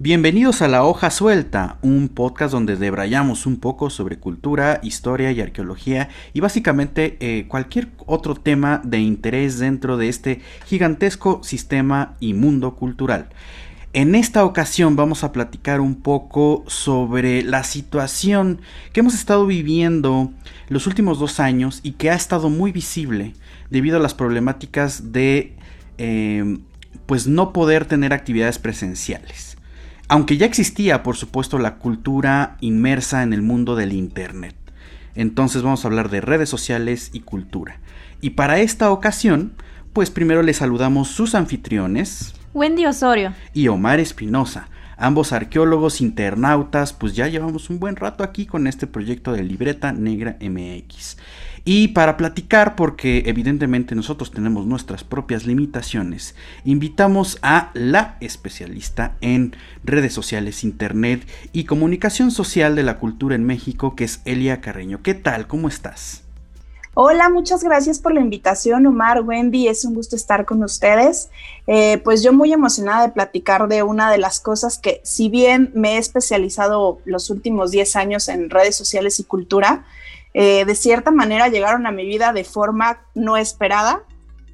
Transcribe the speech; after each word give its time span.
Bienvenidos 0.00 0.62
a 0.62 0.68
La 0.68 0.84
Hoja 0.84 1.10
Suelta, 1.10 1.78
un 1.82 2.08
podcast 2.08 2.52
donde 2.52 2.76
debrayamos 2.76 3.46
un 3.46 3.56
poco 3.56 3.90
sobre 3.90 4.20
cultura, 4.20 4.78
historia 4.84 5.32
y 5.32 5.40
arqueología 5.40 6.08
y 6.32 6.38
básicamente 6.38 7.16
eh, 7.18 7.48
cualquier 7.48 7.88
otro 8.06 8.36
tema 8.36 8.80
de 8.84 9.00
interés 9.00 9.58
dentro 9.58 9.96
de 9.96 10.08
este 10.08 10.40
gigantesco 10.66 11.42
sistema 11.42 12.14
y 12.20 12.34
mundo 12.34 12.76
cultural. 12.76 13.30
En 13.92 14.14
esta 14.14 14.44
ocasión 14.44 14.94
vamos 14.94 15.24
a 15.24 15.32
platicar 15.32 15.80
un 15.80 15.96
poco 15.96 16.62
sobre 16.68 17.42
la 17.42 17.64
situación 17.64 18.60
que 18.92 19.00
hemos 19.00 19.14
estado 19.14 19.46
viviendo 19.46 20.30
los 20.68 20.86
últimos 20.86 21.18
dos 21.18 21.40
años 21.40 21.80
y 21.82 21.92
que 21.92 22.10
ha 22.10 22.14
estado 22.14 22.50
muy 22.50 22.70
visible 22.70 23.32
debido 23.68 23.96
a 23.96 24.00
las 24.00 24.14
problemáticas 24.14 25.10
de 25.12 25.56
eh, 25.98 26.58
pues 27.06 27.26
no 27.26 27.52
poder 27.52 27.84
tener 27.84 28.12
actividades 28.12 28.60
presenciales. 28.60 29.47
Aunque 30.08 30.38
ya 30.38 30.46
existía, 30.46 31.02
por 31.02 31.16
supuesto, 31.16 31.58
la 31.58 31.76
cultura 31.76 32.56
inmersa 32.60 33.22
en 33.22 33.34
el 33.34 33.42
mundo 33.42 33.76
del 33.76 33.92
Internet. 33.92 34.54
Entonces 35.14 35.62
vamos 35.62 35.84
a 35.84 35.88
hablar 35.88 36.08
de 36.08 36.22
redes 36.22 36.48
sociales 36.48 37.10
y 37.12 37.20
cultura. 37.20 37.80
Y 38.20 38.30
para 38.30 38.58
esta 38.58 38.90
ocasión, 38.90 39.52
pues 39.92 40.10
primero 40.10 40.42
les 40.42 40.56
saludamos 40.58 41.08
sus 41.08 41.34
anfitriones. 41.34 42.34
Wendy 42.54 42.86
Osorio. 42.86 43.34
Y 43.52 43.68
Omar 43.68 44.00
Espinosa, 44.00 44.68
ambos 44.96 45.32
arqueólogos, 45.32 46.00
internautas, 46.00 46.92
pues 46.94 47.14
ya 47.14 47.28
llevamos 47.28 47.68
un 47.68 47.78
buen 47.78 47.96
rato 47.96 48.24
aquí 48.24 48.46
con 48.46 48.66
este 48.66 48.86
proyecto 48.86 49.32
de 49.32 49.42
Libreta 49.42 49.92
Negra 49.92 50.38
MX. 50.40 51.16
Y 51.70 51.88
para 51.88 52.16
platicar, 52.16 52.76
porque 52.76 53.24
evidentemente 53.26 53.94
nosotros 53.94 54.30
tenemos 54.30 54.64
nuestras 54.64 55.04
propias 55.04 55.44
limitaciones, 55.44 56.34
invitamos 56.64 57.38
a 57.42 57.72
la 57.74 58.16
especialista 58.22 59.16
en 59.20 59.54
redes 59.84 60.14
sociales, 60.14 60.64
internet 60.64 61.28
y 61.52 61.64
comunicación 61.64 62.30
social 62.30 62.74
de 62.74 62.84
la 62.84 62.96
cultura 62.96 63.34
en 63.34 63.44
México, 63.44 63.96
que 63.96 64.04
es 64.04 64.22
Elia 64.24 64.62
Carreño. 64.62 65.02
¿Qué 65.02 65.12
tal? 65.12 65.46
¿Cómo 65.46 65.68
estás? 65.68 66.22
Hola, 66.94 67.28
muchas 67.28 67.62
gracias 67.62 67.98
por 67.98 68.14
la 68.14 68.20
invitación, 68.20 68.86
Omar, 68.86 69.20
Wendy, 69.20 69.68
es 69.68 69.84
un 69.84 69.92
gusto 69.92 70.16
estar 70.16 70.46
con 70.46 70.62
ustedes. 70.62 71.28
Eh, 71.66 72.00
pues 72.02 72.22
yo 72.22 72.32
muy 72.32 72.50
emocionada 72.50 73.06
de 73.06 73.12
platicar 73.12 73.68
de 73.68 73.82
una 73.82 74.10
de 74.10 74.16
las 74.16 74.40
cosas 74.40 74.78
que, 74.78 75.02
si 75.04 75.28
bien 75.28 75.70
me 75.74 75.96
he 75.96 75.98
especializado 75.98 77.00
los 77.04 77.28
últimos 77.28 77.72
10 77.72 77.94
años 77.96 78.28
en 78.30 78.48
redes 78.48 78.74
sociales 78.74 79.20
y 79.20 79.24
cultura, 79.24 79.84
eh, 80.34 80.64
de 80.64 80.74
cierta 80.74 81.10
manera 81.10 81.48
llegaron 81.48 81.86
a 81.86 81.92
mi 81.92 82.04
vida 82.04 82.32
de 82.32 82.44
forma 82.44 83.00
no 83.14 83.36
esperada, 83.36 84.02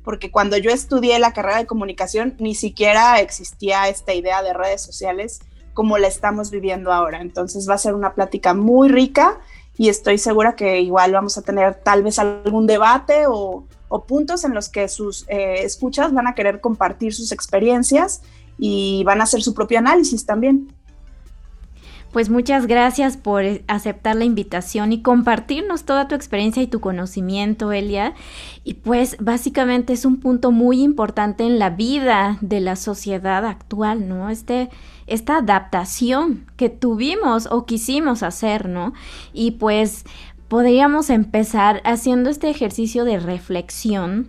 porque 0.05 0.31
cuando 0.31 0.57
yo 0.57 0.71
estudié 0.71 1.19
la 1.19 1.33
carrera 1.33 1.59
de 1.59 1.67
comunicación 1.67 2.35
ni 2.39 2.55
siquiera 2.55 3.21
existía 3.21 3.89
esta 3.89 4.13
idea 4.13 4.43
de 4.43 4.53
redes 4.53 4.83
sociales 4.83 5.41
como 5.73 5.99
la 5.99 6.07
estamos 6.07 6.51
viviendo 6.51 6.93
ahora. 6.93 7.21
Entonces 7.21 7.69
va 7.69 7.75
a 7.75 7.79
ser 7.79 7.95
una 7.95 8.15
plática 8.15 8.55
muy 8.55 8.89
rica 8.89 9.39
y 9.77 9.89
estoy 9.89 10.19
segura 10.19 10.55
que 10.55 10.81
igual 10.81 11.13
vamos 11.13 11.37
a 11.37 11.43
tener 11.43 11.75
tal 11.75 12.03
vez 12.03 12.19
algún 12.19 12.67
debate 12.67 13.25
o, 13.27 13.67
puntos 14.09 14.45
en 14.45 14.55
los 14.55 14.69
que 14.69 14.89
sus 14.89 15.25
eh, 15.29 15.63
escuchas 15.63 16.13
van 16.13 16.27
a 16.27 16.35
querer 16.35 16.61
compartir 16.61 17.15
sus 17.15 17.31
experiencias 17.31 18.23
y 18.59 19.05
van 19.05 19.21
a 19.21 19.25
hacer 19.25 19.41
su 19.41 19.55
propio 19.55 19.79
análisis 19.79 20.27
también. 20.27 20.75
Pues 22.15 22.31
muchas 22.31 22.69
gracias 22.69 23.17
por 23.17 23.43
aceptar 23.67 24.15
la 24.15 24.25
invitación 24.25 24.93
y 24.93 25.03
compartirnos 25.03 25.83
toda 25.83 26.07
tu 26.07 26.15
experiencia 26.15 26.63
y 26.63 26.69
tu 26.69 26.79
conocimiento, 26.79 27.73
Elia. 27.73 28.15
Y 28.63 28.75
pues 28.75 29.17
básicamente 29.19 29.93
es 29.93 30.05
un 30.05 30.19
punto 30.21 30.53
muy 30.53 30.81
importante 30.81 31.43
en 31.43 31.59
la 31.59 31.71
vida 31.71 32.39
de 32.41 32.61
la 32.61 32.77
sociedad 32.77 33.45
actual, 33.45 34.09
¿no? 34.09 34.31
Este, 34.31 34.71
esta 35.09 35.39
adaptación 35.39 36.47
que 36.57 36.69
tuvimos 36.69 37.49
o 37.51 37.67
quisimos 37.67 38.23
hacer, 38.23 38.69
¿no? 38.69 38.93
Y 39.33 39.51
pues 39.51 40.05
podríamos 40.47 41.11
empezar 41.11 41.83
haciendo 41.85 42.31
este 42.31 42.49
ejercicio 42.49 43.05
de 43.05 43.19
reflexión 43.19 44.29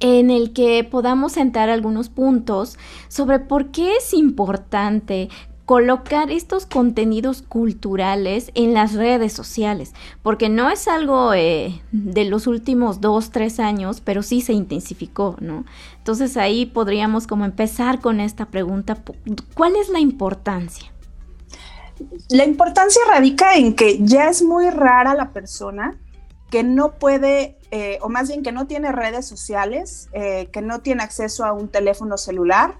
en 0.00 0.30
el 0.30 0.54
que 0.54 0.82
podamos 0.82 1.32
sentar 1.32 1.68
algunos 1.68 2.08
puntos 2.08 2.78
sobre 3.08 3.38
por 3.38 3.70
qué 3.70 3.96
es 3.96 4.14
importante 4.14 5.28
colocar 5.66 6.30
estos 6.30 6.66
contenidos 6.66 7.42
culturales 7.42 8.50
en 8.54 8.74
las 8.74 8.94
redes 8.94 9.32
sociales, 9.32 9.92
porque 10.22 10.48
no 10.48 10.70
es 10.70 10.88
algo 10.88 11.34
eh, 11.34 11.80
de 11.92 12.24
los 12.24 12.46
últimos 12.46 13.00
dos, 13.00 13.30
tres 13.30 13.60
años, 13.60 14.00
pero 14.00 14.22
sí 14.22 14.40
se 14.40 14.52
intensificó, 14.52 15.36
¿no? 15.40 15.64
Entonces 15.98 16.36
ahí 16.36 16.66
podríamos 16.66 17.26
como 17.26 17.44
empezar 17.44 18.00
con 18.00 18.20
esta 18.20 18.46
pregunta, 18.46 18.98
¿cuál 19.54 19.76
es 19.76 19.88
la 19.88 20.00
importancia? 20.00 20.92
La 22.28 22.44
importancia 22.44 23.00
radica 23.08 23.54
en 23.54 23.74
que 23.74 23.98
ya 24.00 24.28
es 24.28 24.42
muy 24.42 24.68
rara 24.70 25.14
la 25.14 25.30
persona 25.32 25.96
que 26.50 26.64
no 26.64 26.98
puede, 26.98 27.56
eh, 27.70 27.98
o 28.02 28.08
más 28.08 28.28
bien 28.28 28.42
que 28.42 28.52
no 28.52 28.66
tiene 28.66 28.92
redes 28.92 29.26
sociales, 29.26 30.08
eh, 30.12 30.48
que 30.52 30.60
no 30.60 30.80
tiene 30.80 31.02
acceso 31.02 31.44
a 31.44 31.52
un 31.52 31.68
teléfono 31.68 32.18
celular, 32.18 32.74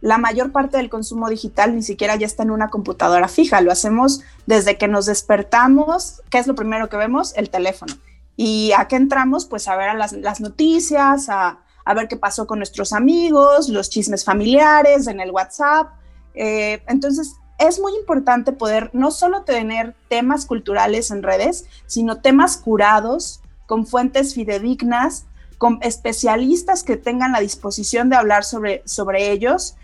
la 0.00 0.18
mayor 0.18 0.52
parte 0.52 0.76
del 0.76 0.90
consumo 0.90 1.28
digital 1.28 1.74
ni 1.74 1.82
siquiera 1.82 2.16
ya 2.16 2.26
está 2.26 2.42
en 2.42 2.50
una 2.50 2.70
computadora 2.70 3.28
fija, 3.28 3.60
lo 3.60 3.72
hacemos 3.72 4.22
desde 4.46 4.78
que 4.78 4.88
nos 4.88 5.06
despertamos, 5.06 6.22
¿qué 6.30 6.38
es 6.38 6.46
lo 6.46 6.54
primero 6.54 6.88
que 6.88 6.96
vemos? 6.96 7.34
El 7.36 7.50
teléfono. 7.50 7.94
¿Y 8.36 8.72
a 8.76 8.86
qué 8.86 8.96
entramos? 8.96 9.46
Pues 9.46 9.66
a 9.66 9.76
ver 9.76 9.96
las, 9.96 10.40
noticias, 10.40 11.28
a, 11.28 11.58
ver 11.96 12.06
qué 12.06 12.16
pasó 12.16 12.46
con 12.46 12.58
nuestros 12.58 12.92
amigos, 12.92 13.68
los 13.68 13.90
chismes 13.90 14.24
familiares 14.24 15.08
en 15.08 15.18
el 15.18 15.32
WhatsApp. 15.32 15.88
Eh, 16.34 16.80
entonces, 16.86 17.34
es 17.58 17.80
muy 17.80 17.96
importante 17.96 18.52
poder 18.52 18.90
no 18.92 19.10
solo 19.10 19.42
tener 19.42 19.96
temas 20.08 20.46
culturales 20.46 21.10
en 21.10 21.24
redes, 21.24 21.64
sino 21.86 22.20
temas 22.20 22.56
curados, 22.56 23.40
con 23.66 23.84
fuentes 23.84 24.34
fidedignas, 24.34 25.26
con 25.58 25.80
especialistas 25.82 26.84
que 26.84 26.96
tengan 26.96 27.32
la 27.32 27.40
disposición 27.40 28.08
de 28.08 28.16
hablar 28.16 28.44
sobre, 28.44 28.82
sobre 28.86 29.32
ellos 29.32 29.74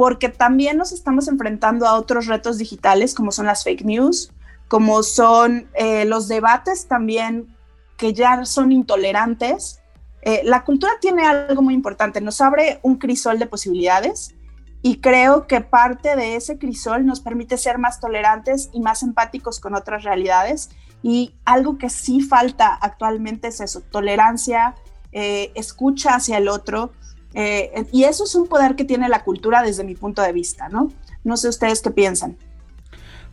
porque 0.00 0.30
también 0.30 0.78
nos 0.78 0.92
estamos 0.92 1.28
enfrentando 1.28 1.86
a 1.86 1.92
otros 1.92 2.24
retos 2.24 2.56
digitales 2.56 3.14
como 3.14 3.32
son 3.32 3.44
las 3.44 3.64
fake 3.64 3.84
news, 3.84 4.32
como 4.66 5.02
son 5.02 5.68
eh, 5.74 6.06
los 6.06 6.26
debates 6.26 6.88
también 6.88 7.54
que 7.98 8.14
ya 8.14 8.46
son 8.46 8.72
intolerantes. 8.72 9.82
Eh, 10.22 10.40
la 10.44 10.64
cultura 10.64 10.94
tiene 11.02 11.26
algo 11.26 11.60
muy 11.60 11.74
importante, 11.74 12.22
nos 12.22 12.40
abre 12.40 12.80
un 12.82 12.96
crisol 12.96 13.38
de 13.38 13.44
posibilidades 13.44 14.34
y 14.80 15.02
creo 15.02 15.46
que 15.46 15.60
parte 15.60 16.16
de 16.16 16.34
ese 16.34 16.56
crisol 16.56 17.04
nos 17.04 17.20
permite 17.20 17.58
ser 17.58 17.76
más 17.76 18.00
tolerantes 18.00 18.70
y 18.72 18.80
más 18.80 19.02
empáticos 19.02 19.60
con 19.60 19.74
otras 19.74 20.02
realidades. 20.02 20.70
Y 21.02 21.34
algo 21.44 21.76
que 21.76 21.90
sí 21.90 22.22
falta 22.22 22.74
actualmente 22.74 23.48
es 23.48 23.60
eso, 23.60 23.82
tolerancia, 23.82 24.76
eh, 25.12 25.52
escucha 25.54 26.14
hacia 26.14 26.38
el 26.38 26.48
otro, 26.48 26.92
eh, 27.34 27.86
y 27.92 28.04
eso 28.04 28.24
es 28.24 28.34
un 28.34 28.48
poder 28.48 28.76
que 28.76 28.84
tiene 28.84 29.08
la 29.08 29.22
cultura 29.22 29.62
desde 29.62 29.84
mi 29.84 29.94
punto 29.94 30.22
de 30.22 30.32
vista, 30.32 30.68
¿no? 30.68 30.92
No 31.24 31.36
sé 31.36 31.48
ustedes 31.48 31.80
qué 31.80 31.90
piensan. 31.90 32.36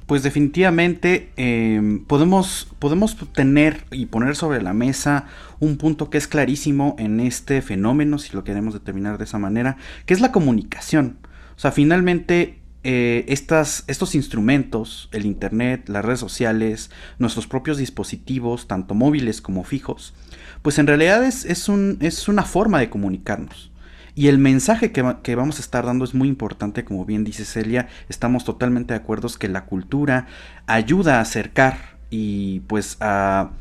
Pues 0.05 0.23
definitivamente 0.23 1.31
em, 1.35 2.05
podemos, 2.05 2.69
podemos 2.79 3.17
tener 3.33 3.83
y 3.91 4.05
poner 4.05 4.37
sobre 4.37 4.61
la 4.61 4.73
mesa 4.73 5.25
un 5.59 5.77
punto 5.77 6.09
que 6.09 6.17
es 6.17 6.27
clarísimo 6.27 6.95
en 6.97 7.19
este 7.19 7.61
fenómeno, 7.61 8.17
si 8.17 8.33
lo 8.33 8.45
queremos 8.45 8.73
determinar 8.73 9.17
de 9.17 9.25
esa 9.25 9.37
manera, 9.37 9.75
que 10.05 10.13
es 10.13 10.21
la 10.21 10.31
comunicación. 10.31 11.17
O 11.57 11.59
sea, 11.59 11.71
finalmente 11.73 12.59
eh, 12.85 13.25
estas, 13.27 13.83
estos 13.87 14.15
instrumentos, 14.15 15.09
el 15.11 15.25
Internet, 15.25 15.89
las 15.89 16.05
redes 16.05 16.21
sociales, 16.21 16.89
nuestros 17.19 17.45
propios 17.45 17.77
dispositivos, 17.77 18.65
tanto 18.65 18.93
móviles 18.93 19.41
como 19.41 19.65
fijos, 19.65 20.13
pues 20.61 20.79
en 20.79 20.87
realidad 20.87 21.25
es, 21.25 21.43
es, 21.43 21.67
un, 21.67 21.97
es 21.99 22.29
una 22.29 22.43
forma 22.43 22.79
de 22.79 22.89
comunicarnos. 22.89 23.71
Y 24.17 24.29
el 24.29 24.39
mensaje 24.39 24.91
que, 24.91 25.35
vamos 25.35 25.57
a 25.59 25.61
estar 25.61 25.85
dando 25.85 26.03
es 26.03 26.15
muy 26.15 26.27
importante, 26.27 26.83
como 26.83 27.05
bien 27.05 27.23
dice 27.23 27.45
Celia, 27.45 27.87
estamos 28.09 28.45
totalmente 28.45 28.95
de 28.95 28.99
acuerdo 28.99 29.27
que 29.39 29.47
la 29.47 29.65
cultura 29.65 30.25
ayuda 30.65 31.19
a 31.19 31.21
acercar 31.21 31.99
y 32.09 32.61
pues 32.61 32.97
a, 32.99 33.51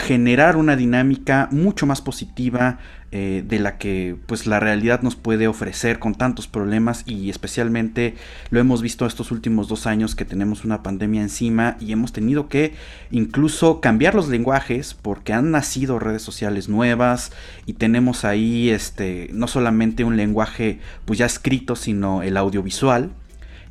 generar 0.00 0.56
una 0.56 0.74
dinámica 0.74 1.48
mucho 1.52 1.86
más 1.86 2.00
positiva 2.00 2.80
eh, 3.12 3.44
de 3.46 3.58
la 3.58 3.78
que 3.78 4.16
pues 4.26 4.46
la 4.46 4.58
realidad 4.58 5.02
nos 5.02 5.16
puede 5.16 5.46
ofrecer 5.46 5.98
con 5.98 6.14
tantos 6.14 6.48
problemas 6.48 7.04
y 7.06 7.28
especialmente 7.28 8.14
lo 8.50 8.58
hemos 8.58 8.80
visto 8.80 9.04
estos 9.04 9.30
últimos 9.30 9.68
dos 9.68 9.86
años 9.86 10.14
que 10.14 10.24
tenemos 10.24 10.64
una 10.64 10.82
pandemia 10.82 11.20
encima 11.20 11.76
y 11.78 11.92
hemos 11.92 12.12
tenido 12.12 12.48
que 12.48 12.72
incluso 13.10 13.80
cambiar 13.80 14.14
los 14.14 14.28
lenguajes 14.28 14.94
porque 14.94 15.32
han 15.34 15.50
nacido 15.50 15.98
redes 15.98 16.22
sociales 16.22 16.70
nuevas 16.70 17.32
y 17.66 17.74
tenemos 17.74 18.24
ahí 18.24 18.70
este 18.70 19.28
no 19.32 19.46
solamente 19.46 20.04
un 20.04 20.16
lenguaje 20.16 20.80
pues 21.04 21.18
ya 21.18 21.26
escrito 21.26 21.76
sino 21.76 22.22
el 22.22 22.36
audiovisual 22.38 23.10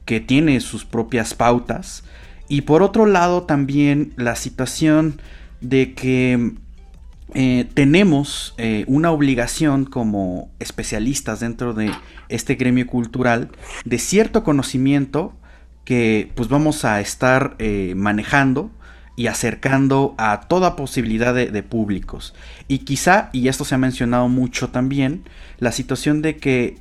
que 0.06 0.20
tiene 0.20 0.60
sus 0.60 0.86
propias 0.86 1.34
pautas. 1.34 2.04
Y 2.48 2.62
por 2.62 2.84
otro 2.84 3.06
lado 3.06 3.44
también 3.44 4.14
la 4.18 4.36
situación 4.36 5.22
de 5.62 5.94
que 5.94 6.52
eh, 7.33 7.69
tenemos 7.74 8.54
eh, 8.57 8.83
una 8.88 9.12
obligación 9.12 9.86
como 9.86 10.51
especialistas 10.60 11.39
dentro 11.39 11.74
de 11.74 11.92
este 12.28 12.56
gremio 12.56 12.86
cultural 12.88 13.50
de 13.86 14.00
cierto 14.00 14.44
conocimiento 14.44 15.33
que 15.86 16.31
pues 16.36 16.50
vamos 16.50 16.83
a 16.83 17.00
estar 17.00 17.56
eh, 17.60 17.94
manejando 17.95 18.69
y 19.16 19.28
acercando 19.28 20.16
a 20.18 20.42
toda 20.42 20.75
posibilidad 20.75 21.33
de, 21.33 21.63
públicos. 21.63 22.33
Y 22.68 22.80
quizá, 22.80 23.30
y 23.34 23.50
esto 23.50 23.66
se 23.66 23.75
ha 23.75 23.77
mencionado 23.77 24.30
mucho 24.30 24.69
también, 24.69 25.24
la 25.60 25.72
situación 25.72 26.22
de 26.22 26.38
que 26.38 26.77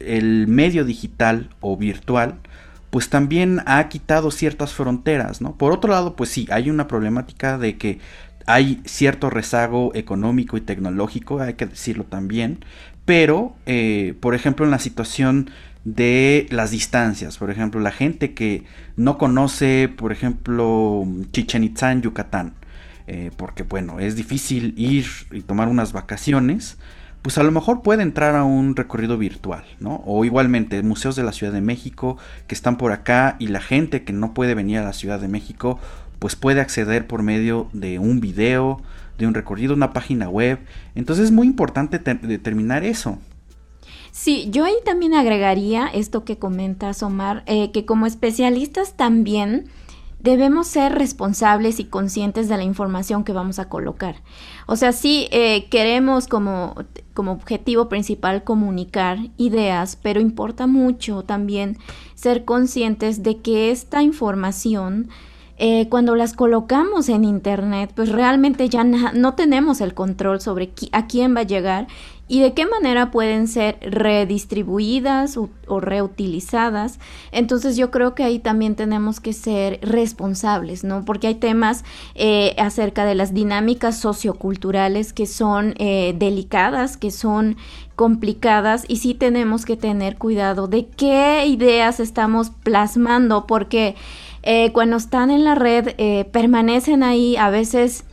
el 0.00 0.48
medio 0.48 0.84
digital 0.84 1.50
o 1.60 1.76
virtual 1.76 2.40
pues 2.92 3.08
también 3.08 3.62
ha 3.64 3.88
quitado 3.88 4.30
ciertas 4.30 4.74
fronteras, 4.74 5.40
¿no? 5.40 5.56
Por 5.56 5.72
otro 5.72 5.90
lado, 5.90 6.14
pues 6.14 6.28
sí, 6.28 6.46
hay 6.50 6.68
una 6.68 6.88
problemática 6.88 7.56
de 7.56 7.78
que 7.78 8.00
hay 8.46 8.80
cierto 8.84 9.30
rezago 9.30 9.92
económico 9.94 10.56
y 10.56 10.60
tecnológico, 10.60 11.40
hay 11.40 11.54
que 11.54 11.66
decirlo 11.66 12.04
también, 12.04 12.64
pero, 13.04 13.54
eh, 13.66 14.14
por 14.20 14.34
ejemplo, 14.34 14.64
en 14.64 14.70
la 14.70 14.78
situación 14.78 15.50
de 15.84 16.46
las 16.50 16.70
distancias, 16.70 17.38
por 17.38 17.50
ejemplo, 17.50 17.80
la 17.80 17.90
gente 17.90 18.34
que 18.34 18.64
no 18.96 19.18
conoce, 19.18 19.88
por 19.88 20.12
ejemplo, 20.12 21.04
Chichen 21.32 22.02
Yucatán, 22.02 22.54
eh, 23.08 23.30
porque 23.36 23.64
bueno, 23.64 23.98
es 23.98 24.14
difícil 24.14 24.74
ir 24.76 25.06
y 25.32 25.40
tomar 25.40 25.68
unas 25.68 25.92
vacaciones, 25.92 26.78
pues 27.22 27.38
a 27.38 27.44
lo 27.44 27.52
mejor 27.52 27.82
puede 27.82 28.02
entrar 28.02 28.34
a 28.34 28.44
un 28.44 28.74
recorrido 28.74 29.16
virtual, 29.16 29.64
¿no? 29.78 30.02
O 30.06 30.24
igualmente 30.24 30.82
museos 30.82 31.14
de 31.14 31.22
la 31.22 31.32
Ciudad 31.32 31.52
de 31.52 31.60
México 31.60 32.18
que 32.48 32.54
están 32.54 32.76
por 32.76 32.90
acá 32.90 33.36
y 33.38 33.46
la 33.46 33.60
gente 33.60 34.02
que 34.02 34.12
no 34.12 34.34
puede 34.34 34.54
venir 34.54 34.78
a 34.78 34.84
la 34.84 34.92
Ciudad 34.92 35.20
de 35.20 35.28
México 35.28 35.78
pues 36.22 36.36
puede 36.36 36.60
acceder 36.60 37.08
por 37.08 37.24
medio 37.24 37.68
de 37.72 37.98
un 37.98 38.20
video, 38.20 38.80
de 39.18 39.26
un 39.26 39.34
recorrido, 39.34 39.74
una 39.74 39.92
página 39.92 40.28
web. 40.28 40.60
Entonces 40.94 41.24
es 41.24 41.30
muy 41.32 41.48
importante 41.48 41.98
determinar 41.98 42.84
eso. 42.84 43.18
Sí, 44.12 44.46
yo 44.48 44.64
ahí 44.64 44.76
también 44.84 45.14
agregaría 45.14 45.88
esto 45.88 46.24
que 46.24 46.38
comentas, 46.38 47.02
Omar, 47.02 47.42
eh, 47.46 47.72
que 47.72 47.84
como 47.84 48.06
especialistas 48.06 48.96
también 48.96 49.64
debemos 50.20 50.68
ser 50.68 50.92
responsables 50.92 51.80
y 51.80 51.86
conscientes 51.86 52.48
de 52.48 52.56
la 52.56 52.62
información 52.62 53.24
que 53.24 53.32
vamos 53.32 53.58
a 53.58 53.68
colocar. 53.68 54.22
O 54.68 54.76
sea, 54.76 54.92
sí 54.92 55.26
eh, 55.32 55.66
queremos 55.70 56.28
como, 56.28 56.76
como 57.14 57.32
objetivo 57.32 57.88
principal 57.88 58.44
comunicar 58.44 59.18
ideas, 59.38 59.98
pero 60.00 60.20
importa 60.20 60.68
mucho 60.68 61.24
también 61.24 61.78
ser 62.14 62.44
conscientes 62.44 63.24
de 63.24 63.38
que 63.38 63.72
esta 63.72 64.04
información 64.04 65.08
eh, 65.64 65.88
cuando 65.88 66.16
las 66.16 66.32
colocamos 66.32 67.08
en 67.08 67.22
internet, 67.22 67.92
pues 67.94 68.08
realmente 68.08 68.68
ya 68.68 68.82
no 68.82 69.34
tenemos 69.34 69.80
el 69.80 69.94
control 69.94 70.40
sobre 70.40 70.72
a 70.90 71.06
quién 71.06 71.36
va 71.36 71.42
a 71.42 71.44
llegar 71.44 71.86
y 72.26 72.40
de 72.40 72.52
qué 72.52 72.66
manera 72.66 73.12
pueden 73.12 73.46
ser 73.46 73.78
redistribuidas 73.80 75.36
o, 75.36 75.50
reutilizadas. 75.78 76.98
Entonces 77.30 77.76
yo 77.76 77.92
creo 77.92 78.16
que 78.16 78.24
ahí 78.24 78.40
también 78.40 78.74
tenemos 78.74 79.20
que 79.20 79.32
ser 79.32 79.78
responsables, 79.82 80.82
¿no? 80.82 81.04
Porque 81.04 81.28
hay 81.28 81.36
temas 81.36 81.84
eh, 82.16 82.56
acerca 82.58 83.04
de 83.04 83.14
las 83.14 83.32
dinámicas 83.32 83.96
socioculturales 84.00 85.12
que 85.12 85.26
son 85.26 85.74
eh, 85.78 86.12
delicadas, 86.18 86.96
que 86.96 87.12
son 87.12 87.56
complicadas 87.94 88.84
y 88.88 88.96
sí 88.96 89.14
tenemos 89.14 89.64
que 89.64 89.76
tener 89.76 90.18
cuidado 90.18 90.66
de 90.66 90.86
qué 90.86 91.46
ideas 91.46 92.00
estamos 92.00 92.50
plasmando 92.50 93.46
porque 93.46 93.94
eh, 94.42 94.72
cuando 94.72 94.96
están 94.96 95.30
en 95.30 95.44
la 95.44 95.54
red 95.54 95.94
eh, 95.98 96.24
permanecen 96.32 97.02
ahí, 97.02 97.36
a 97.36 97.50
veces 97.50 98.04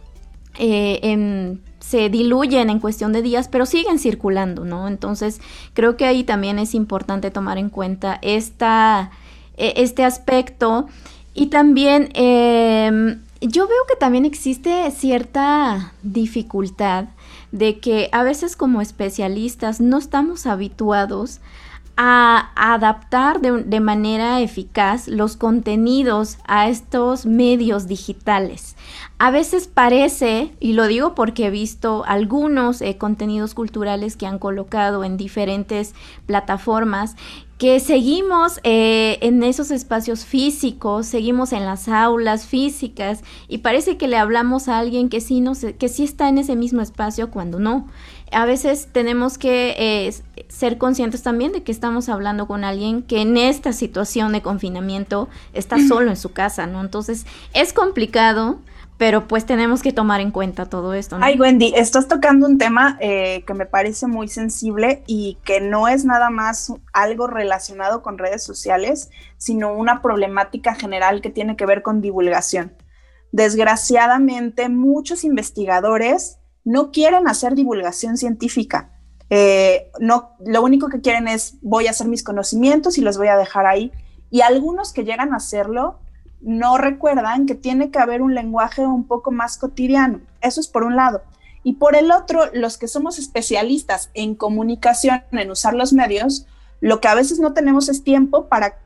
eh, 0.58 1.58
se 1.80 2.10
diluyen 2.10 2.70
en 2.70 2.80
cuestión 2.80 3.14
de 3.14 3.22
días, 3.22 3.48
pero 3.48 3.66
siguen 3.66 3.98
circulando, 3.98 4.64
¿no? 4.64 4.88
Entonces 4.88 5.42
creo 5.74 5.98
que 5.98 6.06
ahí 6.06 6.24
también 6.24 6.60
es 6.60 6.76
importante 6.76 7.32
tomar 7.32 7.58
en 7.58 7.70
cuenta 7.70 8.20
esta, 8.22 9.10
e, 9.58 9.74
este 9.78 10.04
aspecto 10.04 10.88
y 11.34 11.48
también 11.48 12.10
em, 12.14 13.22
yo 13.42 13.68
veo 13.68 13.86
que 13.88 13.96
también 13.96 14.26
existe 14.26 14.92
cierta 14.92 15.94
dificultad 16.04 17.06
de 17.52 17.80
que 17.80 18.10
a 18.12 18.22
veces 18.22 18.56
como 18.56 18.82
especialistas 18.82 19.82
no 19.82 19.98
estamos 19.98 20.46
habituados 20.46 21.40
a 22.02 22.52
adaptar 22.56 23.42
de, 23.42 23.80
manera 23.82 24.40
eficaz 24.40 25.10
los 25.10 25.36
contenidos 25.36 26.38
a 26.48 26.70
estos 26.70 27.26
medios 27.26 27.88
digitales. 27.88 28.78
A 29.18 29.32
veces 29.32 29.68
parece, 29.68 30.54
y 30.62 30.72
lo 30.72 30.88
digo 30.88 31.14
porque 31.14 31.48
he 31.48 31.50
visto 31.50 32.06
algunos 32.08 32.82
eh, 32.82 32.98
contenidos 32.98 33.54
culturales 33.54 34.16
que 34.16 34.28
han 34.28 34.40
colocado 34.40 35.04
en 35.04 35.18
diferentes 35.18 35.94
plataformas, 36.26 37.18
que 37.60 37.82
seguimos 37.82 38.62
eh, 38.64 39.20
en 39.22 39.44
esos 39.44 39.70
espacios 39.70 40.24
físicos, 40.24 41.06
seguimos 41.06 41.52
en 41.52 41.66
las 41.66 41.90
aulas 41.90 42.46
físicas 42.46 43.22
y 43.50 43.60
parece 43.60 43.98
que 43.98 44.08
le 44.08 44.18
hablamos 44.18 44.70
a 44.70 44.80
alguien 44.80 45.10
que 45.10 45.20
sí, 45.20 45.42
no 45.42 45.52
que 45.78 45.90
sí 45.90 46.06
está 46.06 46.30
en 46.30 46.38
ese 46.38 46.56
mismo 46.56 46.82
espacio 46.82 47.30
cuando 47.30 47.60
no 47.60 47.86
a 48.32 48.46
veces 48.46 48.90
tenemos 48.92 49.38
que 49.38 49.76
eh, 49.78 50.14
ser 50.48 50.78
conscientes 50.78 51.24
también 51.24 51.52
de 51.52 51.64
que 51.64 51.72
estamos 51.72 52.10
hablando 52.10 52.48
con 52.48 52.64
alguien 52.64 53.02
que 53.02 53.22
en 53.22 53.38
esta 53.38 53.74
situación 53.74 54.32
de 54.32 54.42
confinamiento 54.42 55.30
está 55.54 55.78
solo 55.88 56.10
en 56.10 56.18
su 56.18 56.32
casa, 56.32 56.68
¿no? 56.68 56.82
Entonces 56.82 57.26
es 57.54 57.74
complicado, 57.74 58.60
pero 59.00 59.30
pues 59.30 59.46
tenemos 59.46 59.82
que 59.82 59.94
tomar 59.94 60.20
en 60.20 60.30
cuenta 60.30 60.66
todo 60.66 60.94
esto. 60.94 61.18
¿no? 61.18 61.26
Ay, 61.26 61.40
Wendy, 61.40 61.72
estás 61.74 62.10
tocando 62.10 62.46
un 62.46 62.58
tema 62.58 62.98
eh, 63.00 63.46
que 63.48 63.54
me 63.54 63.66
parece 63.66 64.08
muy 64.08 64.28
sensible 64.28 65.04
y 65.08 65.38
que 65.46 65.62
no 65.62 65.88
es 65.88 66.04
nada 66.04 66.30
más 66.30 66.74
algo 66.92 67.26
relacionado 67.26 68.02
con 68.02 68.18
redes 68.18 68.44
sociales, 68.44 69.10
sino 69.38 69.74
una 69.74 70.02
problemática 70.02 70.76
general 70.76 71.22
que 71.22 71.30
tiene 71.30 71.56
que 71.56 71.66
ver 71.66 71.82
con 71.82 72.02
divulgación. 72.02 72.76
Desgraciadamente, 73.32 74.68
muchos 74.68 75.24
investigadores 75.24 76.40
no 76.66 76.92
quieren 76.92 77.30
hacer 77.30 77.56
divulgación 77.56 78.18
científica. 78.18 79.00
Eh, 79.30 79.92
no, 80.02 80.36
lo 80.46 80.62
único 80.62 80.90
que 80.90 81.00
quieren 81.00 81.30
es 81.30 81.58
voy 81.62 81.88
a 81.88 81.92
hacer 81.92 82.10
mis 82.10 82.22
conocimientos 82.22 82.98
y 82.98 83.02
los 83.02 83.18
voy 83.18 83.30
a 83.30 83.38
dejar 83.38 83.66
ahí. 83.66 83.94
Y 84.30 84.42
algunos 84.42 84.92
que 84.92 85.06
llegan 85.06 85.34
a 85.34 85.38
hacerlo 85.38 86.02
no 86.42 86.78
recuerdan 86.78 87.46
que 87.46 87.56
tiene 87.56 87.92
que 87.92 88.00
haber 88.00 88.22
un 88.22 88.36
lenguaje 88.36 88.86
un 88.86 89.06
poco 89.06 89.32
más 89.32 89.58
cotidiano. 89.58 90.22
Eso 90.42 90.62
es 90.62 90.68
por 90.68 90.84
un 90.84 90.96
lado. 90.96 91.22
Y 91.64 91.74
por 91.74 91.96
el 91.96 92.12
otro, 92.12 92.44
los 92.54 92.78
que 92.78 92.88
somos 92.88 93.20
especialistas 93.20 94.10
en 94.14 94.36
comunicación, 94.36 95.24
en 95.32 95.52
usar 95.52 95.74
los 95.74 95.92
medios, 95.92 96.46
lo 96.80 97.02
que 97.02 97.10
a 97.10 97.16
veces 97.16 97.40
no 97.40 97.54
tenemos 97.54 97.90
es 97.90 98.04
tiempo 98.04 98.48
para 98.48 98.78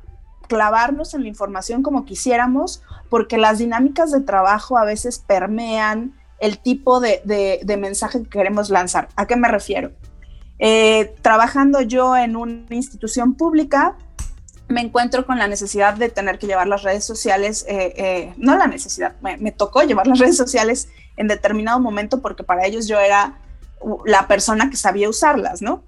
clavarnos 0.48 1.13
en 1.13 1.22
la 1.22 1.27
información 1.27 1.83
como 1.83 2.05
quisiéramos, 2.05 2.81
porque 3.10 3.38
las 3.38 3.60
dinámicas 3.60 4.12
de 4.12 4.22
trabajo 4.22 4.77
a 4.77 4.86
veces 4.86 5.19
permean 5.19 6.13
el 6.39 6.57
tipo 6.60 7.00
de, 7.00 7.63
mensaje 7.79 8.24
que 8.24 8.29
queremos 8.29 8.69
lanzar. 8.69 9.07
¿A 9.15 9.27
qué 9.27 9.36
me 9.36 9.48
refiero? 9.48 9.91
Eh, 10.60 11.15
trabajando 11.22 11.81
yo 11.81 12.17
en 12.17 12.36
una 12.36 12.75
institución 12.75 13.36
pública, 13.36 13.95
me 14.74 14.82
encuentro 14.82 15.25
con 15.25 15.38
la 15.38 15.48
necesidad 15.48 15.94
de 15.94 16.10
tener 16.10 16.39
que 16.39 16.48
llevar 16.48 16.68
las 16.68 16.84
redes 16.84 17.06
sociales, 17.06 17.65
eh, 17.68 17.94
eh, 17.96 18.34
no 18.38 18.58
la 18.58 18.68
necesidad, 18.68 19.15
me, 19.22 19.51
tocó 19.51 19.84
llevar 19.84 20.08
las 20.08 20.20
redes 20.24 20.38
sociales 20.38 20.89
en 21.15 21.27
determinado 21.27 21.80
momento 21.80 22.22
porque 22.22 22.44
para 22.44 22.65
ellos 22.65 22.88
yo 22.88 23.00
era 23.00 23.38
la 24.06 24.27
persona 24.27 24.70
que 24.70 24.77
sabía 24.77 25.10
usarlas, 25.10 25.62
¿no? 25.62 25.84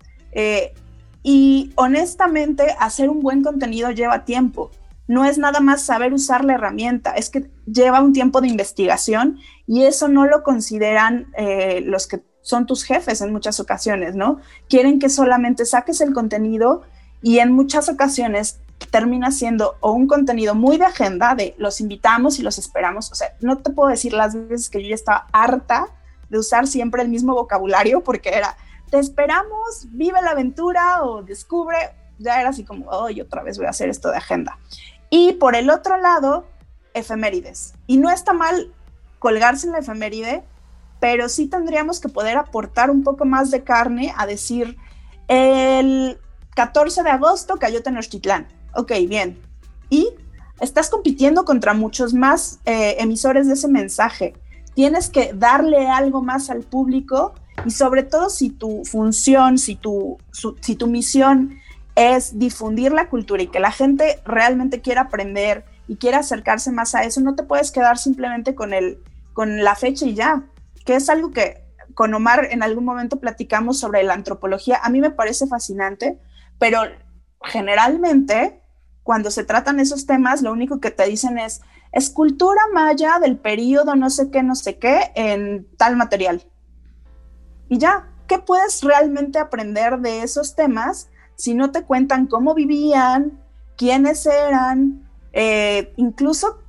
y 1.23 1.71
honestamente, 1.75 2.75
hacer 2.77 3.09
un 3.09 3.21
buen 3.21 3.41
contenido 3.41 3.89
lleva 3.89 4.25
tiempo 4.25 4.69
no 5.07 5.25
es 5.25 5.37
nada 5.37 5.59
más 5.59 5.83
saber 5.83 6.13
usar 6.13 6.43
la 6.43 6.53
herramienta, 6.53 7.11
es 7.11 7.29
que 7.29 7.49
lleva 7.65 8.01
un 8.01 8.13
tiempo 8.13 8.41
de 8.41 8.47
investigación 8.47 9.39
y 9.67 9.83
eso 9.83 10.07
no 10.07 10.25
lo 10.25 10.43
consideran 10.43 11.27
eh, 11.37 11.81
los 11.85 12.07
que 12.07 12.23
son 12.41 12.65
tus 12.65 12.83
jefes 12.83 13.21
en 13.21 13.31
muchas 13.31 13.59
ocasiones, 13.59 14.15
¿no? 14.15 14.39
Quieren 14.69 14.99
que 14.99 15.09
solamente 15.09 15.65
saques 15.65 16.01
el 16.01 16.13
contenido 16.13 16.83
y 17.21 17.39
en 17.39 17.51
muchas 17.51 17.89
ocasiones 17.89 18.59
termina 18.95 19.29
siendo 19.29 19.75
un 19.81 20.07
contenido 20.07 20.55
muy 20.55 20.77
de 20.77 20.85
agenda 20.85 21.35
de 21.35 21.53
los 21.57 21.81
invitamos 21.81 22.39
y 22.39 22.43
los 22.43 22.57
esperamos. 22.57 23.11
O 23.11 23.15
sea, 23.15 23.35
no 23.41 23.57
te 23.57 23.69
puedo 23.69 23.89
decir 23.89 24.13
las 24.13 24.33
veces 24.33 24.69
que 24.69 24.81
yo 24.81 24.87
ya 24.87 24.95
estaba 24.95 25.27
harta 25.33 25.87
de 26.29 26.39
usar 26.39 26.65
siempre 26.65 27.01
el 27.01 27.09
mismo 27.09 27.33
vocabulario 27.33 28.01
porque 28.05 28.29
era 28.29 28.55
te 28.89 28.97
esperamos, 28.97 29.87
vive 29.89 30.21
la 30.21 30.31
aventura 30.31 31.03
o 31.03 31.23
descubre, 31.23 31.75
ya 32.19 32.39
era 32.39 32.51
así 32.51 32.63
como, 32.63 32.87
hoy 32.89 33.19
otra 33.19 33.43
vez 33.43 33.57
voy 33.57 33.67
a 33.67 33.71
hacer 33.71 33.89
esto 33.89 34.11
de 34.11 34.15
agenda. 34.15 34.59
Y 35.09 35.33
por 35.33 35.57
el 35.57 35.69
otro 35.69 35.97
lado, 35.97 36.47
efemérides. 36.93 37.73
Y 37.87 37.97
no 37.97 38.09
está 38.09 38.31
mal 38.31 38.71
colgarse 39.19 39.67
en 39.67 39.73
la 39.73 39.79
efeméride, 39.79 40.45
pero 41.01 41.27
sí 41.27 41.47
tendríamos 41.47 41.99
que 41.99 42.07
poder 42.07 42.37
aportar 42.37 42.89
un 42.89 43.03
poco 43.03 43.25
más 43.25 43.51
de 43.51 43.61
carne 43.61 44.13
a 44.15 44.25
decir, 44.25 44.77
el 45.27 46.17
14 46.55 47.03
de 47.03 47.09
agosto 47.09 47.57
cayó 47.57 47.83
Tenochtitlán. 47.83 48.47
Ok, 48.75 48.91
bien. 49.07 49.39
Y 49.89 50.09
estás 50.59 50.89
compitiendo 50.89 51.45
contra 51.45 51.73
muchos 51.73 52.13
más 52.13 52.59
eh, 52.65 52.97
emisores 52.99 53.47
de 53.47 53.53
ese 53.53 53.67
mensaje. 53.67 54.33
Tienes 54.73 55.09
que 55.09 55.31
darle 55.33 55.87
algo 55.87 56.21
más 56.21 56.49
al 56.49 56.61
público 56.61 57.33
y 57.65 57.71
sobre 57.71 58.03
todo 58.03 58.29
si 58.29 58.49
tu 58.49 58.83
función, 58.83 59.57
si 59.57 59.75
tu, 59.75 60.17
si 60.59 60.75
tu 60.75 60.87
misión 60.87 61.57
es 61.95 62.37
difundir 62.37 62.91
la 62.91 63.09
cultura 63.09 63.41
y 63.41 63.47
que 63.47 63.59
la 63.59 63.71
gente 63.71 64.19
realmente 64.25 64.81
quiera 64.81 65.01
aprender 65.01 65.63
y 65.87 65.95
quiera 65.95 66.19
acercarse 66.19 66.71
más 66.71 66.93
a 66.93 67.03
eso, 67.03 67.21
no 67.21 67.35
te 67.35 67.43
puedes 67.43 67.71
quedar 67.71 67.97
simplemente 67.97 68.53
con, 68.53 68.73
el, 68.73 68.99
con 69.33 69.63
la 69.63 69.75
fecha 69.75 70.05
y 70.05 70.13
ya, 70.13 70.43
que 70.85 70.95
es 70.95 71.09
algo 71.09 71.31
que 71.31 71.63
con 71.93 72.13
Omar 72.13 72.49
en 72.51 72.63
algún 72.63 72.83
momento 72.83 73.19
platicamos 73.21 73.79
sobre 73.79 74.03
la 74.03 74.13
antropología. 74.13 74.79
A 74.83 74.89
mí 74.89 74.99
me 74.99 75.11
parece 75.11 75.47
fascinante, 75.47 76.19
pero 76.59 76.81
generalmente 77.41 78.61
cuando 79.05 79.29
se 79.29 79.43
tratan 79.43 79.79
esos 79.79 80.07
temas, 80.07 80.41
lo 80.41 80.51
único 80.51 80.79
que 80.79 80.89
te 80.89 81.05
dicen 81.05 81.37
es 81.37 81.61
escultura 81.91 82.59
maya 82.73 83.19
del 83.19 83.37
periodo 83.37 83.95
no 83.95 84.09
sé 84.09 84.31
qué, 84.31 84.41
no 84.41 84.55
sé 84.55 84.79
qué, 84.79 85.11
en 85.13 85.67
tal 85.77 85.95
material. 85.95 86.43
Y 87.69 87.77
ya, 87.77 88.09
¿qué 88.27 88.39
puedes 88.39 88.81
realmente 88.81 89.37
aprender 89.37 89.99
de 89.99 90.23
esos 90.23 90.55
temas 90.55 91.09
si 91.35 91.53
no 91.53 91.69
te 91.71 91.83
cuentan 91.83 92.25
cómo 92.25 92.55
vivían, 92.55 93.39
quiénes 93.77 94.25
eran, 94.25 95.07
eh, 95.33 95.93
incluso 95.97 96.63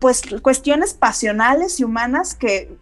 pues 0.00 0.22
cuestiones 0.42 0.92
pasionales 0.92 1.78
y 1.78 1.84
humanas 1.84 2.34
que, 2.34 2.76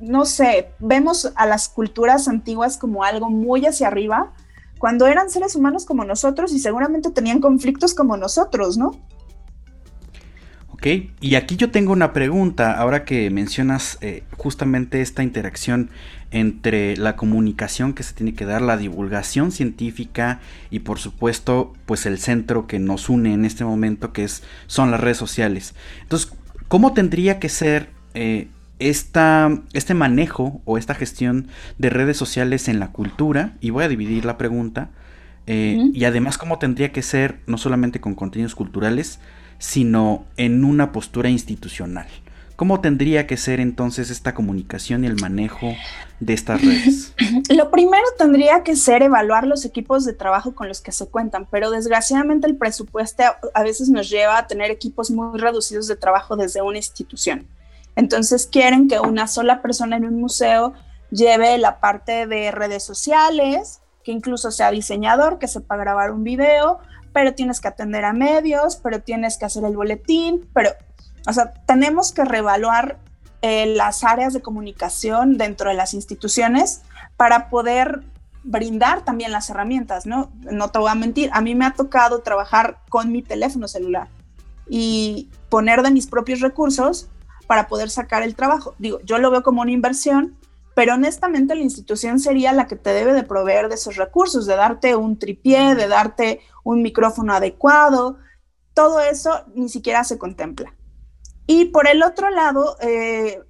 no 0.00 0.24
sé, 0.24 0.70
vemos 0.78 1.32
a 1.34 1.46
las 1.46 1.68
culturas 1.68 2.28
antiguas 2.28 2.78
como 2.78 3.02
algo 3.02 3.28
muy 3.28 3.66
hacia 3.66 3.88
arriba, 3.88 4.34
cuando 4.78 5.06
eran 5.06 5.30
seres 5.30 5.56
humanos 5.56 5.84
como 5.84 6.04
nosotros 6.04 6.52
y 6.52 6.58
seguramente 6.58 7.10
tenían 7.10 7.40
conflictos 7.40 7.94
como 7.94 8.16
nosotros, 8.16 8.76
¿no? 8.76 8.92
Ok, 10.70 10.86
y 11.22 11.36
aquí 11.36 11.56
yo 11.56 11.70
tengo 11.70 11.92
una 11.92 12.12
pregunta, 12.12 12.72
ahora 12.72 13.06
que 13.06 13.30
mencionas 13.30 13.96
eh, 14.02 14.24
justamente 14.36 15.00
esta 15.00 15.22
interacción 15.22 15.88
entre 16.30 16.98
la 16.98 17.16
comunicación 17.16 17.94
que 17.94 18.02
se 18.02 18.12
tiene 18.12 18.34
que 18.34 18.44
dar, 18.44 18.60
la 18.60 18.76
divulgación 18.76 19.52
científica 19.52 20.40
y 20.70 20.80
por 20.80 20.98
supuesto 20.98 21.72
pues 21.86 22.04
el 22.04 22.18
centro 22.18 22.66
que 22.66 22.78
nos 22.78 23.08
une 23.08 23.32
en 23.32 23.46
este 23.46 23.64
momento 23.64 24.12
que 24.12 24.24
es, 24.24 24.42
son 24.66 24.90
las 24.90 25.00
redes 25.00 25.16
sociales. 25.16 25.74
Entonces, 26.02 26.30
¿cómo 26.68 26.92
tendría 26.92 27.38
que 27.38 27.48
ser 27.48 27.88
eh, 28.12 28.48
esta, 28.78 29.62
este 29.72 29.94
manejo 29.94 30.60
o 30.64 30.78
esta 30.78 30.94
gestión 30.94 31.48
de 31.78 31.90
redes 31.90 32.16
sociales 32.16 32.68
en 32.68 32.78
la 32.78 32.92
cultura, 32.92 33.54
y 33.60 33.70
voy 33.70 33.84
a 33.84 33.88
dividir 33.88 34.24
la 34.24 34.38
pregunta, 34.38 34.90
eh, 35.46 35.90
y 35.92 36.04
además 36.04 36.38
cómo 36.38 36.58
tendría 36.58 36.92
que 36.92 37.02
ser 37.02 37.40
no 37.46 37.56
solamente 37.58 38.00
con 38.00 38.14
contenidos 38.14 38.54
culturales, 38.54 39.20
sino 39.58 40.24
en 40.36 40.64
una 40.64 40.92
postura 40.92 41.30
institucional. 41.30 42.06
¿Cómo 42.56 42.80
tendría 42.80 43.26
que 43.26 43.36
ser 43.36 43.60
entonces 43.60 44.08
esta 44.08 44.34
comunicación 44.34 45.04
y 45.04 45.06
el 45.06 45.20
manejo 45.20 45.74
de 46.20 46.32
estas 46.32 46.62
redes? 46.62 47.12
Lo 47.54 47.70
primero 47.70 48.04
tendría 48.18 48.62
que 48.62 48.76
ser 48.76 49.02
evaluar 49.02 49.46
los 49.46 49.66
equipos 49.66 50.06
de 50.06 50.14
trabajo 50.14 50.54
con 50.54 50.66
los 50.66 50.80
que 50.80 50.90
se 50.90 51.06
cuentan, 51.06 51.46
pero 51.50 51.70
desgraciadamente 51.70 52.46
el 52.46 52.56
presupuesto 52.56 53.24
a 53.52 53.62
veces 53.62 53.90
nos 53.90 54.08
lleva 54.08 54.38
a 54.38 54.46
tener 54.46 54.70
equipos 54.70 55.10
muy 55.10 55.38
reducidos 55.38 55.86
de 55.86 55.96
trabajo 55.96 56.34
desde 56.34 56.62
una 56.62 56.78
institución. 56.78 57.46
Entonces 57.96 58.46
quieren 58.46 58.88
que 58.88 59.00
una 59.00 59.26
sola 59.26 59.62
persona 59.62 59.96
en 59.96 60.04
un 60.04 60.20
museo 60.20 60.74
lleve 61.10 61.58
la 61.58 61.80
parte 61.80 62.26
de 62.26 62.50
redes 62.50 62.84
sociales, 62.84 63.80
que 64.04 64.12
incluso 64.12 64.50
sea 64.50 64.70
diseñador, 64.70 65.38
que 65.38 65.48
sepa 65.48 65.76
grabar 65.76 66.12
un 66.12 66.22
video, 66.22 66.78
pero 67.12 67.34
tienes 67.34 67.60
que 67.60 67.68
atender 67.68 68.04
a 68.04 68.12
medios, 68.12 68.76
pero 68.76 69.00
tienes 69.00 69.38
que 69.38 69.46
hacer 69.46 69.64
el 69.64 69.74
boletín, 69.74 70.48
pero, 70.52 70.70
o 71.26 71.32
sea, 71.32 71.54
tenemos 71.66 72.12
que 72.12 72.24
reevaluar 72.24 72.98
eh, 73.42 73.66
las 73.74 74.04
áreas 74.04 74.34
de 74.34 74.42
comunicación 74.42 75.38
dentro 75.38 75.70
de 75.70 75.76
las 75.76 75.94
instituciones 75.94 76.82
para 77.16 77.48
poder 77.48 78.02
brindar 78.44 79.02
también 79.02 79.32
las 79.32 79.50
herramientas, 79.50 80.06
¿no? 80.06 80.30
No 80.42 80.68
te 80.70 80.78
voy 80.78 80.90
a 80.90 80.94
mentir, 80.94 81.30
a 81.32 81.40
mí 81.40 81.54
me 81.54 81.64
ha 81.64 81.72
tocado 81.72 82.20
trabajar 82.20 82.78
con 82.90 83.10
mi 83.10 83.22
teléfono 83.22 83.66
celular 83.66 84.08
y 84.68 85.30
poner 85.48 85.82
de 85.82 85.90
mis 85.90 86.06
propios 86.06 86.40
recursos 86.40 87.08
para 87.46 87.68
poder 87.68 87.90
sacar 87.90 88.22
el 88.22 88.34
trabajo. 88.34 88.74
Digo, 88.78 89.00
yo 89.04 89.18
lo 89.18 89.30
veo 89.30 89.42
como 89.42 89.62
una 89.62 89.70
inversión, 89.70 90.36
pero 90.74 90.94
honestamente 90.94 91.54
la 91.54 91.62
institución 91.62 92.20
sería 92.20 92.52
la 92.52 92.66
que 92.66 92.76
te 92.76 92.90
debe 92.90 93.12
de 93.12 93.22
proveer 93.22 93.68
de 93.68 93.76
esos 93.76 93.96
recursos, 93.96 94.46
de 94.46 94.56
darte 94.56 94.94
un 94.96 95.18
tripié, 95.18 95.74
de 95.74 95.88
darte 95.88 96.40
un 96.64 96.82
micrófono 96.82 97.32
adecuado. 97.32 98.18
Todo 98.74 99.00
eso 99.00 99.44
ni 99.54 99.68
siquiera 99.68 100.04
se 100.04 100.18
contempla. 100.18 100.74
Y 101.46 101.66
por 101.66 101.88
el 101.88 102.02
otro 102.02 102.28
lado, 102.30 102.76
eh, 102.80 103.40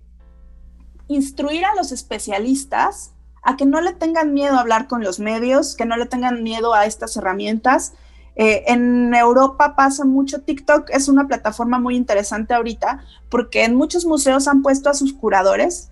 instruir 1.09 1.65
a 1.65 1.75
los 1.75 1.93
especialistas 1.93 3.13
a 3.43 3.57
que 3.57 3.65
no 3.65 3.81
le 3.81 3.93
tengan 3.93 4.35
miedo 4.35 4.57
a 4.57 4.61
hablar 4.61 4.89
con 4.89 5.03
los 5.03 5.21
medios, 5.21 5.77
que 5.77 5.87
no 5.87 5.97
le 5.97 6.07
tengan 6.07 6.43
miedo 6.43 6.75
a 6.75 6.85
estas 6.85 7.17
herramientas, 7.17 7.95
eh, 8.39 8.65
en 8.67 9.15
Europa 9.15 9.75
pasa 9.75 10.05
mucho 10.05 10.43
TikTok, 10.43 10.91
es 10.91 11.09
una 11.09 11.27
plataforma 11.27 11.79
muy 11.79 11.97
interesante 11.97 12.53
ahorita 12.53 13.03
porque 13.31 13.65
en 13.65 13.75
muchos 13.75 14.05
museos 14.05 14.47
han 14.47 14.61
puesto 14.61 14.91
a 14.91 14.95
sus 14.95 15.15
curadores 15.15 15.91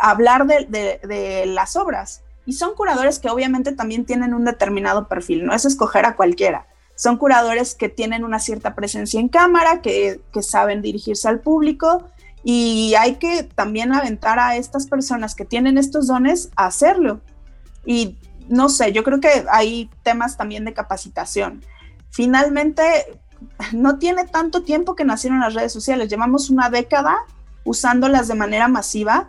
hablar 0.00 0.46
de, 0.46 1.44
las 1.46 1.76
obras 1.76 2.24
y 2.44 2.54
son 2.54 2.74
curadores 2.74 3.20
que 3.20 3.28
obviamente 3.28 3.70
también 3.72 4.04
tienen 4.04 4.34
un 4.34 4.44
determinado 4.44 5.06
perfil, 5.06 5.46
no 5.46 5.54
es 5.54 5.64
escoger 5.64 6.06
a 6.06 6.16
cualquiera. 6.16 6.66
Son 6.96 7.18
curadores 7.18 7.74
que 7.74 7.88
tienen 7.88 8.24
una 8.24 8.38
cierta 8.38 8.74
presencia 8.74 9.20
en 9.20 9.28
cámara, 9.28 9.82
que, 9.82 10.20
que 10.32 10.42
saben 10.42 10.80
dirigirse 10.80 11.28
al 11.28 11.40
público 11.40 12.08
y 12.42 12.94
hay 12.98 13.16
que 13.16 13.42
también 13.42 13.92
aventar 13.92 14.38
a 14.38 14.56
estas 14.56 14.86
personas 14.86 15.34
que 15.34 15.44
tienen 15.44 15.76
estos 15.76 16.06
dones 16.06 16.50
a 16.56 16.66
hacerlo. 16.66 17.20
Y 17.84 18.16
no 18.48 18.70
sé, 18.70 18.92
yo 18.92 19.04
creo 19.04 19.20
que 19.20 19.44
hay 19.50 19.90
temas 20.02 20.36
también 20.36 20.64
de 20.64 20.72
capacitación 20.72 21.62
finalmente 22.10 22.82
no 23.72 23.98
tiene 23.98 24.26
tanto 24.26 24.62
tiempo 24.62 24.94
que 24.94 25.04
nacieron 25.04 25.40
las 25.40 25.54
redes 25.54 25.72
sociales, 25.72 26.08
llevamos 26.08 26.50
una 26.50 26.70
década 26.70 27.18
usándolas 27.64 28.28
de 28.28 28.34
manera 28.34 28.68
masiva 28.68 29.28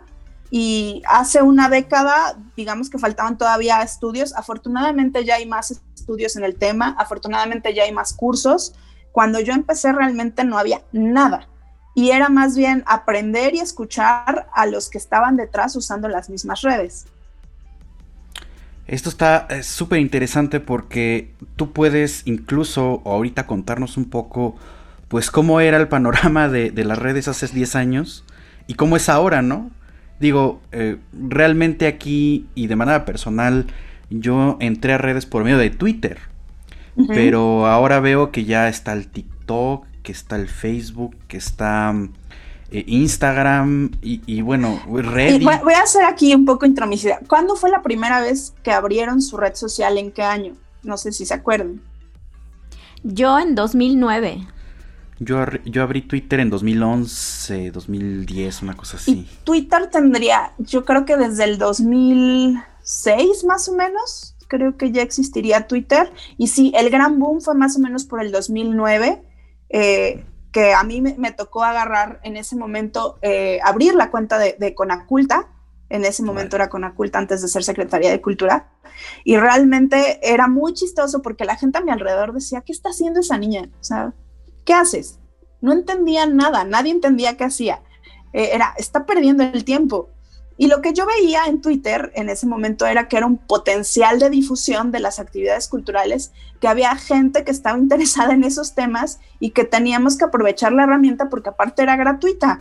y 0.50 1.02
hace 1.08 1.42
una 1.42 1.68
década, 1.68 2.38
digamos 2.56 2.88
que 2.88 2.98
faltaban 2.98 3.36
todavía 3.36 3.82
estudios, 3.82 4.34
afortunadamente 4.34 5.24
ya 5.24 5.34
hay 5.34 5.46
más 5.46 5.82
estudios 5.94 6.36
en 6.36 6.44
el 6.44 6.56
tema, 6.56 6.94
afortunadamente 6.98 7.74
ya 7.74 7.82
hay 7.82 7.92
más 7.92 8.14
cursos. 8.14 8.74
Cuando 9.12 9.40
yo 9.40 9.52
empecé 9.52 9.92
realmente 9.92 10.44
no 10.44 10.56
había 10.56 10.82
nada 10.92 11.48
y 11.94 12.12
era 12.12 12.28
más 12.28 12.56
bien 12.56 12.84
aprender 12.86 13.54
y 13.54 13.60
escuchar 13.60 14.48
a 14.54 14.66
los 14.66 14.88
que 14.88 14.98
estaban 14.98 15.36
detrás 15.36 15.74
usando 15.76 16.08
las 16.08 16.30
mismas 16.30 16.62
redes. 16.62 17.06
Esto 18.88 19.10
está 19.10 19.46
súper 19.62 20.00
interesante 20.00 20.60
porque 20.60 21.30
tú 21.56 21.72
puedes 21.74 22.22
incluso 22.26 23.02
ahorita 23.04 23.46
contarnos 23.46 23.98
un 23.98 24.06
poco, 24.06 24.56
pues 25.08 25.30
cómo 25.30 25.60
era 25.60 25.76
el 25.76 25.88
panorama 25.88 26.48
de, 26.48 26.72
las 26.72 26.98
redes 26.98 27.28
hace 27.28 27.46
10 27.46 27.76
años 27.76 28.24
y 28.66 28.74
cómo 28.74 28.96
es 28.96 29.10
ahora, 29.10 29.42
¿no? 29.42 29.70
Digo, 30.20 30.62
eh, 30.72 30.96
realmente 31.12 31.86
aquí 31.86 32.46
y 32.54 32.66
de 32.66 32.76
manera 32.76 33.04
personal, 33.04 33.66
yo 34.08 34.56
entré 34.58 34.94
a 34.94 34.98
redes 34.98 35.26
por 35.26 35.44
medio 35.44 35.58
de 35.58 35.70
Twitter, 35.70 36.18
pero 37.08 37.66
ahora 37.66 38.00
veo 38.00 38.32
que 38.32 38.44
ya 38.44 38.68
está 38.68 38.94
el 38.94 39.06
TikTok, 39.06 39.86
que 40.02 40.12
está 40.12 40.34
el 40.36 40.48
Facebook, 40.48 41.14
que 41.28 41.36
está 41.36 41.94
eh, 42.70 42.84
Instagram 42.86 43.92
y, 44.02 44.42
bueno, 44.42 44.80
Reddit. 44.86 45.42
Voy 45.42 45.74
a 45.74 45.82
hacer 45.82 46.04
aquí 46.04 46.34
un 46.34 46.44
poco 46.44 46.66
intromisida. 46.66 47.20
¿Cuándo 47.26 47.56
fue 47.56 47.70
la 47.70 47.82
primera 47.82 48.20
vez 48.20 48.54
que 48.62 48.72
abrieron 48.72 49.22
su 49.22 49.36
red 49.36 49.54
social? 49.54 49.96
¿En 49.96 50.12
qué 50.12 50.22
año? 50.22 50.54
No 50.82 50.96
sé 50.98 51.12
si 51.12 51.24
se 51.24 51.34
acuerdan. 51.34 51.80
Yo 53.02 53.38
en 53.38 53.54
2009. 53.54 54.46
Yo, 55.20 55.44
yo 55.64 55.82
abrí 55.82 56.02
Twitter 56.02 56.40
en 56.40 56.50
2011, 56.50 57.70
2010, 57.70 58.62
una 58.62 58.76
cosa 58.76 58.98
así. 58.98 59.26
Twitter 59.44 59.88
tendría, 59.90 60.52
yo 60.58 60.84
creo 60.84 61.04
que 61.04 61.16
desde 61.16 61.44
el 61.44 61.58
2006 61.58 63.44
más 63.44 63.68
o 63.68 63.74
menos, 63.74 64.36
creo 64.46 64.76
que 64.76 64.92
ya 64.92 65.02
existiría 65.02 65.66
Twitter. 65.66 66.12
Y 66.36 66.48
sí, 66.48 66.72
el 66.76 66.90
gran 66.90 67.18
boom 67.18 67.40
fue 67.40 67.54
más 67.54 67.76
o 67.76 67.80
menos 67.80 68.04
por 68.04 68.22
el 68.22 68.30
2009. 68.30 69.22
Eh, 69.70 70.24
a 70.74 70.82
mí 70.82 71.00
me, 71.00 71.32
tocó 71.32 71.62
agarrar 71.62 72.20
en 72.22 72.36
ese 72.36 72.56
momento, 72.56 73.18
eh, 73.22 73.60
abrir 73.62 73.94
la 73.94 74.10
cuenta 74.10 74.38
de, 74.38 74.74
Conaculta 74.74 75.48
en 75.90 76.04
ese 76.04 76.22
momento 76.22 76.56
era 76.56 76.68
con 76.68 76.84
Aculta 76.84 77.18
antes 77.18 77.40
de 77.40 77.48
ser 77.48 77.64
Secretaría 77.64 78.10
de 78.10 78.20
Cultura, 78.20 78.68
y 79.24 79.36
realmente 79.36 80.18
era 80.22 80.48
muy 80.48 80.74
chistoso 80.74 81.22
porque 81.22 81.44
la 81.44 81.56
gente 81.56 81.78
a 81.78 81.80
mi 81.80 81.90
alrededor 81.90 82.32
decía, 82.32 82.60
¿qué 82.60 82.72
está 82.72 82.90
haciendo 82.90 83.20
esa 83.20 83.38
niña? 83.38 83.70
O 83.80 83.84
sea, 83.84 84.12
¿qué 84.64 84.74
haces? 84.74 85.18
No 85.60 85.72
entendía 85.72 86.26
nada, 86.26 86.64
nadie 86.64 86.92
entendía 86.92 87.36
qué 87.36 87.44
hacía. 87.44 87.82
Eh, 88.32 88.50
era, 88.52 88.74
está 88.76 89.06
perdiendo 89.06 89.44
el 89.44 89.64
tiempo. 89.64 90.10
Y 90.60 90.66
lo 90.66 90.82
que 90.82 90.92
yo 90.92 91.06
veía 91.06 91.44
en 91.46 91.60
Twitter 91.62 92.10
en 92.16 92.28
ese 92.28 92.44
momento 92.44 92.84
era 92.84 93.06
que 93.06 93.16
era 93.16 93.26
un 93.26 93.38
potencial 93.38 94.18
de 94.18 94.28
difusión 94.28 94.90
de 94.90 94.98
las 94.98 95.20
actividades 95.20 95.68
culturales, 95.68 96.32
que 96.60 96.66
había 96.66 96.96
gente 96.96 97.44
que 97.44 97.52
estaba 97.52 97.78
interesada 97.78 98.34
en 98.34 98.42
esos 98.42 98.74
temas 98.74 99.20
y 99.38 99.50
que 99.50 99.62
teníamos 99.64 100.18
que 100.18 100.24
aprovechar 100.24 100.72
la 100.72 100.82
herramienta 100.82 101.28
porque 101.28 101.50
aparte 101.50 101.82
era 101.82 101.94
gratuita. 101.94 102.58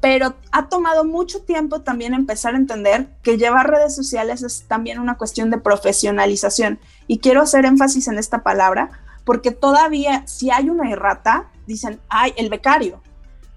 Pero 0.00 0.34
ha 0.50 0.68
tomado 0.70 1.04
mucho 1.04 1.42
tiempo 1.42 1.82
también 1.82 2.14
empezar 2.14 2.54
a 2.54 2.58
entender 2.58 3.08
que 3.22 3.36
llevar 3.36 3.70
redes 3.70 3.94
sociales 3.94 4.42
es 4.42 4.66
también 4.66 4.98
una 4.98 5.18
cuestión 5.18 5.50
de 5.50 5.58
profesionalización. 5.58 6.80
Y 7.06 7.18
quiero 7.18 7.42
hacer 7.42 7.66
énfasis 7.66 8.08
en 8.08 8.18
esta 8.18 8.42
palabra 8.42 8.88
porque 9.24 9.50
todavía 9.50 10.26
si 10.26 10.50
hay 10.50 10.70
una 10.70 10.90
errata, 10.90 11.50
dicen, 11.66 12.00
ay, 12.08 12.32
el 12.36 12.48
becario 12.48 13.02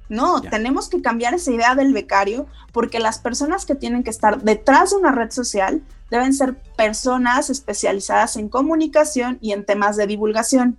no, 0.08 0.42
tenemos 0.42 0.88
que 0.88 1.02
cambiar 1.02 1.34
esa 1.34 1.52
idea 1.52 1.76
del 1.76 1.94
becario 1.94 2.46
porque 2.72 3.00
las 3.00 3.20
personas 3.20 3.66
que 3.66 3.76
tienen 3.76 4.04
que 4.04 4.12
estar 4.12 4.42
detrás 4.42 4.92
de 4.92 4.98
una 4.98 5.12
red 5.12 5.32
social 5.32 5.82
deben 6.12 6.34
ser 6.34 6.56
personas 6.78 7.50
especializadas 7.50 8.38
en 8.38 8.50
comunicación 8.50 9.40
y 9.42 9.54
en 9.54 9.66
temas 9.66 9.98
de 9.98 10.06
divulgación, 10.06 10.78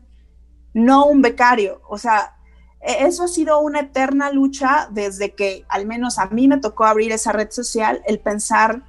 no 0.74 1.06
un 1.06 1.22
becario. 1.22 1.80
O 1.88 1.98
sea, 1.98 2.36
e, 2.80 3.06
eso 3.06 3.24
ha 3.24 3.28
sido 3.28 3.58
una 3.58 3.80
eterna 3.80 4.30
lucha 4.30 4.88
desde 4.92 5.34
que 5.34 5.64
al 5.68 5.86
menos 5.86 6.18
a 6.18 6.26
mí 6.26 6.46
me 6.46 6.58
tocó 6.58 6.84
abrir 6.84 7.10
esa 7.10 7.32
red 7.32 7.50
social, 7.50 8.02
el 8.06 8.20
pensar, 8.20 8.82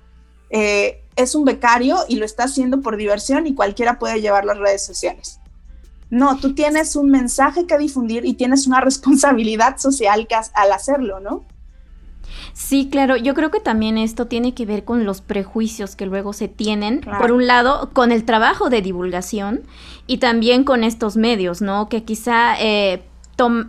eh, 0.52 1.04
es 1.16 1.34
un 1.34 1.46
becario 1.46 1.98
y 2.08 2.18
lo 2.18 2.26
está 2.26 2.44
haciendo 2.44 2.82
por 2.82 2.96
diversión 2.96 3.48
y 3.48 3.56
cualquiera 3.56 3.98
puede 3.98 4.22
llevar 4.22 4.46
las 4.46 4.60
redes 4.60 4.86
sociales. 4.86 5.40
No, 6.10 6.38
tú 6.38 6.54
tienes 6.54 6.96
un 6.96 7.10
mensaje 7.10 7.66
que 7.66 7.78
difundir 7.78 8.26
y 8.26 8.34
tienes 8.34 8.68
una 8.68 8.82
responsabilidad 8.90 9.78
social 9.78 10.28
que 10.28 10.36
al 10.36 10.72
hacerlo, 10.72 11.20
¿no? 11.20 11.46
Sí, 12.54 12.90
claro, 12.92 13.16
yo 13.18 13.34
creo 13.36 13.52
que 13.52 13.60
también 13.60 13.98
esto 13.98 14.26
tiene 14.26 14.54
que 14.54 14.66
ver 14.66 14.84
con 14.84 15.06
los 15.06 15.22
prejuicios 15.22 15.96
que 15.96 16.06
luego 16.06 16.34
se 16.34 16.48
tienen, 16.48 17.02
por 17.02 17.32
un 17.32 17.46
lado, 17.46 17.92
con 17.94 18.12
el 18.12 18.26
trabajo 18.26 18.70
de 18.70 18.82
divulgación 18.82 19.62
y 20.08 20.18
también 20.18 20.64
con 20.64 20.84
estos 20.84 21.18
medios, 21.18 21.62
¿no? 21.62 21.88
Que 21.88 22.04
quizá 22.04 22.60
eh, 22.60 23.04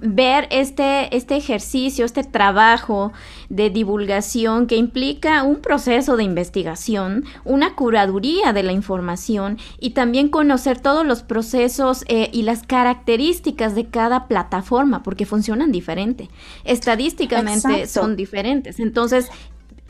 ver 0.01 0.49
este, 0.51 1.15
este 1.15 1.37
ejercicio, 1.37 2.05
este 2.05 2.25
trabajo 2.25 3.13
de 3.49 3.71
divulgación 3.71 4.67
que 4.67 4.77
implica 4.77 5.43
un 5.43 5.57
proceso 5.57 6.17
de 6.17 6.25
investigación, 6.25 7.25
una 7.45 7.75
curaduría 7.75 8.53
de 8.53 8.63
la 8.63 8.73
información 8.73 9.59
y 9.79 9.91
también 9.91 10.29
conocer 10.31 10.81
todos 10.81 11.07
los 11.07 11.23
procesos 11.23 12.05
eh, 12.09 12.31
y 12.33 12.43
las 12.43 12.63
características 12.63 13.75
de 13.75 13.87
cada 13.87 14.27
plataforma, 14.27 15.03
porque 15.03 15.27
funcionan 15.27 15.71
diferente. 15.71 16.31
Estadísticamente 16.65 17.87
son 17.87 18.17
diferentes. 18.17 18.81
Entonces, 18.81 19.29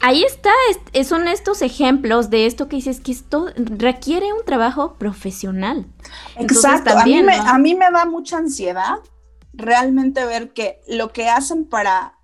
ahí 0.00 0.25
está, 0.25 0.50
son 1.04 1.28
estos 1.28 1.62
ejemplos 1.62 2.30
de 2.30 2.47
esto 2.47 2.68
que 2.68 2.76
dices 2.76 3.00
que 3.00 3.12
esto 3.12 3.47
requiere 3.56 4.32
un 4.32 4.44
trabajo 4.44 4.94
profesional. 4.94 5.87
Exacto, 6.37 6.99
a, 6.99 7.04
mí 7.04 7.23
me, 7.23 7.35
a 7.35 7.58
mí 7.58 7.75
me 7.76 7.90
da 7.92 8.04
mucha 8.04 8.38
ansiedad 8.38 8.99
realmente 9.52 10.24
ver 10.24 10.52
que 10.52 10.80
lo 10.88 11.12
que 11.12 11.28
hacen 11.28 11.64
para, 11.64 12.18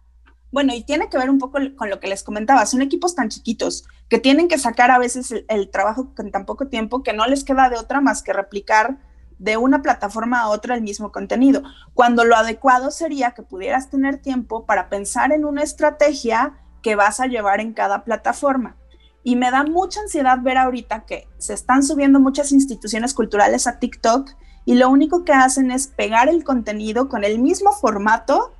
bueno, 0.51 0.75
y 0.75 0.85
tiene 0.85 1.09
que 1.09 1.19
ver 1.19 1.31
un 1.31 1.39
poco 1.39 1.59
con 1.77 1.91
lo 1.91 2.01
que 2.01 2.09
les 2.09 2.23
comentaba, 2.23 2.67
son 2.67 2.83
equipos 2.83 3.15
tan 3.15 3.29
chiquitos 3.29 3.85
que 4.09 4.19
tienen 4.19 4.49
que 4.49 4.59
sacar 4.59 4.91
a 4.91 4.99
veces 4.99 5.35
el, 5.49 5.71
trabajo 5.71 6.13
en 6.19 6.31
tan 6.31 6.47
poco 6.47 6.69
tiempo 6.69 7.03
que 7.03 7.13
no 7.13 7.27
les 7.27 7.45
queda 7.45 7.69
de 7.71 7.77
otra 7.77 8.01
más 8.01 8.23
que 8.23 8.33
replicar 8.33 8.99
de 9.39 9.57
una 9.57 9.83
plataforma 9.83 10.41
a 10.41 10.49
otra 10.49 10.75
el 10.75 10.83
mismo 10.83 11.11
contenido, 11.11 11.63
cuando 11.93 12.25
lo 12.25 12.37
adecuado 12.37 12.91
sería 12.91 13.33
que 13.33 13.43
pudieras 13.43 13.91
tener 13.91 14.19
tiempo 14.19 14.65
para 14.65 14.89
pensar 14.89 15.33
en 15.33 15.45
una 15.45 15.63
estrategia 15.63 16.55
que 16.83 16.95
vas 16.95 17.19
a 17.19 17.27
llevar 17.27 17.61
en 17.61 17.73
cada 17.73 18.05
plataforma. 18.05 18.77
Y 19.25 19.37
me 19.37 19.51
da 19.51 19.65
mucha 19.65 20.01
ansiedad 20.01 20.39
ver 20.43 20.59
ahorita 20.59 21.07
que 21.07 21.27
se 21.39 21.55
están 21.55 21.83
subiendo 21.83 22.21
muchas 22.21 22.53
instituciones 22.53 23.15
culturales 23.15 23.67
a 23.67 23.79
TikTok 23.79 24.31
y 24.65 24.75
lo 24.75 24.89
único 24.89 25.25
que 25.25 25.33
hacen 25.33 25.71
es 25.71 25.87
pegar 25.87 26.29
el 26.29 26.45
contenido 26.45 27.09
con 27.09 27.25
el 27.25 27.39
mismo 27.39 27.73
formato 27.73 28.55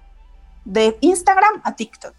de 0.65 0.97
Instagram 1.01 1.61
a 1.65 1.77
TikTok. 1.77 2.15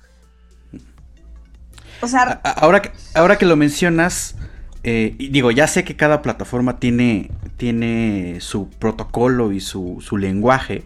O 2.02 2.08
sea, 2.08 2.41
ahora, 2.43 2.82
que, 2.82 2.91
ahora 3.13 3.38
que 3.38 3.45
lo 3.45 3.56
mencionas, 3.56 4.36
eh, 4.84 5.15
digo, 5.17 5.52
ya 5.52 5.67
sé 5.67 5.84
que 5.84 5.95
cada 5.95 6.21
plataforma 6.21 6.80
tiene, 6.80 7.32
tiene 7.58 8.38
su 8.41 8.69
protocolo 8.69 9.52
y 9.52 9.60
su, 9.60 9.98
su 10.02 10.17
lenguaje, 10.17 10.84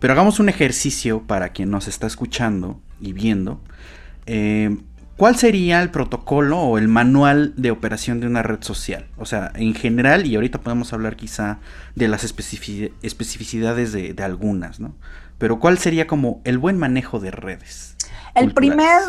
pero 0.00 0.12
hagamos 0.12 0.40
un 0.40 0.48
ejercicio 0.48 1.22
para 1.22 1.50
quien 1.50 1.70
nos 1.70 1.86
está 1.86 2.06
escuchando 2.06 2.80
y 3.00 3.12
viendo. 3.12 3.60
Eh, 4.26 4.76
¿Cuál 5.18 5.34
sería 5.34 5.82
el 5.82 5.90
protocolo 5.90 6.60
o 6.60 6.78
el 6.78 6.86
manual 6.86 7.52
de 7.56 7.72
operación 7.72 8.20
de 8.20 8.28
una 8.28 8.44
red 8.44 8.62
social? 8.62 9.08
O 9.16 9.26
sea, 9.26 9.50
en 9.56 9.74
general, 9.74 10.26
y 10.26 10.36
ahorita 10.36 10.60
podemos 10.60 10.92
hablar 10.92 11.16
quizá 11.16 11.58
de 11.96 12.06
las 12.06 12.22
especificidades 12.22 13.92
de, 13.92 14.14
algunas, 14.22 14.78
¿no? 14.78 14.94
Pero 15.36 15.58
¿cuál 15.58 15.78
sería 15.78 16.06
como 16.06 16.40
el 16.44 16.58
buen 16.58 16.78
manejo 16.78 17.18
de 17.18 17.32
redes? 17.32 17.96
El 18.36 18.54
primer, 18.54 19.02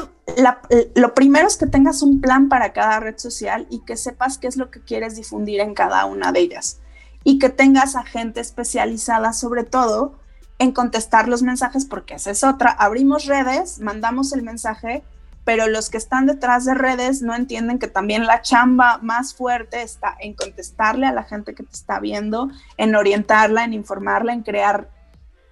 lo 0.95 1.13
primero 1.13 1.47
es 1.47 1.57
que 1.57 1.67
tengas 1.67 2.01
un 2.01 2.21
plan 2.21 2.49
para 2.49 2.73
cada 2.73 2.99
red 2.99 3.19
social 3.19 3.67
y 3.69 3.81
que 3.81 3.95
sepas 3.95 4.39
qué 4.39 4.47
es 4.47 4.57
lo 4.57 4.71
que 4.71 4.81
quieres 4.81 5.15
difundir 5.15 5.59
en 5.59 5.75
cada 5.75 6.05
una 6.05 6.31
de 6.31 6.39
ellas. 6.39 6.79
Y 7.23 7.37
que 7.37 7.49
tengas 7.49 7.95
a 7.95 8.03
gente 8.03 8.39
especializada 8.39 9.31
sobre 9.31 9.63
todo 9.63 10.17
en 10.57 10.71
contestar 10.71 11.27
los 11.27 11.43
mensajes, 11.43 11.85
porque 11.85 12.15
esa 12.15 12.31
es 12.31 12.43
otra. 12.43 12.71
Abrimos 12.71 13.27
redes, 13.27 13.79
mandamos 13.79 14.33
el 14.33 14.41
mensaje 14.41 15.03
pero 15.49 15.67
los 15.67 15.89
que 15.89 15.97
están 15.97 16.27
detrás 16.27 16.65
de 16.65 16.75
redes 16.75 17.23
no 17.23 17.33
entienden 17.33 17.79
que 17.79 17.87
también 17.87 18.27
la 18.27 18.43
chamba 18.43 18.99
más 19.01 19.33
fuerte 19.33 19.81
está 19.81 20.15
en 20.19 20.35
contestarle 20.35 21.07
a 21.07 21.11
la 21.11 21.23
gente 21.23 21.55
que 21.55 21.63
te 21.63 21.73
está 21.73 21.99
viendo, 21.99 22.51
en 22.77 22.93
orientarla, 22.93 23.63
en 23.63 23.73
informarla, 23.73 24.31
en 24.33 24.43
crear, 24.43 24.91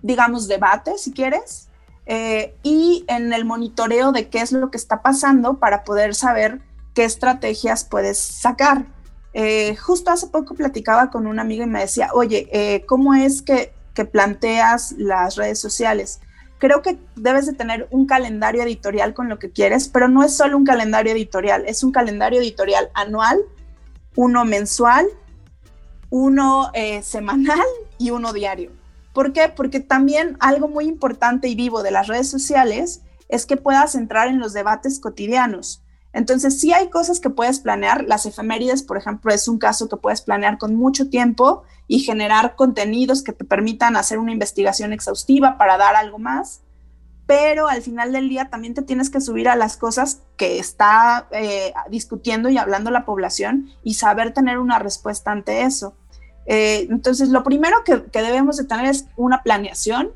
digamos, 0.03 0.47
debate, 0.47 0.99
si 0.99 1.13
quieres, 1.13 1.69
eh, 2.05 2.55
y 2.61 3.05
en 3.07 3.33
el 3.33 3.43
monitoreo 3.43 4.11
de 4.11 4.29
qué 4.29 4.41
es 4.41 4.51
lo 4.51 4.69
que 4.69 4.77
está 4.77 5.01
pasando 5.01 5.57
para 5.57 5.83
poder 5.83 6.13
saber 6.13 6.61
qué 6.93 7.03
estrategias 7.03 7.83
puedes 7.83 8.19
sacar. 8.19 8.85
Eh, 9.33 9.75
justo 9.77 10.11
hace 10.11 10.27
poco 10.27 10.53
platicaba 10.53 11.09
con 11.09 11.25
una 11.25 11.41
amiga 11.41 11.63
y 11.63 11.69
me 11.69 11.79
decía, 11.79 12.09
oye, 12.13 12.47
eh, 12.51 12.85
¿cómo 12.85 13.15
es 13.15 13.41
que 13.41 13.73
planteas 14.11 14.91
las 14.91 15.37
redes 15.37 15.59
sociales? 15.59 16.19
Creo 16.57 16.81
que 16.81 16.97
debes 17.15 17.45
de 17.45 17.53
tener 17.53 17.87
un 17.91 18.05
calendario 18.05 18.63
editorial 18.63 19.13
con 19.13 19.29
lo 19.29 19.39
que 19.39 19.51
quieres, 19.51 19.87
pero 19.89 20.07
no 20.07 20.23
es 20.23 20.35
solo 20.35 20.57
un 20.57 20.65
calendario 20.65 21.13
editorial, 21.13 21.63
es 21.67 21.83
un 21.83 21.91
calendario 21.91 22.39
editorial 22.39 22.89
anual, 22.93 23.39
uno 24.15 24.45
mensual, 24.45 25.07
uno 26.09 26.71
eh, 26.73 27.01
semanal 27.03 27.67
y 27.97 28.11
uno 28.11 28.33
diario. 28.33 28.71
¿Por 29.13 29.33
qué? 29.33 29.51
Porque 29.55 29.79
también 29.79 30.37
algo 30.39 30.67
muy 30.67 30.85
importante 30.85 31.47
y 31.47 31.55
vivo 31.55 31.83
de 31.83 31.91
las 31.91 32.07
redes 32.07 32.29
sociales 32.29 33.01
es 33.29 33.45
que 33.45 33.57
puedas 33.57 33.95
entrar 33.95 34.27
en 34.27 34.39
los 34.39 34.53
debates 34.53 34.99
cotidianos. 34.99 35.83
Entonces, 36.17 36.59
sí 36.59 36.73
hay 36.73 36.89
cosas 36.89 37.19
que 37.19 37.29
puedes 37.29 37.59
planear. 37.59 38.03
Las 38.05 38.25
efemérides, 38.25 38.81
por 38.81 38.97
ejemplo, 38.97 39.31
es 39.31 39.47
un 39.47 39.59
caso 39.59 39.87
que 39.87 39.97
puedes 39.97 40.21
planear 40.21 40.57
con 40.57 40.73
mucho 40.75 41.11
tiempo 41.11 41.61
y 41.87 41.99
generar 41.99 42.55
contenidos 42.55 43.23
que 43.23 43.33
te 43.33 43.45
permitan 43.45 43.95
hacer 43.95 44.17
una 44.17 44.31
investigación 44.31 44.93
exhaustiva 44.93 45.59
para 45.59 45.77
dar 45.77 45.95
algo 45.95 46.17
más. 46.17 46.61
Pero 47.27 47.67
al 47.67 47.83
final 47.83 48.13
del 48.13 48.29
día 48.29 48.49
también 48.49 48.73
te 48.73 48.81
tienes 48.81 49.11
que 49.11 49.21
subir 49.21 49.47
a 49.47 49.55
las 49.55 49.77
cosas 49.77 50.23
que 50.37 50.57
está 50.57 51.27
eh, 51.29 51.71
discutiendo 51.91 52.49
y 52.49 52.57
hablando 52.57 52.89
la 52.89 53.05
población 53.05 53.69
y 53.83 53.93
saber 53.93 54.33
tener 54.33 54.57
una 54.57 54.79
respuesta 54.79 55.31
ante 55.31 55.61
eso. 55.61 55.93
Eh, 56.47 56.87
entonces, 56.89 57.29
lo 57.29 57.43
primero 57.43 57.83
que, 57.83 58.05
que 58.05 58.23
debemos 58.23 58.57
de 58.57 58.63
tener 58.63 58.85
es 58.85 59.05
una 59.17 59.43
planeación 59.43 60.13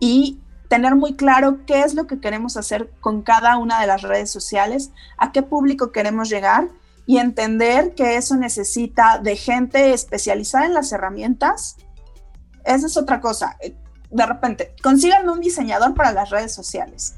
y 0.00 0.40
tener 0.68 0.94
muy 0.94 1.14
claro 1.14 1.64
qué 1.66 1.82
es 1.82 1.94
lo 1.94 2.06
que 2.06 2.20
queremos 2.20 2.56
hacer 2.56 2.90
con 3.00 3.22
cada 3.22 3.58
una 3.58 3.80
de 3.80 3.86
las 3.86 4.02
redes 4.02 4.30
sociales, 4.30 4.90
a 5.18 5.32
qué 5.32 5.42
público 5.42 5.92
queremos 5.92 6.28
llegar 6.28 6.68
y 7.06 7.18
entender 7.18 7.94
que 7.94 8.16
eso 8.16 8.36
necesita 8.36 9.18
de 9.18 9.36
gente 9.36 9.92
especializada 9.92 10.66
en 10.66 10.74
las 10.74 10.92
herramientas. 10.92 11.76
Esa 12.64 12.86
es 12.86 12.96
otra 12.96 13.20
cosa. 13.20 13.56
De 14.10 14.26
repente, 14.26 14.74
consigan 14.82 15.28
un 15.28 15.40
diseñador 15.40 15.94
para 15.94 16.12
las 16.12 16.30
redes 16.30 16.54
sociales. 16.54 17.16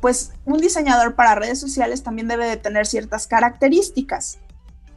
Pues 0.00 0.32
un 0.44 0.58
diseñador 0.58 1.14
para 1.14 1.34
redes 1.34 1.60
sociales 1.60 2.02
también 2.02 2.28
debe 2.28 2.46
de 2.46 2.56
tener 2.56 2.86
ciertas 2.86 3.26
características. 3.26 4.38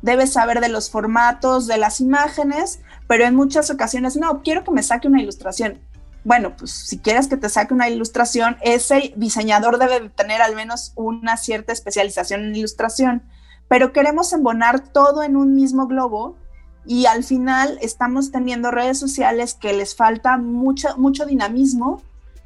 Debe 0.02 0.28
saber 0.28 0.60
de 0.60 0.70
los 0.70 0.90
formatos, 0.90 1.68
de 1.68 1.78
las 1.78 2.02
imágenes, 2.02 2.82
pero 3.08 3.24
en 3.26 3.36
muchas 3.36 3.70
ocasiones, 3.70 4.18
no, 4.18 4.42
quiero 4.44 4.66
que 4.66 4.72
me 4.72 4.84
saque 4.84 5.08
una 5.08 5.22
ilustración 5.22 5.80
bueno, 6.24 6.56
pues 6.56 6.72
si 6.72 7.00
quieres 7.00 7.28
que 7.28 7.38
te 7.38 7.50
saque 7.50 7.74
una 7.74 7.90
ilustración, 7.90 8.58
ese 8.62 9.14
diseñador 9.18 9.78
debe 9.78 10.10
tener 10.10 10.42
al 10.42 10.56
menos 10.56 10.94
una 10.96 11.38
cierta 11.38 11.74
especialización 11.74 12.46
en 12.46 12.56
ilustración, 12.56 13.24
pero 13.68 13.92
queremos 13.92 14.32
embonar 14.32 14.88
todo 14.88 15.24
en 15.24 15.36
un 15.36 15.54
mismo 15.54 15.88
globo 15.88 16.38
y 16.86 17.06
al 17.06 17.24
final 17.24 17.78
estamos 17.82 18.32
teniendo 18.32 18.72
redes 18.72 19.00
sociales 19.00 19.54
que 19.54 19.74
les 19.74 19.96
falta 19.96 20.38
mucho, 20.38 20.98
mucho 20.98 21.26
dinamismo, 21.26 22.02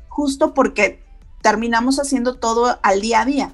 justo 0.09 0.53
porque 0.53 1.03
terminamos 1.41 1.99
haciendo 1.99 2.35
todo 2.35 2.79
al 2.81 3.01
día 3.01 3.21
a 3.21 3.25
día. 3.25 3.53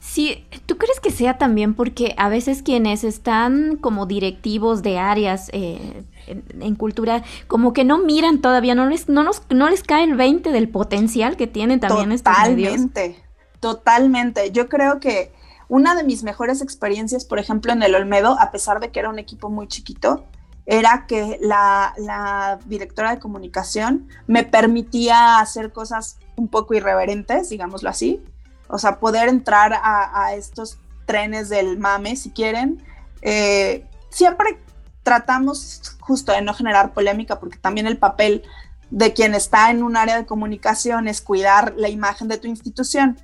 Sí, 0.00 0.46
¿tú 0.66 0.78
crees 0.78 1.00
que 1.00 1.10
sea 1.10 1.38
también 1.38 1.74
porque 1.74 2.14
a 2.16 2.28
veces 2.28 2.62
quienes 2.62 3.02
están 3.02 3.76
como 3.76 4.06
directivos 4.06 4.82
de 4.82 4.98
áreas 4.98 5.50
eh, 5.52 6.04
en, 6.26 6.74
cultura, 6.74 7.22
como 7.46 7.72
que 7.72 7.84
no 7.84 7.98
miran 7.98 8.40
todavía, 8.40 8.74
no 8.74 8.86
les, 8.86 9.08
no, 9.08 9.22
nos, 9.22 9.42
no 9.50 9.68
les 9.68 9.82
cae 9.82 10.04
el 10.04 10.14
20 10.14 10.50
del 10.50 10.68
potencial 10.68 11.36
que 11.36 11.46
tienen 11.46 11.80
también 11.80 12.12
estos 12.12 12.32
medios? 12.38 12.72
Totalmente, 12.72 13.24
totalmente. 13.60 14.50
Yo 14.52 14.68
creo 14.68 15.00
que 15.00 15.32
una 15.68 15.94
de 15.94 16.04
mis 16.04 16.22
mejores 16.22 16.60
experiencias, 16.60 17.24
por 17.24 17.38
ejemplo, 17.38 17.72
en 17.72 17.82
el 17.82 17.94
Olmedo, 17.94 18.38
a 18.38 18.50
pesar 18.50 18.80
de 18.80 18.90
que 18.90 19.00
era 19.00 19.08
un 19.08 19.18
equipo 19.18 19.50
muy 19.50 19.68
chiquito, 19.68 20.24
era 20.66 21.06
que 21.06 21.38
la, 21.40 22.58
directora 22.66 23.10
de 23.10 23.18
comunicación 23.18 24.08
me 24.26 24.44
permitía 24.44 25.38
hacer 25.38 25.72
cosas 25.72 26.18
un 26.36 26.48
poco 26.48 26.74
irreverentes, 26.74 27.50
digámoslo 27.50 27.90
así. 27.90 28.22
O 28.68 28.78
sea, 28.78 28.98
poder 28.98 29.28
entrar 29.28 29.78
a, 29.82 30.34
estos 30.34 30.78
trenes 31.06 31.48
del 31.48 31.78
mame, 31.78 32.16
si 32.16 32.30
quieren. 32.30 32.82
Eh, 33.20 33.86
siempre 34.08 34.58
tratamos 35.04 35.96
justo 36.00 36.32
de 36.32 36.42
no 36.42 36.54
generar 36.54 36.92
polémica, 36.92 37.38
porque 37.38 37.58
también 37.58 37.86
el 37.86 37.98
papel 37.98 38.42
de 38.90 39.12
quien 39.12 39.34
está 39.34 39.70
en 39.70 39.84
un 39.84 39.96
área 39.96 40.16
de 40.16 40.26
comunicación 40.26 41.06
es 41.06 41.20
cuidar 41.20 41.74
la 41.76 41.88
imagen 41.88 42.26
de 42.26 42.38
tu 42.38 42.48
institución 42.48 43.16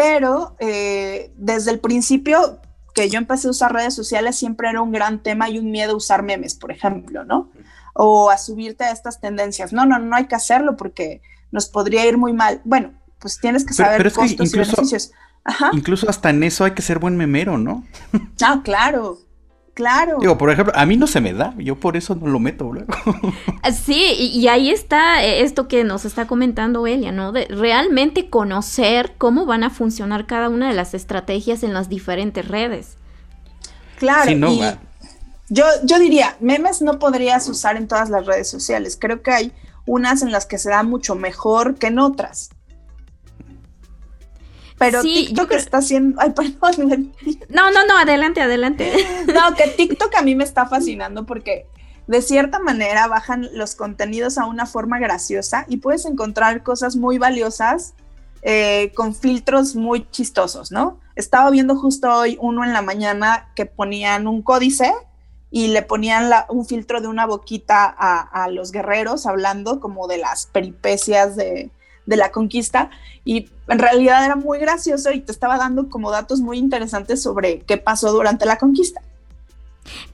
pero 0.00 0.56
eh, 0.60 1.30
desde 1.36 1.72
el 1.72 1.78
principio 1.78 2.58
que 2.94 3.10
yo 3.10 3.18
empecé 3.18 3.48
a 3.48 3.50
usar 3.50 3.74
redes 3.74 3.94
sociales 3.94 4.34
siempre 4.34 4.70
era 4.70 4.80
un 4.80 4.92
gran 4.92 5.22
tema 5.22 5.50
y 5.50 5.58
un 5.58 5.70
miedo 5.70 5.92
a 5.92 5.96
usar 5.96 6.22
memes, 6.22 6.54
por 6.54 6.72
ejemplo, 6.72 7.22
¿no? 7.22 7.50
O 7.92 8.30
a 8.30 8.38
subirte 8.38 8.84
a 8.84 8.92
estas 8.92 9.20
tendencias. 9.20 9.74
No, 9.74 9.84
no, 9.84 9.98
no 9.98 10.16
hay 10.16 10.24
que 10.24 10.34
hacerlo 10.34 10.74
porque 10.78 11.20
nos 11.52 11.66
podría 11.66 12.06
ir 12.06 12.16
muy 12.16 12.32
mal. 12.32 12.62
Bueno, 12.64 12.94
pues 13.18 13.38
tienes 13.38 13.66
que 13.66 13.74
saber 13.74 13.98
pero, 13.98 14.14
costos 14.14 14.32
incluso, 14.32 14.56
y 14.56 14.74
beneficios. 14.74 15.12
Incluso 15.74 16.08
hasta 16.08 16.30
en 16.30 16.44
eso 16.44 16.64
hay 16.64 16.70
que 16.70 16.80
ser 16.80 16.98
buen 16.98 17.18
memero, 17.18 17.58
¿no? 17.58 17.84
Ah, 18.42 18.62
claro. 18.64 19.18
Claro. 19.80 20.18
Digo, 20.20 20.36
por 20.36 20.50
ejemplo, 20.50 20.74
a 20.76 20.84
mí 20.84 20.98
no 20.98 21.06
se 21.06 21.22
me 21.22 21.32
da, 21.32 21.54
yo 21.56 21.74
por 21.74 21.96
eso 21.96 22.14
no 22.14 22.26
lo 22.26 22.38
meto 22.38 22.70
luego. 22.70 22.92
Ah, 23.62 23.72
sí, 23.72 24.12
y, 24.18 24.46
ahí 24.48 24.70
está 24.70 25.24
eh, 25.24 25.42
esto 25.42 25.68
que 25.68 25.84
nos 25.84 26.04
está 26.04 26.26
comentando 26.26 26.86
Elia, 26.86 27.12
¿no? 27.12 27.32
De 27.32 27.46
realmente 27.46 28.28
conocer 28.28 29.14
cómo 29.16 29.46
van 29.46 29.64
a 29.64 29.70
funcionar 29.70 30.26
cada 30.26 30.50
una 30.50 30.68
de 30.68 30.74
las 30.74 30.92
estrategias 30.92 31.62
en 31.62 31.72
las 31.72 31.88
diferentes 31.88 32.46
redes. 32.46 32.98
Claro, 33.96 34.30
y 34.30 34.60
yo, 35.48 35.64
yo 35.84 35.98
diría, 35.98 36.36
memes 36.40 36.82
no 36.82 36.98
podrías 36.98 37.48
usar 37.48 37.78
en 37.78 37.88
todas 37.88 38.10
las 38.10 38.26
redes 38.26 38.50
sociales. 38.50 38.98
Creo 39.00 39.22
que 39.22 39.30
hay 39.30 39.52
unas 39.86 40.20
en 40.20 40.30
las 40.30 40.44
que 40.44 40.58
se 40.58 40.68
da 40.68 40.82
mucho 40.82 41.14
mejor 41.14 41.76
que 41.76 41.86
en 41.86 41.98
otras. 42.00 42.50
Pero 44.80 45.02
TikTok 45.02 45.52
está 45.52 45.78
haciendo. 45.78 46.18
Ay, 46.22 46.30
perdón. 46.30 47.12
No, 47.50 47.70
no, 47.70 47.84
no, 47.86 47.98
adelante, 47.98 48.40
adelante. 48.40 48.90
No, 49.26 49.54
que 49.54 49.66
TikTok 49.68 50.14
a 50.14 50.22
mí 50.22 50.34
me 50.34 50.44
está 50.44 50.64
fascinando 50.66 51.26
porque 51.26 51.66
de 52.06 52.22
cierta 52.22 52.58
manera 52.60 53.06
bajan 53.06 53.50
los 53.52 53.74
contenidos 53.74 54.38
a 54.38 54.46
una 54.46 54.64
forma 54.64 54.98
graciosa 54.98 55.66
y 55.68 55.76
puedes 55.76 56.06
encontrar 56.06 56.62
cosas 56.62 56.96
muy 56.96 57.18
valiosas 57.18 57.92
eh, 58.40 58.90
con 58.96 59.14
filtros 59.14 59.76
muy 59.76 60.08
chistosos, 60.10 60.72
¿no? 60.72 60.98
Estaba 61.14 61.50
viendo 61.50 61.76
justo 61.76 62.10
hoy 62.10 62.38
uno 62.40 62.64
en 62.64 62.72
la 62.72 62.80
mañana 62.80 63.50
que 63.54 63.66
ponían 63.66 64.26
un 64.26 64.40
códice 64.40 64.94
y 65.50 65.68
le 65.68 65.82
ponían 65.82 66.30
un 66.48 66.64
filtro 66.64 67.02
de 67.02 67.08
una 67.08 67.26
boquita 67.26 67.84
a 67.84 68.48
los 68.48 68.72
guerreros 68.72 69.26
hablando 69.26 69.78
como 69.78 70.08
de 70.08 70.16
las 70.16 70.46
peripecias 70.46 71.36
de, 71.36 71.70
de 72.10 72.16
la 72.16 72.30
conquista 72.30 72.90
y 73.24 73.48
en 73.68 73.78
realidad 73.78 74.24
era 74.24 74.36
muy 74.36 74.58
gracioso 74.58 75.12
y 75.12 75.20
te 75.20 75.32
estaba 75.32 75.56
dando 75.56 75.88
como 75.88 76.10
datos 76.10 76.40
muy 76.40 76.58
interesantes 76.58 77.22
sobre 77.22 77.60
qué 77.60 77.78
pasó 77.78 78.12
durante 78.12 78.44
la 78.44 78.58
conquista. 78.58 79.00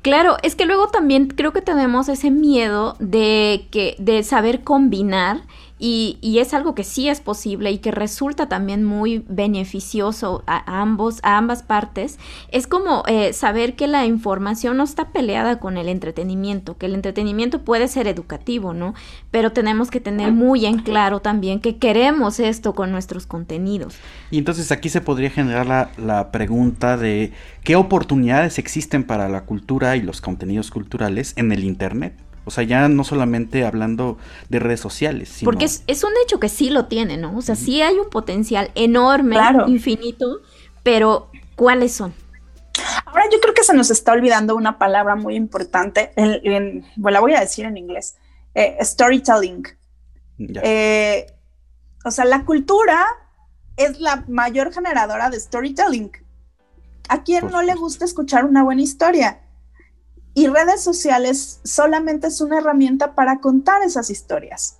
Claro, 0.03 0.37
es 0.43 0.55
que 0.55 0.67
luego 0.67 0.89
también 0.89 1.27
creo 1.27 1.53
que 1.53 1.63
tenemos 1.63 2.09
ese 2.09 2.31
miedo 2.31 2.97
de 3.01 3.67
que 3.71 3.97
de 3.99 4.23
saber 4.23 4.63
combinar 4.63 5.43
y, 5.79 6.39
es 6.39 6.55
algo 6.55 6.75
que 6.75 6.85
sí 6.85 7.09
es 7.09 7.21
posible 7.21 7.71
y 7.71 7.79
que 7.79 7.91
resulta 7.91 8.49
también 8.49 8.85
muy 8.85 9.25
beneficioso 9.29 10.43
a, 10.47 10.81
ambos, 10.81 11.21
a 11.23 11.37
ambas 11.37 11.63
partes. 11.63 12.19
Es 12.51 12.67
como 12.67 13.03
eh, 13.07 13.33
saber 13.33 13.77
que 13.77 13.87
la 13.87 14.07
información 14.07 14.79
no 14.79 14.85
está 14.85 15.11
peleada 15.11 15.59
con 15.59 15.77
el 15.77 15.89
entretenimiento, 15.89 16.79
que 16.79 16.87
el 16.87 16.95
entretenimiento 16.95 17.63
puede 17.63 17.89
ser 17.89 18.07
educativo, 18.07 18.73
¿no? 18.73 18.95
Pero 19.31 19.53
tenemos 19.53 19.91
que 19.91 20.01
tener 20.01 20.33
muy 20.33 20.65
en 20.65 20.79
claro 20.79 21.21
también 21.21 21.61
que 21.61 21.77
queremos 21.77 22.41
esto 22.41 22.75
con 22.75 22.91
nuestros 22.91 23.27
contenidos. 23.27 23.97
Y 24.31 24.39
entonces 24.39 24.73
aquí 24.73 24.89
se 24.89 25.03
podría 25.03 25.31
generar 25.31 25.67
la, 25.67 25.91
la 25.99 26.31
pregunta 26.31 26.97
de 26.97 27.33
qué 27.65 27.77
oportunidades 27.77 28.59
existen 28.59 29.05
para 29.05 29.29
la 29.29 29.45
cultura 29.45 29.97
y 29.97 30.03
los 30.03 30.21
contenidos 30.21 30.71
culturales 30.71 31.35
en 31.37 31.53
el 31.53 31.65
Internet. 31.65 32.26
O 32.47 32.53
sea, 32.53 32.63
ya 32.63 32.89
no 32.89 33.03
solamente 33.03 33.65
hablando 33.65 34.19
de 34.49 34.61
redes 34.61 34.79
sociales. 34.79 35.29
Sino... 35.29 35.51
Porque 35.51 35.65
es, 35.65 36.05
un 36.05 36.13
hecho 36.25 36.39
que 36.39 36.49
sí 36.49 36.71
lo 36.71 36.87
tiene, 36.87 37.17
¿no? 37.17 37.37
O 37.37 37.43
sea, 37.43 37.57
sí 37.57 37.83
hay 37.83 37.97
un 37.97 38.09
potencial 38.09 38.71
enorme, 38.77 39.37
infinito, 39.67 40.41
pero 40.85 41.29
¿cuáles 41.57 41.93
son? 41.93 42.15
Ahora 43.05 43.25
yo 43.33 43.41
creo 43.41 43.53
que 43.53 43.65
se 43.65 43.75
nos 43.75 43.91
está 43.91 44.13
olvidando 44.13 44.55
una 44.55 44.79
palabra 44.79 45.17
muy 45.17 45.35
importante, 45.35 46.13
en, 46.15 46.87
bueno, 46.95 47.15
la 47.15 47.21
voy 47.21 47.35
a 47.35 47.41
decir 47.41 47.65
en 47.65 47.77
inglés, 47.77 48.17
eh, 48.55 48.77
storytelling. 48.81 49.67
Eh, 50.39 51.27
o 52.05 52.11
sea, 52.13 52.25
la 52.27 52.45
cultura 52.45 53.05
es 53.77 53.99
la 53.99 54.25
mayor 54.29 54.73
generadora 54.73 55.31
de 55.31 55.41
storytelling. 55.41 56.13
¿A 57.09 57.25
quién 57.25 57.49
no 57.51 57.63
le 57.63 57.75
gusta 57.75 58.05
escuchar 58.05 58.45
una 58.45 58.63
buena 58.63 58.83
historia? 58.83 59.41
Y 60.37 60.49
redes 60.49 60.85
sociales 60.85 61.61
solamente 61.65 62.27
es 62.27 62.43
una 62.43 62.59
herramienta 62.59 63.15
para 63.15 63.41
contar 63.41 63.81
esas 63.83 64.11
historias. 64.11 64.77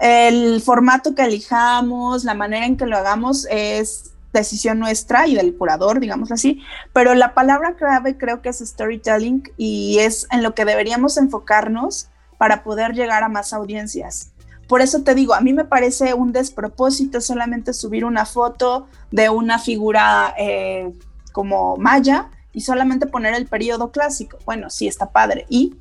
El 0.00 0.62
formato 0.62 1.14
que 1.14 1.24
elijamos, 1.24 2.24
la 2.24 2.32
manera 2.32 2.64
en 2.64 2.78
que 2.78 2.86
lo 2.86 2.96
hagamos 2.96 3.46
es 3.50 4.14
decisión 4.32 4.78
nuestra 4.78 5.26
y 5.26 5.34
del 5.34 5.54
curador, 5.54 6.00
digamos 6.00 6.32
así, 6.32 6.62
pero 6.94 7.14
la 7.14 7.34
palabra 7.34 7.76
clave 7.76 8.16
creo 8.16 8.40
que 8.40 8.48
es 8.48 8.60
storytelling 8.60 9.42
y 9.58 9.98
es 9.98 10.26
en 10.30 10.42
lo 10.42 10.54
que 10.54 10.64
deberíamos 10.64 11.18
enfocarnos 11.18 12.08
para 12.38 12.62
poder 12.62 12.94
llegar 12.94 13.22
a 13.22 13.28
más 13.28 13.52
audiencias. 13.52 14.32
Por 14.68 14.80
eso 14.80 15.02
te 15.02 15.14
digo, 15.14 15.34
a 15.34 15.42
mí 15.42 15.52
me 15.52 15.66
parece 15.66 16.14
un 16.14 16.32
despropósito 16.32 17.20
solamente 17.20 17.74
subir 17.74 18.06
una 18.06 18.24
foto 18.24 18.86
de 19.10 19.28
una 19.28 19.58
figura 19.58 20.34
eh, 20.38 20.94
como 21.34 21.76
maya 21.76 22.30
y 22.52 22.62
solamente 22.62 23.06
poner 23.06 23.34
el 23.34 23.46
periodo 23.46 23.90
clásico. 23.90 24.38
Bueno, 24.44 24.70
sí 24.70 24.88
está 24.88 25.10
padre. 25.10 25.46
¿Y? 25.48 25.76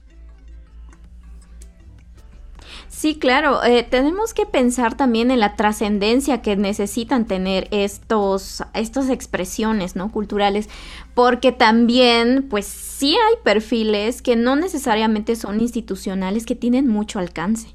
Sí, 2.88 3.15
claro. 3.15 3.63
Eh, 3.63 3.84
tenemos 3.84 4.34
que 4.34 4.45
pensar 4.45 4.97
también 4.97 5.32
en 5.32 5.39
la 5.39 5.55
trascendencia 5.55 6.41
que 6.41 6.58
necesitan 6.58 7.25
tener 7.25 7.69
estos, 7.71 8.63
estas 8.73 9.10
expresiones, 9.10 9.95
¿no? 9.95 10.12
Culturales, 10.12 10.67
porque 11.13 11.53
también, 11.53 12.47
pues 12.49 12.65
sí 12.65 13.15
hay 13.15 13.36
perfiles 13.43 14.21
que 14.21 14.36
no 14.36 14.58
necesariamente 14.58 15.38
son 15.38 15.62
institucionales, 15.62 16.45
que 16.45 16.55
tienen 16.55 16.88
mucho 16.88 17.19
alcance. 17.19 17.69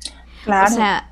Claro. 0.44 0.70
O 0.70 0.76
sea, 0.76 1.10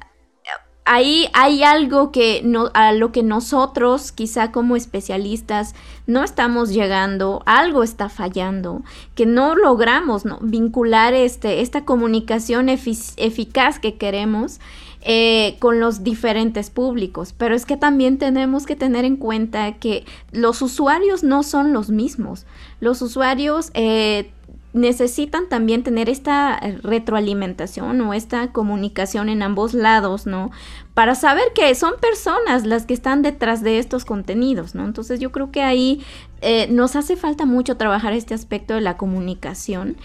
ahí 0.84 1.28
hay 1.32 1.62
algo 1.62 2.10
que 2.12 2.44
a 2.74 2.92
lo 2.92 3.12
que 3.12 3.22
nosotros, 3.22 4.12
quizá 4.12 4.50
como 4.52 4.76
especialistas, 4.76 5.74
no 6.06 6.24
estamos 6.24 6.70
llegando, 6.70 7.42
algo 7.46 7.82
está 7.82 8.08
fallando, 8.08 8.82
que 9.14 9.26
no 9.26 9.54
logramos 9.54 10.24
vincular 10.40 11.14
este, 11.14 11.60
esta 11.60 11.84
comunicación 11.84 12.68
eficaz 12.68 13.78
que 13.78 13.94
queremos 13.94 14.60
eh, 15.02 15.56
con 15.58 15.80
los 15.80 16.04
diferentes 16.04 16.70
públicos. 16.70 17.34
Pero 17.36 17.54
es 17.54 17.66
que 17.66 17.76
también 17.76 18.18
tenemos 18.18 18.66
que 18.66 18.76
tener 18.76 19.04
en 19.04 19.16
cuenta 19.16 19.72
que 19.74 20.04
los 20.32 20.62
usuarios 20.62 21.22
no 21.22 21.42
son 21.42 21.72
los 21.72 21.90
mismos. 21.90 22.46
Los 22.80 23.02
usuarios 23.02 23.70
eh, 23.74 24.30
necesitan 24.72 25.48
también 25.48 25.82
tener 25.82 26.08
esta 26.08 26.58
retroalimentación 26.82 28.00
o 28.00 28.14
esta 28.14 28.52
comunicación 28.52 29.28
en 29.28 29.42
ambos 29.42 29.74
lados, 29.74 30.26
¿no? 30.26 30.50
Para 30.94 31.14
saber 31.14 31.44
que 31.54 31.74
son 31.74 31.94
personas 32.00 32.64
las 32.64 32.86
que 32.86 32.94
están 32.94 33.22
detrás 33.22 33.62
de 33.62 33.78
estos 33.78 34.04
contenidos, 34.04 34.74
¿no? 34.74 34.84
Entonces 34.84 35.20
yo 35.20 35.30
creo 35.30 35.50
que 35.50 35.62
ahí 35.62 36.02
eh, 36.40 36.68
nos 36.70 36.96
hace 36.96 37.16
falta 37.16 37.44
mucho 37.44 37.76
trabajar 37.76 38.14
este 38.14 38.34
aspecto 38.34 38.74
de 38.74 38.80
la 38.80 38.96
comunicación, 38.96 39.96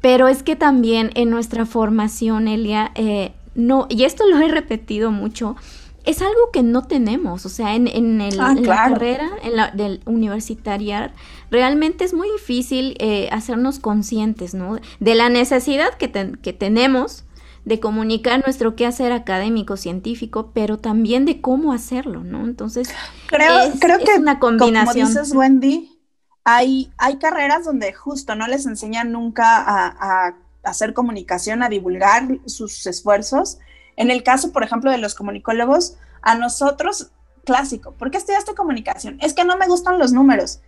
pero 0.00 0.26
es 0.28 0.42
que 0.42 0.56
también 0.56 1.10
en 1.14 1.30
nuestra 1.30 1.64
formación, 1.64 2.48
Elia, 2.48 2.90
eh, 2.96 3.32
no, 3.54 3.86
y 3.88 4.04
esto 4.04 4.26
lo 4.28 4.38
he 4.38 4.48
repetido 4.48 5.12
mucho, 5.12 5.56
es 6.06 6.22
algo 6.22 6.50
que 6.52 6.62
no 6.62 6.84
tenemos, 6.84 7.44
o 7.46 7.48
sea, 7.48 7.74
en, 7.74 7.88
en, 7.88 8.20
el, 8.20 8.40
Ah, 8.40 8.54
en 8.56 8.64
la 8.64 8.76
carrera 8.76 9.30
en 9.42 9.56
la, 9.56 9.70
del 9.72 10.00
universitaria, 10.06 11.12
realmente 11.50 12.04
es 12.04 12.14
muy 12.14 12.30
difícil 12.32 12.96
eh, 12.98 13.28
hacernos 13.32 13.78
conscientes, 13.78 14.54
¿no? 14.54 14.78
De 15.00 15.14
la 15.14 15.28
necesidad 15.28 15.94
que, 15.94 16.10
que 16.10 16.52
tenemos 16.52 17.24
de 17.64 17.80
comunicar 17.80 18.42
nuestro 18.44 18.76
quehacer 18.76 19.12
académico, 19.12 19.76
científico, 19.76 20.52
pero 20.54 20.78
también 20.78 21.24
de 21.24 21.40
cómo 21.40 21.72
hacerlo, 21.72 22.22
¿no? 22.22 22.44
Entonces, 22.44 22.88
Creo, 23.26 23.58
es, 23.58 23.80
creo 23.80 23.98
es 23.98 24.04
que, 24.04 24.18
una 24.18 24.38
combinación. 24.38 25.08
como 25.08 25.20
dices, 25.20 25.34
Wendy, 25.34 25.98
hay, 26.44 26.92
hay 26.96 27.18
carreras 27.18 27.64
donde 27.64 27.92
justo 27.92 28.36
no 28.36 28.46
les 28.46 28.66
enseñan 28.66 29.10
nunca 29.10 29.58
a, 29.58 29.86
a 29.88 30.36
hacer 30.62 30.94
comunicación, 30.94 31.64
a 31.64 31.68
divulgar 31.68 32.28
sus 32.46 32.86
esfuerzos. 32.86 33.58
En 33.96 34.12
el 34.12 34.22
caso, 34.22 34.52
por 34.52 34.62
ejemplo, 34.62 34.92
de 34.92 34.98
los 34.98 35.16
comunicólogos, 35.16 35.96
a 36.22 36.36
nosotros, 36.36 37.10
clásico, 37.44 37.92
¿por 37.92 38.12
qué 38.12 38.18
estudiaste 38.18 38.54
comunicación? 38.54 39.18
Es 39.20 39.32
que 39.32 39.44
no 39.44 39.56
me 39.56 39.66
gustan 39.66 39.98
los 39.98 40.12
números. 40.12 40.60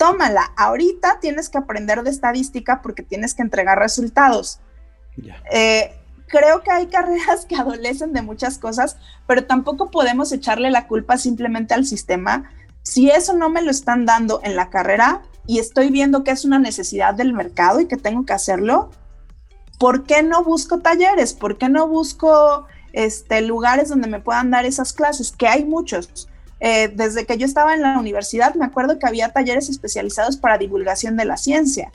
Tómala, 0.00 0.54
ahorita 0.56 1.18
tienes 1.20 1.50
que 1.50 1.58
aprender 1.58 2.02
de 2.02 2.08
estadística 2.08 2.80
porque 2.80 3.02
tienes 3.02 3.34
que 3.34 3.42
entregar 3.42 3.78
resultados. 3.78 4.58
Eh, 5.52 5.94
creo 6.26 6.62
que 6.62 6.70
hay 6.70 6.86
carreras 6.86 7.44
que 7.48 7.56
adolecen 7.56 8.14
de 8.14 8.22
muchas 8.22 8.56
cosas, 8.56 8.96
pero 9.26 9.44
tampoco 9.44 9.90
podemos 9.90 10.32
echarle 10.32 10.70
la 10.70 10.86
culpa 10.86 11.18
simplemente 11.18 11.74
al 11.74 11.84
sistema. 11.84 12.50
Si 12.82 13.10
eso 13.10 13.34
no 13.34 13.50
me 13.50 13.60
lo 13.60 13.70
están 13.70 14.06
dando 14.06 14.40
en 14.42 14.56
la 14.56 14.70
carrera 14.70 15.20
y 15.46 15.58
estoy 15.58 15.90
viendo 15.90 16.24
que 16.24 16.30
es 16.30 16.46
una 16.46 16.58
necesidad 16.58 17.12
del 17.12 17.34
mercado 17.34 17.78
y 17.80 17.86
que 17.86 17.98
tengo 17.98 18.24
que 18.24 18.32
hacerlo, 18.32 18.90
¿por 19.78 20.04
qué 20.04 20.22
no 20.22 20.42
busco 20.42 20.78
talleres? 20.78 21.34
¿Por 21.34 21.58
qué 21.58 21.68
no 21.68 21.86
busco 21.86 22.66
este, 22.94 23.42
lugares 23.42 23.90
donde 23.90 24.08
me 24.08 24.20
puedan 24.20 24.50
dar 24.50 24.64
esas 24.64 24.94
clases? 24.94 25.30
Que 25.30 25.46
hay 25.46 25.66
muchos. 25.66 26.29
Eh, 26.60 26.92
desde 26.94 27.24
que 27.24 27.38
yo 27.38 27.46
estaba 27.46 27.74
en 27.74 27.82
la 27.82 27.98
universidad, 27.98 28.54
me 28.54 28.66
acuerdo 28.66 28.98
que 28.98 29.06
había 29.06 29.30
talleres 29.30 29.68
especializados 29.68 30.36
para 30.36 30.58
divulgación 30.58 31.16
de 31.16 31.24
la 31.24 31.36
ciencia. 31.36 31.90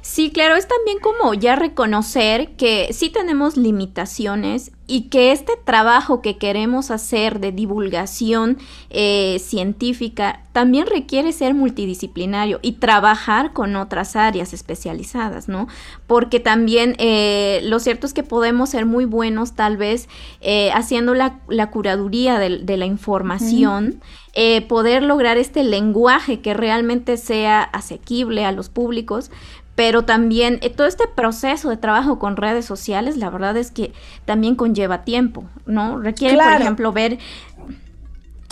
Sí, 0.00 0.30
claro, 0.30 0.56
es 0.56 0.68
también 0.68 0.98
como 1.00 1.34
ya 1.34 1.56
reconocer 1.56 2.56
que 2.56 2.92
sí 2.92 3.10
tenemos 3.10 3.56
limitaciones 3.56 4.72
y 4.86 5.02
que 5.10 5.32
este 5.32 5.52
trabajo 5.64 6.22
que 6.22 6.38
queremos 6.38 6.90
hacer 6.90 7.40
de 7.40 7.52
divulgación 7.52 8.56
eh, 8.88 9.38
científica 9.38 10.46
también 10.52 10.86
requiere 10.86 11.32
ser 11.32 11.54
multidisciplinario 11.54 12.58
y 12.62 12.72
trabajar 12.72 13.52
con 13.52 13.76
otras 13.76 14.16
áreas 14.16 14.54
especializadas, 14.54 15.46
¿no? 15.48 15.68
Porque 16.06 16.40
también 16.40 16.94
eh, 16.98 17.60
lo 17.64 17.80
cierto 17.80 18.06
es 18.06 18.14
que 18.14 18.22
podemos 18.22 18.70
ser 18.70 18.86
muy 18.86 19.04
buenos 19.04 19.52
tal 19.52 19.76
vez 19.76 20.08
eh, 20.40 20.70
haciendo 20.72 21.14
la, 21.14 21.40
la 21.48 21.70
curaduría 21.70 22.38
de, 22.38 22.58
de 22.58 22.76
la 22.78 22.86
información. 22.86 24.00
Eh, 24.40 24.60
poder 24.60 25.02
lograr 25.02 25.36
este 25.36 25.64
lenguaje 25.64 26.40
que 26.40 26.54
realmente 26.54 27.16
sea 27.16 27.60
asequible 27.62 28.44
a 28.44 28.52
los 28.52 28.68
públicos, 28.68 29.32
pero 29.78 30.04
también 30.04 30.58
eh, 30.60 30.70
todo 30.70 30.88
este 30.88 31.06
proceso 31.06 31.68
de 31.70 31.76
trabajo 31.76 32.18
con 32.18 32.36
redes 32.36 32.64
sociales, 32.64 33.16
la 33.16 33.30
verdad 33.30 33.56
es 33.56 33.70
que 33.70 33.92
también 34.24 34.56
conlleva 34.56 35.04
tiempo, 35.04 35.44
¿no? 35.66 36.00
Requiere, 36.00 36.34
por 36.36 36.52
ejemplo, 36.60 36.92
ver 36.92 37.18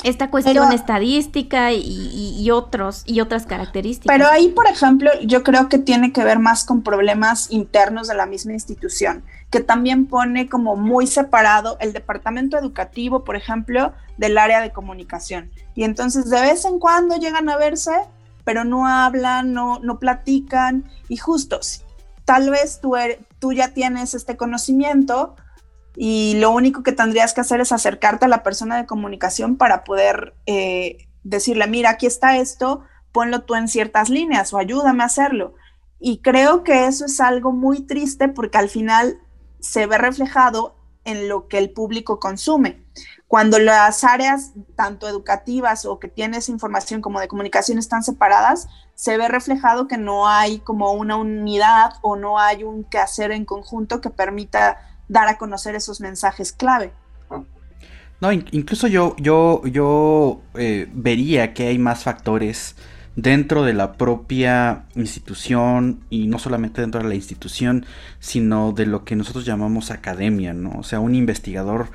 esta 0.05 0.31
cuestión 0.31 0.67
Pero- 0.69 0.71
estadística 0.77 1.73
y, 1.73 1.79
y- 1.81 2.41
y 2.41 2.51
otros 2.53 3.03
y 3.07 3.21
otras 3.21 3.45
características. 3.45 4.15
Pero 4.17 4.29
ahí, 4.31 4.51
por 4.51 4.69
ejemplo, 4.69 5.11
yo 5.25 5.43
creo 5.43 5.69
que 5.69 5.79
tiene 5.79 6.13
que 6.13 6.23
ver 6.23 6.39
más 6.39 6.65
con 6.65 6.83
problemas 6.83 7.51
internos 7.51 8.07
de 8.07 8.15
la 8.15 8.27
misma 8.27 8.53
institución, 8.53 9.25
que 9.51 9.59
también 9.59 10.07
pone 10.07 10.49
como 10.49 10.77
muy 10.77 11.09
separado 11.09 11.77
el 11.81 11.93
departamento 11.93 12.57
educativo, 12.57 13.25
por 13.25 13.35
ejemplo, 13.35 13.95
del 14.17 14.39
área 14.39 14.61
de 14.61 14.71
comunicación. 14.71 15.51
Y 15.75 15.83
entonces 15.83 16.31
de 16.31 16.41
vez 16.41 16.65
en 16.67 16.79
cuando 16.79 17.17
llegan 17.17 17.49
a 17.49 17.57
verse, 17.57 17.91
pero 18.47 18.65
no 18.65 18.87
hablan, 18.87 19.53
no, 19.53 19.81
no 19.81 19.99
platican. 19.99 20.85
Y 21.09 21.17
justo, 21.17 21.59
tal 22.25 22.49
vez 22.49 22.81
tú, 22.81 22.93
er- 22.95 23.19
tú 23.41 23.53
ya 23.53 23.75
tienes 23.75 24.15
este 24.15 24.37
conocimiento 24.37 25.35
y 25.97 26.37
lo 26.39 26.53
único 26.53 26.85
que 26.85 26.93
tendrías 26.93 27.35
que 27.35 27.41
hacer 27.41 27.61
es 27.61 27.73
acercarte 27.73 28.27
a 28.27 28.29
la 28.29 28.45
persona 28.45 28.77
de 28.77 28.87
comunicación 28.87 29.57
para 29.57 29.83
poder 29.83 30.35
eh, 30.47 31.09
decirle, 31.25 31.67
mira, 31.67 31.91
aquí 31.91 32.07
está 32.07 32.37
esto, 32.37 32.83
ponlo 33.11 33.43
tú 33.43 33.57
en 33.57 33.67
ciertas 33.67 34.11
líneas 34.11 34.53
o 34.53 34.59
ayúdame 34.59 35.03
a 35.03 35.07
hacerlo. 35.07 35.55
Y 35.99 36.19
creo 36.19 36.63
que 36.63 36.87
eso 36.87 37.07
es 37.07 37.19
algo 37.21 37.51
muy 37.51 37.81
triste 37.81 38.29
porque 38.29 38.59
al 38.59 38.69
final 38.69 39.19
se 39.59 39.87
ve 39.89 39.99
reflejado 39.99 40.76
en 41.07 41.29
lo 41.29 41.49
que 41.49 41.57
el 41.59 41.71
público 41.71 42.21
consume. 42.21 42.85
Cuando 43.29 43.59
las 43.59 44.05
áreas, 44.05 44.53
tanto 44.77 45.09
educativas 45.09 45.85
o 45.87 45.99
que 45.99 46.09
tienes 46.09 46.49
información 46.49 47.01
como 47.01 47.19
de 47.19 47.29
comunicación, 47.29 47.79
están 47.79 48.03
separadas, 48.03 48.69
se 48.95 49.17
ve 49.17 49.27
reflejado 49.29 49.89
que 49.89 49.97
no 49.99 50.29
hay 50.29 50.59
como 50.61 50.93
una 50.93 51.17
unidad 51.17 51.95
o 52.03 52.17
no 52.17 52.39
hay 52.39 52.63
un 52.63 52.85
quehacer 52.85 53.33
en 53.33 53.45
conjunto 53.45 54.01
que 54.01 54.11
permita 54.11 54.79
dar 55.09 55.29
a 55.29 55.39
conocer 55.39 55.75
esos 55.75 56.01
mensajes 56.01 56.53
clave. 56.53 56.93
No, 58.21 58.33
in- 58.33 58.47
incluso 58.53 58.87
yo, 58.87 59.15
yo, 59.19 59.61
yo 59.67 60.41
eh, 60.55 60.89
vería 60.93 61.53
que 61.53 61.67
hay 61.69 61.79
más 61.79 62.03
factores 62.05 62.77
dentro 63.17 63.65
de 63.65 63.73
la 63.75 63.95
propia 63.95 64.85
institución 64.95 66.01
y 66.11 66.27
no 66.27 66.39
solamente 66.39 66.83
dentro 66.83 67.03
de 67.03 67.09
la 67.09 67.15
institución, 67.15 67.87
sino 68.21 68.73
de 68.73 68.87
lo 68.87 69.05
que 69.05 69.17
nosotros 69.17 69.45
llamamos 69.47 69.91
academia, 69.91 70.53
¿no? 70.55 70.73
O 70.79 70.83
sea, 70.83 71.01
un 71.01 71.15
investigador 71.15 71.89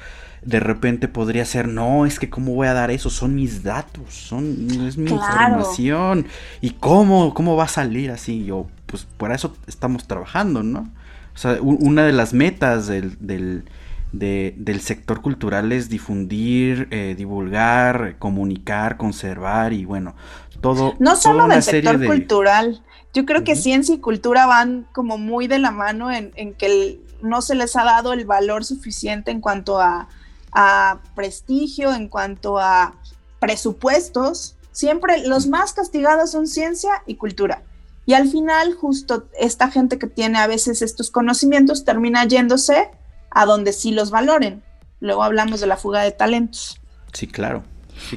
de 0.44 0.60
repente 0.60 1.08
podría 1.08 1.46
ser, 1.46 1.68
no, 1.68 2.08
es 2.08 2.18
que 2.20 2.32
cómo 2.32 2.56
voy 2.56 2.68
a 2.68 2.74
dar 2.74 2.90
eso, 2.90 3.12
son 3.12 3.36
mis 3.36 3.62
datos, 3.62 4.14
son, 4.16 4.68
es 4.88 4.98
mi 4.98 5.06
Claro. 5.06 5.22
información, 5.22 6.26
y 6.62 6.72
cómo, 6.72 7.36
cómo 7.36 7.56
va 7.56 7.66
a 7.66 7.68
salir 7.68 8.10
así, 8.10 8.44
yo, 8.46 8.66
pues 8.88 9.06
por 9.18 9.32
eso 9.32 9.56
estamos 9.68 10.08
trabajando, 10.08 10.64
¿no? 10.64 10.90
O 11.36 11.38
sea, 11.38 11.60
una 11.62 12.04
de 12.06 12.12
las 12.14 12.34
metas 12.34 12.88
del, 12.88 13.16
del, 13.20 13.64
de- 14.12 14.54
del 14.58 14.82
sector 14.82 15.22
cultural 15.22 15.72
es 15.72 15.90
difundir, 15.90 16.88
eh, 16.92 17.14
divulgar, 17.18 18.16
comunicar, 18.20 18.98
conservar 18.98 19.74
y 19.74 19.86
bueno, 19.86 20.16
todo. 20.62 20.96
No 21.00 21.16
solo 21.16 21.48
del 21.48 21.62
sector 21.64 21.98
de- 21.98 22.08
cultural. 22.08 22.84
Yo 23.14 23.26
creo 23.26 23.44
que 23.44 23.56
ciencia 23.58 23.94
y 23.96 24.00
cultura 24.00 24.46
van 24.46 24.88
como 24.94 25.18
muy 25.18 25.48
de 25.48 25.60
la 25.60 25.72
mano 25.72 26.12
en, 26.12 26.32
en 26.36 26.54
que 26.54 26.66
el- 26.68 27.02
no 27.22 27.42
se 27.42 27.56
les 27.56 27.76
ha 27.76 27.84
dado 27.84 28.14
el 28.14 28.26
valor 28.26 28.64
suficiente 28.66 29.32
en 29.32 29.42
cuanto 29.42 29.80
a, 29.82 30.08
a 30.54 31.00
prestigio, 31.16 31.94
en 31.94 32.08
cuanto 32.08 32.58
a 32.58 32.94
presupuestos. 33.40 34.56
Siempre 34.72 35.28
los 35.28 35.48
más 35.48 35.74
castigados 35.74 36.32
son 36.32 36.48
ciencia 36.48 37.04
y 37.06 37.16
cultura. 37.16 37.64
Y 38.06 38.14
al 38.14 38.28
final, 38.30 38.74
justo 38.74 39.28
esta 39.40 39.70
gente 39.70 40.00
que 40.00 40.08
tiene 40.08 40.40
a 40.40 40.48
veces 40.48 40.82
estos 40.82 41.12
conocimientos 41.12 41.86
termina 41.86 42.26
yéndose 42.26 42.90
a 43.30 43.46
donde 43.46 43.74
sí 43.74 43.92
los 43.92 44.10
valoren. 44.10 44.64
Luego 45.00 45.24
hablamos 45.24 45.60
de 45.60 45.68
la 45.68 45.78
fuga 45.78 46.02
de 46.02 46.12
talentos. 46.12 46.80
Sí, 47.14 47.28
claro. 47.28 47.64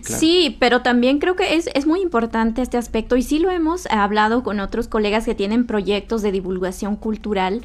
Sí, 0.02 0.56
pero 0.58 0.82
también 0.82 1.18
creo 1.18 1.36
que 1.36 1.54
es, 1.54 1.68
es 1.74 1.86
muy 1.86 2.00
importante 2.00 2.62
este 2.62 2.76
aspecto 2.76 3.16
y 3.16 3.22
sí 3.22 3.38
lo 3.38 3.50
hemos 3.50 3.86
hablado 3.86 4.42
con 4.42 4.60
otros 4.60 4.88
colegas 4.88 5.24
que 5.24 5.34
tienen 5.34 5.66
proyectos 5.66 6.22
de 6.22 6.32
divulgación 6.32 6.96
cultural 6.96 7.62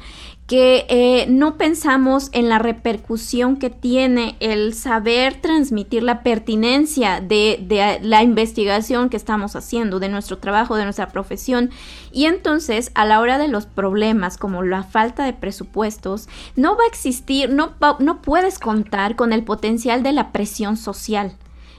que 0.50 0.84
eh, 0.88 1.26
no 1.28 1.56
pensamos 1.56 2.28
en 2.32 2.48
la 2.48 2.58
repercusión 2.58 3.56
que 3.56 3.70
tiene 3.70 4.34
el 4.40 4.74
saber 4.74 5.40
transmitir 5.40 6.02
la 6.02 6.24
pertinencia 6.24 7.20
de, 7.20 7.60
de 7.62 8.00
la 8.02 8.24
investigación 8.24 9.10
que 9.10 9.16
estamos 9.16 9.54
haciendo, 9.54 10.00
de 10.00 10.08
nuestro 10.08 10.38
trabajo, 10.38 10.74
de 10.74 10.82
nuestra 10.82 11.10
profesión. 11.10 11.70
Y 12.10 12.24
entonces, 12.24 12.90
a 12.96 13.04
la 13.04 13.20
hora 13.20 13.38
de 13.38 13.46
los 13.46 13.66
problemas 13.66 14.38
como 14.38 14.64
la 14.64 14.82
falta 14.82 15.24
de 15.24 15.34
presupuestos, 15.34 16.28
no 16.56 16.76
va 16.76 16.82
a 16.82 16.88
existir, 16.88 17.50
no, 17.50 17.76
no 18.00 18.20
puedes 18.20 18.58
contar 18.58 19.14
con 19.14 19.32
el 19.32 19.44
potencial 19.44 20.02
de 20.02 20.10
la 20.10 20.32
presión 20.32 20.76
social. 20.76 21.36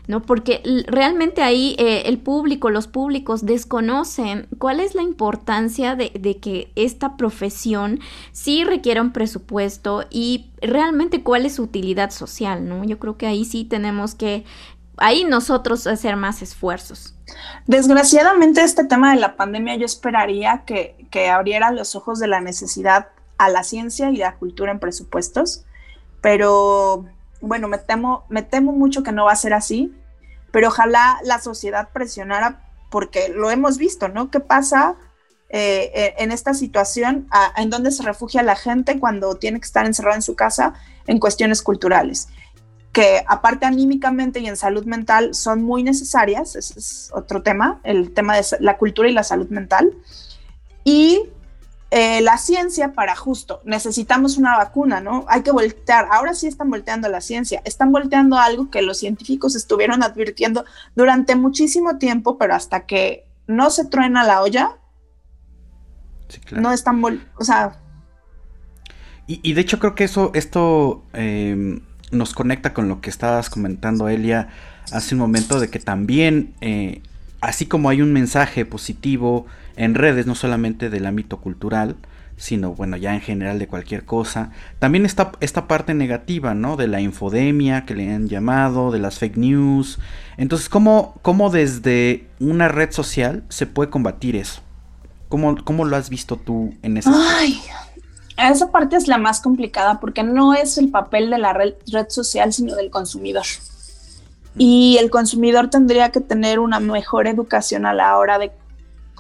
¿No? 0.08 0.22
Porque 0.22 0.62
realmente 0.88 1.42
ahí 1.42 1.76
eh, 1.78 2.04
el 2.06 2.18
público, 2.18 2.70
los 2.70 2.88
públicos 2.88 3.46
desconocen 3.46 4.48
cuál 4.58 4.80
es 4.80 4.96
la 4.96 5.02
importancia 5.02 5.96
de, 5.96 6.12
de 6.20 6.38
que 6.38 6.72
esta 6.76 7.18
profesión 7.18 8.00
sí 8.32 8.64
requiera 8.64 9.02
un 9.02 9.14
presupuesto 9.14 10.06
y 10.10 10.52
realmente 10.62 11.24
cuál 11.24 11.46
es 11.46 11.56
su 11.56 11.64
utilidad 11.64 12.12
social, 12.12 12.68
¿no? 12.68 12.84
Yo 12.84 13.00
creo 13.00 13.18
que 13.18 13.28
ahí 13.28 13.46
sí 13.46 13.66
tenemos 13.66 14.16
que, 14.16 14.46
ahí 14.98 15.24
nosotros 15.24 15.88
hacer 15.88 16.16
más 16.16 16.42
esfuerzos. 16.42 17.16
Desgraciadamente 17.68 18.62
este 18.62 18.86
tema 18.86 19.14
de 19.14 19.20
la 19.20 19.36
pandemia 19.36 19.76
yo 19.76 19.86
esperaría 19.86 20.64
que, 20.66 20.96
que 21.10 21.30
abriera 21.30 21.72
los 21.72 21.96
ojos 21.96 22.20
de 22.20 22.28
la 22.28 22.42
necesidad 22.42 23.10
a 23.38 23.50
la 23.50 23.64
ciencia 23.64 24.12
y 24.12 24.18
la 24.18 24.36
cultura 24.36 24.72
en 24.72 24.80
presupuestos, 24.80 25.66
pero 26.22 27.06
bueno, 27.42 27.68
me 27.68 27.78
temo, 27.78 28.26
me 28.30 28.44
temo 28.44 28.72
mucho 28.72 29.04
que 29.04 29.12
no 29.12 29.26
va 29.26 29.32
a 29.32 29.36
ser 29.36 29.54
así, 29.54 29.94
pero 30.52 30.68
ojalá 30.70 31.20
la 31.24 31.40
sociedad 31.40 31.90
presionara 31.92 32.62
porque 32.90 33.30
lo 33.30 33.50
hemos 33.50 33.78
visto, 33.78 34.08
¿no? 34.10 34.30
¿Qué 34.30 34.40
pasa 34.40 34.96
eh, 35.50 35.92
eh, 35.94 36.14
en 36.18 36.32
esta 36.32 36.54
situación, 36.54 37.28
en 37.58 37.70
donde 37.70 37.92
se 37.92 38.04
refugia 38.04 38.44
la 38.44 38.56
gente 38.56 39.00
cuando 39.00 39.36
tiene 39.36 39.60
que 39.60 39.66
estar 39.66 39.86
encerrada 39.86 40.16
en 40.16 40.22
su 40.22 40.36
casa 40.36 40.74
en 41.08 41.20
cuestiones 41.20 41.62
culturales, 41.62 42.30
que 42.92 43.24
aparte 43.28 43.66
anímicamente 43.66 44.40
y 44.40 44.48
en 44.48 44.58
salud 44.58 44.86
mental 44.86 45.34
son 45.34 45.64
muy 45.64 45.84
necesarias, 45.84 46.56
es 46.56 47.10
otro 47.14 47.42
tema, 47.42 47.80
el 47.84 48.14
tema 48.14 48.36
de 48.36 48.46
la 48.60 48.78
cultura 48.78 49.10
y 49.10 49.14
la 49.14 49.24
salud 49.24 49.50
mental. 49.50 49.92
Y 50.84 51.30
eh, 51.94 52.22
la 52.22 52.38
ciencia 52.38 52.94
para 52.94 53.18
justo, 53.18 53.60
necesitamos 53.66 54.38
una 54.38 54.56
vacuna, 54.56 55.02
¿no? 55.02 55.26
Hay 55.28 55.42
que 55.42 55.52
voltear, 55.52 56.08
ahora 56.10 56.34
sí 56.34 56.48
están 56.48 56.70
volteando 56.70 57.10
la 57.10 57.20
ciencia, 57.20 57.62
están 57.66 57.92
volteando 57.92 58.38
algo 58.38 58.70
que 58.70 58.82
los 58.82 58.98
científicos 58.98 59.58
estuvieron 59.58 60.02
advirtiendo 60.02 60.64
durante 60.96 61.36
muchísimo 61.36 61.98
tiempo, 61.98 62.38
pero 62.38 62.56
hasta 62.56 62.86
que 62.86 63.26
no 63.46 63.70
se 63.72 63.84
truena 63.84 64.24
la 64.24 64.42
olla, 64.42 64.78
no 66.52 66.72
están, 66.72 67.04
o 67.04 67.44
sea... 67.44 67.78
Y, 69.28 69.54
de 69.54 69.62
hecho 69.62 69.80
creo 69.80 69.94
que 69.94 70.06
eso, 70.06 70.32
esto 70.34 71.04
em, 71.14 71.82
nos 72.12 72.34
conecta 72.34 72.74
con 72.74 72.88
lo 72.88 73.02
que 73.02 73.10
estabas 73.10 73.50
comentando, 73.50 74.08
Elia, 74.08 74.48
hace 74.94 75.16
un 75.16 75.20
momento, 75.20 75.60
de 75.60 75.70
que 75.70 75.80
también, 75.80 76.54
eh, 76.62 77.02
así 77.42 77.66
como 77.66 77.90
hay 77.90 78.02
un 78.02 78.14
mensaje 78.14 78.66
positivo 78.66 79.46
en 79.76 79.96
redes, 79.96 80.26
no 80.28 80.36
solamente 80.36 80.90
del 80.90 81.06
ámbito 81.06 81.38
cultural, 81.38 81.96
sino 82.38 82.74
bueno, 82.74 82.98
ya 82.98 83.14
en 83.14 83.22
general 83.22 83.60
de 83.60 83.68
cualquier 83.68 84.04
cosa. 84.04 84.52
También 84.80 85.06
está 85.06 85.32
esta 85.42 85.68
parte 85.68 85.94
negativa, 85.94 86.56
¿no? 86.56 86.76
De 86.76 86.88
la 86.88 87.02
infodemia 87.02 87.86
que 87.86 87.94
le 87.96 88.12
han 88.12 88.28
llamado, 88.28 88.92
de 88.92 89.00
las 89.00 89.20
fake 89.20 89.38
news. 89.38 90.00
Entonces, 90.38 90.68
¿cómo, 90.68 91.20
cómo 91.22 91.52
desde 91.52 92.28
una 92.40 92.68
red 92.68 92.92
social 92.92 93.44
se 93.50 93.68
puede 93.68 93.92
combatir 93.92 94.36
eso? 94.36 94.62
¿Cómo, 95.30 95.86
lo 95.86 95.96
has 95.96 96.10
visto 96.10 96.36
tú 96.36 96.74
en 96.82 96.98
esa 96.98 97.12
Ay, 97.40 97.62
esa 98.38 98.72
parte 98.72 98.98
es 98.98 99.08
la 99.08 99.18
más 99.18 99.40
complicada 99.40 100.00
porque 100.00 100.24
no 100.24 100.54
es 100.54 100.78
el 100.78 100.90
papel 100.90 101.30
de 101.30 101.38
la 101.38 101.54
red, 101.54 101.76
social, 102.10 102.52
sino 102.52 102.76
del 102.76 102.90
consumidor. 102.90 103.46
Y 104.58 104.98
el 105.00 105.10
consumidor 105.10 105.70
tendría 105.70 106.12
que 106.12 106.20
tener 106.20 106.60
una 106.60 106.80
mejor 106.80 107.28
educación 107.28 107.86
a 107.86 107.94
la 107.94 108.18
hora 108.18 108.38
de, 108.38 108.52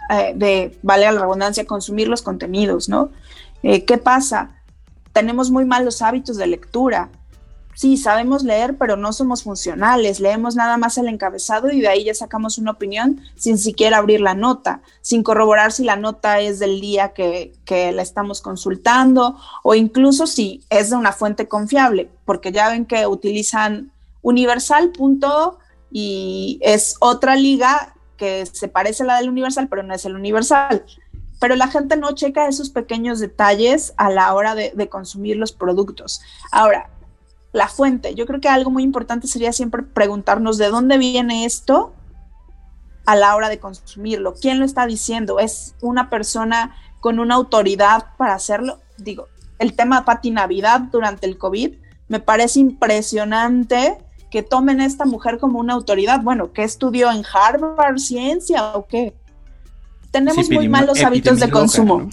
eh, 0.09 0.33
de 0.35 0.77
vale 0.81 1.11
la 1.11 1.21
redundancia, 1.21 1.65
consumir 1.65 2.07
los 2.07 2.21
contenidos, 2.21 2.89
¿no? 2.89 3.11
Eh, 3.63 3.85
¿Qué 3.85 3.97
pasa? 3.97 4.55
Tenemos 5.13 5.51
muy 5.51 5.65
malos 5.65 6.01
hábitos 6.01 6.37
de 6.37 6.47
lectura 6.47 7.09
sí, 7.73 7.97
sabemos 7.97 8.43
leer, 8.43 8.77
pero 8.77 8.95
no 8.95 9.13
somos 9.13 9.43
funcionales, 9.43 10.19
leemos 10.19 10.55
nada 10.55 10.77
más 10.77 10.97
el 10.97 11.07
encabezado 11.07 11.71
y 11.71 11.81
de 11.81 11.87
ahí 11.87 12.03
ya 12.03 12.13
sacamos 12.13 12.57
una 12.57 12.71
opinión 12.71 13.21
sin 13.35 13.57
siquiera 13.57 13.97
abrir 13.97 14.21
la 14.21 14.33
nota, 14.33 14.81
sin 15.01 15.23
corroborar 15.23 15.71
si 15.71 15.83
la 15.83 15.95
nota 15.95 16.39
es 16.39 16.59
del 16.59 16.81
día 16.81 17.13
que, 17.13 17.53
la 17.71 18.01
estamos 18.01 18.41
consultando 18.41 19.37
o 19.63 19.75
incluso 19.75 20.27
si 20.27 20.61
es 20.69 20.89
de 20.89 20.97
una 20.97 21.13
fuente 21.13 21.47
confiable, 21.47 22.09
porque 22.25 22.51
ya 22.51 22.69
ven 22.69 22.85
que 22.85 23.07
utilizan 23.07 23.91
Universal. 24.21 24.91
y 25.93 26.59
es 26.61 26.95
otra 26.99 27.35
liga 27.35 27.95
que 28.15 28.45
se 28.45 28.67
parece 28.67 29.03
a 29.03 29.07
la 29.07 29.17
del 29.17 29.29
Universal, 29.29 29.67
pero 29.67 29.83
no 29.83 29.93
es 29.93 30.05
el 30.05 30.15
Universal 30.15 30.85
pero 31.39 31.55
la 31.55 31.69
gente 31.69 31.97
no 31.97 32.11
checa 32.11 32.47
esos 32.47 32.69
pequeños 32.69 33.19
detalles 33.19 33.95
a 33.97 34.11
la 34.11 34.31
hora 34.35 34.53
de, 34.53 34.73
de, 34.75 34.89
consumir 34.89 35.37
los 35.37 35.51
productos. 35.51 36.21
Ahora, 36.51 36.91
la 37.51 37.67
fuente. 37.67 38.15
Yo 38.15 38.25
creo 38.25 38.39
que 38.39 38.47
algo 38.47 38.69
muy 38.69 38.83
importante 38.83 39.27
sería 39.27 39.51
siempre 39.51 39.83
preguntarnos 39.83 40.57
de 40.57 40.69
dónde 40.69 40.97
viene 40.97 41.45
esto 41.45 41.93
a 43.05 43.15
la 43.15 43.35
hora 43.35 43.49
de 43.49 43.59
consumirlo. 43.59 44.35
¿Quién 44.35 44.59
lo 44.59 44.65
está 44.65 44.85
diciendo? 44.85 45.39
¿Es 45.39 45.75
una 45.81 46.09
persona 46.09 46.75
con 46.99 47.19
una 47.19 47.35
autoridad 47.35 48.15
para 48.17 48.35
hacerlo? 48.35 48.79
Digo, 48.97 49.27
el 49.59 49.75
tema 49.75 50.05
Pati 50.05 50.31
Navidad 50.31 50.81
durante 50.91 51.25
el 51.25 51.37
COVID 51.37 51.75
me 52.07 52.19
parece 52.19 52.59
impresionante 52.59 53.97
que 54.31 54.41
tomen 54.41 54.79
a 54.79 54.85
esta 54.85 55.05
mujer 55.05 55.37
como 55.37 55.59
una 55.59 55.73
autoridad. 55.73 56.21
Bueno, 56.21 56.53
¿qué 56.53 56.63
estudió 56.63 57.11
en 57.11 57.23
Harvard 57.31 57.99
Ciencia 57.99 58.73
o 58.73 58.87
qué? 58.87 59.13
Tenemos 60.09 60.49
muy 60.49 60.67
malos 60.67 61.03
hábitos 61.03 61.39
de 61.39 61.49
consumo. 61.49 62.09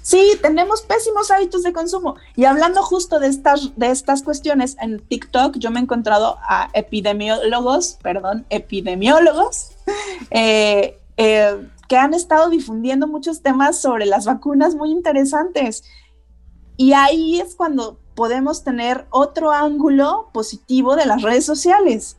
Sí, 0.00 0.32
tenemos 0.42 0.82
pésimos 0.82 1.30
hábitos 1.30 1.62
de 1.62 1.72
consumo. 1.72 2.16
Y 2.36 2.44
hablando 2.44 2.82
justo 2.82 3.18
de 3.18 3.28
estas, 3.28 3.76
de 3.76 3.90
estas 3.90 4.22
cuestiones, 4.22 4.76
en 4.80 5.00
TikTok 5.00 5.56
yo 5.58 5.70
me 5.70 5.80
he 5.80 5.82
encontrado 5.82 6.38
a 6.42 6.68
epidemiólogos, 6.72 7.98
perdón, 8.02 8.46
epidemiólogos, 8.50 9.70
eh, 10.30 10.98
eh, 11.16 11.68
que 11.88 11.96
han 11.96 12.14
estado 12.14 12.48
difundiendo 12.48 13.08
muchos 13.08 13.42
temas 13.42 13.80
sobre 13.80 14.06
las 14.06 14.26
vacunas 14.26 14.74
muy 14.74 14.90
interesantes. 14.90 15.84
Y 16.76 16.92
ahí 16.92 17.40
es 17.40 17.54
cuando 17.54 17.98
podemos 18.14 18.64
tener 18.64 19.06
otro 19.10 19.52
ángulo 19.52 20.30
positivo 20.32 20.96
de 20.96 21.06
las 21.06 21.22
redes 21.22 21.44
sociales. 21.44 22.16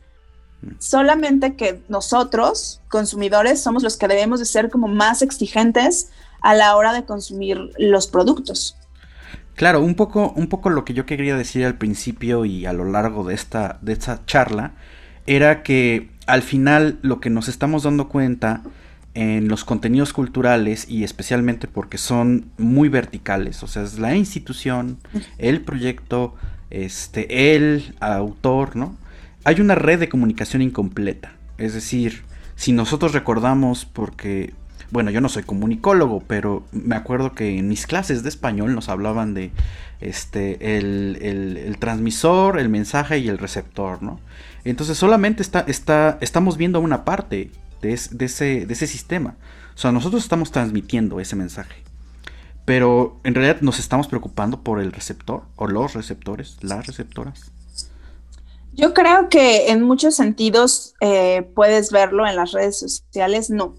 Solamente 0.78 1.54
que 1.54 1.82
nosotros, 1.88 2.80
consumidores, 2.88 3.62
somos 3.62 3.82
los 3.82 3.96
que 3.96 4.08
debemos 4.08 4.40
de 4.40 4.46
ser 4.46 4.70
como 4.70 4.88
más 4.88 5.22
exigentes 5.22 6.10
a 6.40 6.54
la 6.54 6.76
hora 6.76 6.92
de 6.92 7.04
consumir 7.04 7.70
los 7.78 8.06
productos. 8.06 8.76
Claro, 9.54 9.80
un 9.80 9.94
poco, 9.94 10.32
un 10.36 10.48
poco 10.48 10.70
lo 10.70 10.84
que 10.84 10.92
yo 10.92 11.06
quería 11.06 11.36
decir 11.36 11.64
al 11.64 11.78
principio 11.78 12.44
y 12.44 12.66
a 12.66 12.72
lo 12.72 12.84
largo 12.84 13.24
de 13.24 13.34
esta, 13.34 13.78
de 13.80 13.94
esta 13.94 14.24
charla 14.26 14.74
era 15.26 15.62
que 15.62 16.10
al 16.26 16.42
final 16.42 16.98
lo 17.02 17.20
que 17.20 17.30
nos 17.30 17.48
estamos 17.48 17.84
dando 17.84 18.08
cuenta 18.08 18.62
en 19.16 19.48
los 19.48 19.64
contenidos 19.64 20.12
culturales 20.12 20.86
y 20.90 21.02
especialmente 21.02 21.68
porque 21.68 21.96
son 21.96 22.50
muy 22.58 22.90
verticales, 22.90 23.62
o 23.62 23.66
sea, 23.66 23.82
es 23.82 23.98
la 23.98 24.14
institución, 24.14 24.98
el 25.38 25.62
proyecto, 25.62 26.34
este, 26.68 27.56
el 27.56 27.94
autor, 28.00 28.76
¿no? 28.76 28.94
Hay 29.44 29.62
una 29.62 29.74
red 29.74 29.98
de 29.98 30.10
comunicación 30.10 30.60
incompleta. 30.60 31.32
Es 31.56 31.72
decir, 31.72 32.24
si 32.56 32.72
nosotros 32.72 33.12
recordamos, 33.12 33.86
porque 33.86 34.52
bueno, 34.90 35.10
yo 35.10 35.22
no 35.22 35.30
soy 35.30 35.44
comunicólogo, 35.44 36.22
pero 36.26 36.66
me 36.72 36.94
acuerdo 36.94 37.32
que 37.32 37.56
en 37.58 37.68
mis 37.68 37.86
clases 37.86 38.22
de 38.22 38.28
español 38.28 38.74
nos 38.74 38.90
hablaban 38.90 39.32
de 39.32 39.50
este 40.02 40.76
el, 40.76 41.76
transmisor, 41.78 42.58
el 42.58 42.68
mensaje 42.68 43.18
y 43.18 43.28
el 43.28 43.38
receptor, 43.38 44.02
¿no? 44.02 44.20
Entonces 44.64 44.98
solamente 44.98 45.42
está, 45.42 45.60
está, 45.60 46.18
estamos 46.20 46.58
viendo 46.58 46.80
una 46.80 47.06
parte 47.06 47.50
de, 47.86 48.24
ese, 48.24 48.86
sistema. 48.86 49.36
O 49.74 49.78
sea, 49.78 49.92
nosotros 49.92 50.22
estamos 50.22 50.50
transmitiendo 50.50 51.20
ese 51.20 51.36
mensaje. 51.36 51.82
Pero 52.64 53.20
en 53.22 53.34
realidad 53.34 53.60
nos 53.60 53.78
estamos 53.78 54.08
preocupando 54.08 54.62
por 54.62 54.80
el 54.80 54.92
receptor 54.92 55.42
o 55.56 55.68
los 55.68 55.94
receptores, 55.94 56.56
las 56.62 56.86
receptoras. 56.86 57.52
Yo 58.72 58.92
creo 58.92 59.28
que 59.28 59.70
en 59.70 59.82
muchos 59.82 60.14
sentidos 60.14 60.94
eh, 61.00 61.48
puedes 61.54 61.92
verlo 61.92 62.26
en 62.26 62.36
las 62.36 62.52
redes 62.52 62.78
sociales, 62.78 63.50
no 63.50 63.74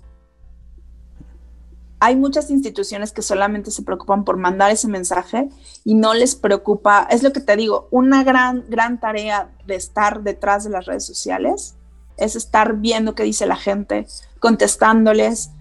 hay 2.00 2.16
muchas 2.16 2.52
instituciones 2.52 3.12
que 3.12 3.22
solamente 3.22 3.72
se 3.72 3.82
preocupan 3.82 4.24
por 4.24 4.38
mandar 4.38 4.72
ese 4.72 4.88
mensaje 4.88 5.50
y 5.84 5.96
no 5.96 6.14
les 6.14 6.36
preocupa, 6.36 7.08
es 7.10 7.24
lo 7.24 7.34
que 7.34 7.40
te 7.40 7.56
digo, 7.56 7.88
una 7.92 8.24
gran, 8.24 8.66
gran 8.70 9.00
tarea 9.00 9.50
de 9.66 9.76
estar 9.76 10.22
detrás 10.22 10.64
de 10.64 10.70
las 10.70 10.86
redes 10.86 11.06
sociales 11.06 11.76
es 12.18 12.36
estar 12.36 12.78
viendo 12.78 13.16
qué 13.16 13.24
dice 13.24 13.46
la 13.46 13.56
gente, 13.56 14.08
contestándoles, 14.40 15.52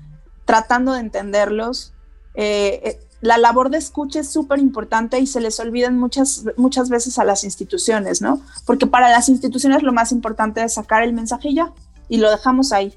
tratando 0.44 0.92
de 0.92 1.00
entenderlos. 1.00 1.92
Eh, 2.34 2.80
eh, 2.84 3.00
la 3.20 3.38
labor 3.38 3.70
de 3.70 3.78
escucha 3.78 4.20
es 4.20 4.30
súper 4.30 4.58
importante 4.58 5.18
y 5.18 5.26
se 5.26 5.40
les 5.40 5.58
olvidan 5.58 5.98
muchas, 5.98 6.44
muchas 6.56 6.90
veces 6.90 7.18
a 7.18 7.24
las 7.24 7.44
instituciones, 7.44 8.20
¿no? 8.20 8.40
Porque 8.64 8.86
para 8.86 9.10
las 9.10 9.28
instituciones 9.28 9.82
lo 9.82 9.92
más 9.92 10.12
importante 10.12 10.62
es 10.62 10.74
sacar 10.74 11.02
el 11.02 11.12
mensaje 11.12 11.48
y 11.48 11.54
ya, 11.56 11.72
y 12.08 12.18
lo 12.18 12.30
dejamos 12.30 12.72
ahí 12.72 12.96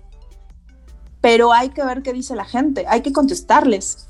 pero 1.22 1.54
hay 1.54 1.70
que 1.70 1.84
ver 1.84 2.02
qué 2.02 2.14
dice 2.14 2.36
la 2.36 2.46
gente, 2.46 2.86
hay 2.88 3.02
que 3.02 3.12
contestarles. 3.12 4.08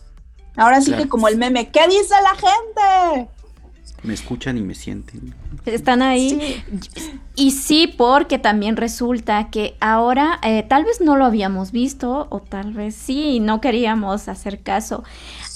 Ahora 0.55 0.81
sí 0.81 0.93
que 0.93 1.07
como 1.07 1.27
el 1.27 1.37
meme, 1.37 1.71
¿qué 1.71 1.87
dice 1.87 2.15
la 2.21 2.35
gente? 2.35 3.29
Me 4.03 4.13
escuchan 4.13 4.57
y 4.57 4.61
me 4.61 4.75
sienten. 4.75 5.33
Están 5.65 6.01
ahí. 6.01 6.63
Y 7.35 7.51
sí, 7.51 7.93
porque 7.97 8.39
también 8.39 8.77
resulta 8.77 9.49
que 9.49 9.75
ahora 9.79 10.39
eh, 10.43 10.63
tal 10.63 10.85
vez 10.85 11.01
no 11.01 11.15
lo 11.15 11.25
habíamos 11.25 11.71
visto 11.71 12.27
o 12.29 12.39
tal 12.39 12.73
vez 12.73 12.95
sí, 12.95 13.39
no 13.39 13.61
queríamos 13.61 14.27
hacer 14.27 14.61
caso. 14.61 15.03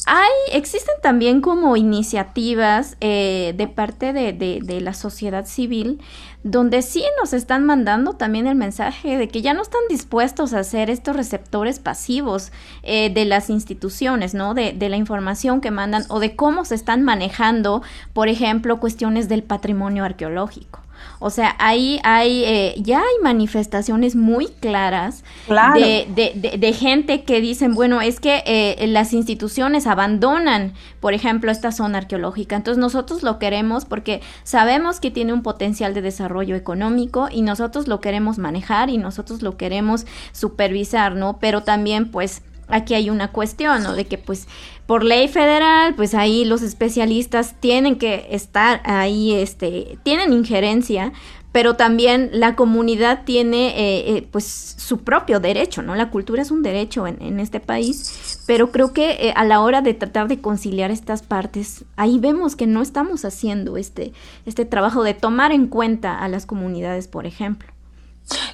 Hay, 0.05 0.31
existen 0.51 0.95
también 1.01 1.39
como 1.39 1.77
iniciativas 1.77 2.97
eh, 2.99 3.53
de 3.55 3.67
parte 3.67 4.11
de, 4.11 4.33
de, 4.33 4.81
la 4.81 4.93
sociedad 4.93 5.45
civil 5.45 6.01
donde 6.43 6.81
sí 6.81 7.03
nos 7.19 7.33
están 7.33 7.65
mandando 7.65 8.13
también 8.13 8.47
el 8.47 8.55
mensaje 8.55 9.17
de 9.17 9.29
que 9.29 9.41
ya 9.41 9.53
no 9.53 9.61
están 9.61 9.81
dispuestos 9.89 10.53
a 10.53 10.63
ser 10.63 10.89
estos 10.89 11.15
receptores 11.15 11.79
pasivos 11.79 12.51
eh, 12.83 13.11
de 13.13 13.25
las 13.25 13.49
instituciones, 13.49 14.33
¿no? 14.33 14.53
De, 14.53 14.73
de, 14.73 14.89
la 14.89 14.97
información 14.97 15.61
que 15.61 15.71
mandan 15.71 16.03
o 16.09 16.19
de 16.19 16.35
cómo 16.35 16.65
se 16.65 16.75
están 16.75 17.03
manejando, 17.03 17.81
por 18.11 18.27
ejemplo, 18.27 18.79
cuestiones 18.79 19.29
del 19.29 19.43
patrimonio 19.43 20.03
arqueológico. 20.03 20.82
O 21.19 21.29
sea, 21.29 21.55
ahí 21.59 21.99
hay, 22.03 22.43
eh, 22.43 22.75
ya 22.77 22.99
hay 22.99 23.23
manifestaciones 23.23 24.15
muy 24.15 24.47
claras 24.47 25.23
de, 25.47 26.75
gente 26.77 27.23
que 27.23 27.41
dicen, 27.41 27.75
bueno, 27.75 28.01
es 28.01 28.19
que 28.19 28.43
eh, 28.45 28.87
las 28.87 29.13
instituciones 29.13 29.87
abandonan, 29.87 30.73
por 30.99 31.13
ejemplo, 31.13 31.51
esta 31.51 31.71
zona 31.71 31.99
arqueológica. 31.99 32.55
Entonces 32.55 32.79
nosotros 32.79 33.23
lo 33.23 33.39
queremos 33.39 33.85
porque 33.85 34.21
sabemos 34.43 34.99
que 34.99 35.11
tiene 35.11 35.33
un 35.33 35.43
potencial 35.43 35.93
de 35.93 36.01
desarrollo 36.01 36.55
económico 36.55 37.29
y 37.31 37.41
nosotros 37.41 37.87
lo 37.87 37.99
queremos 38.01 38.37
manejar 38.37 38.89
y 38.89 38.97
nosotros 38.97 39.41
lo 39.41 39.57
queremos 39.57 40.05
supervisar, 40.31 41.15
¿no? 41.15 41.37
Pero 41.39 41.63
también, 41.63 42.11
pues, 42.11 42.41
aquí 42.67 42.93
hay 42.93 43.09
una 43.09 43.29
cuestión, 43.29 43.83
¿no? 43.83 43.93
De 43.93 44.05
que 44.05 44.17
pues 44.17 44.47
por 44.85 45.03
ley 45.03 45.27
federal, 45.27 45.95
pues 45.95 46.13
ahí 46.13 46.45
los 46.45 46.61
especialistas 46.61 47.55
tienen 47.59 47.97
que 47.97 48.27
estar 48.31 48.81
ahí, 48.83 49.33
este, 49.33 49.97
tienen 50.03 50.33
injerencia, 50.33 51.13
pero 51.53 51.75
también 51.75 52.31
la 52.33 52.55
comunidad 52.55 53.25
tiene 53.25 53.67
eh, 53.67 54.17
eh, 54.17 54.27
pues 54.29 54.43
su 54.45 55.03
propio 55.03 55.39
derecho, 55.39 55.83
¿no? 55.83 55.93
La 55.95 56.09
cultura 56.09 56.41
es 56.41 56.49
un 56.49 56.63
derecho 56.63 57.05
en, 57.05 57.39
este 57.39 57.59
país, 57.59 58.41
pero 58.47 58.71
creo 58.71 58.91
que 58.91 59.11
eh, 59.11 59.33
a 59.35 59.45
la 59.45 59.61
hora 59.61 59.81
de 59.81 59.93
tratar 59.93 60.27
de 60.27 60.41
conciliar 60.41 60.89
estas 60.89 61.21
partes, 61.21 61.85
ahí 61.95 62.17
vemos 62.17 62.55
que 62.55 62.65
no 62.65 62.81
estamos 62.81 63.23
haciendo 63.23 63.77
este, 63.77 64.13
este 64.47 64.65
trabajo 64.65 65.03
de 65.03 65.13
tomar 65.13 65.51
en 65.51 65.67
cuenta 65.67 66.17
a 66.19 66.27
las 66.27 66.47
comunidades, 66.47 67.07
por 67.07 67.27
ejemplo. 67.27 67.71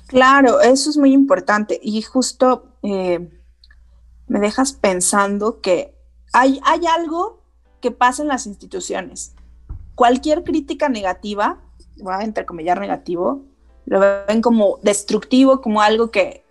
Claro, 0.07 0.59
eso 0.59 0.89
es 0.89 0.97
muy 0.97 1.13
importante 1.13 1.79
y 1.81 2.01
justo 2.01 2.65
me 2.81 4.39
dejas 4.39 4.73
pensando 4.73 5.61
que 5.61 5.98
hay, 6.33 6.61
algo 6.87 7.41
que 7.81 7.91
pasa 7.91 8.21
en 8.21 8.27
las 8.27 8.45
instituciones. 8.45 9.33
Cualquier 9.95 10.43
crítica 10.43 10.89
negativa, 10.89 11.59
voy 11.97 12.13
a 12.13 12.23
entrecomillar 12.23 12.79
negativo, 12.79 13.43
lo 13.85 13.99
ven 13.99 14.41
como 14.41 14.79
destructivo, 14.83 15.61
como 15.61 15.81
algo 15.81 16.11
que 16.11 16.43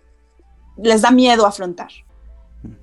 les 0.77 1.01
da 1.01 1.11
miedo 1.11 1.45
afrontar. 1.45 1.89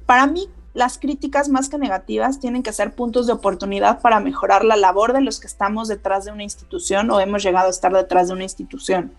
Para 0.07 0.27
mí, 0.27 0.49
las 0.75 0.99
críticas 0.99 1.49
más 1.49 1.69
que 1.69 1.79
negativas 1.79 2.39
tienen 2.39 2.63
que 2.63 2.73
ser 2.73 2.95
puntos 2.95 3.27
de 3.27 3.33
oportunidad 3.33 4.01
para 4.01 4.21
mejorar 4.21 4.65
la 4.65 4.77
labor 4.77 5.13
de 5.13 5.23
los 5.23 5.41
que 5.41 5.47
estamos 5.47 5.89
detrás 5.89 6.25
de 6.25 6.33
una 6.33 6.43
institución 6.43 7.11
o 7.11 7.21
hemos 7.21 7.43
llegado 7.43 7.69
a 7.69 7.71
estar 7.71 7.93
detrás 7.93 8.29
de 8.29 8.35
una 8.35 8.45
institución. 8.45 9.13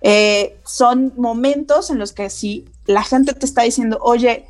Eh, 0.00 0.58
son 0.64 1.12
momentos 1.16 1.90
en 1.90 1.98
los 1.98 2.12
que 2.12 2.30
si 2.30 2.66
la 2.86 3.02
gente 3.02 3.34
te 3.34 3.44
está 3.44 3.62
diciendo, 3.62 3.98
oye, 4.00 4.46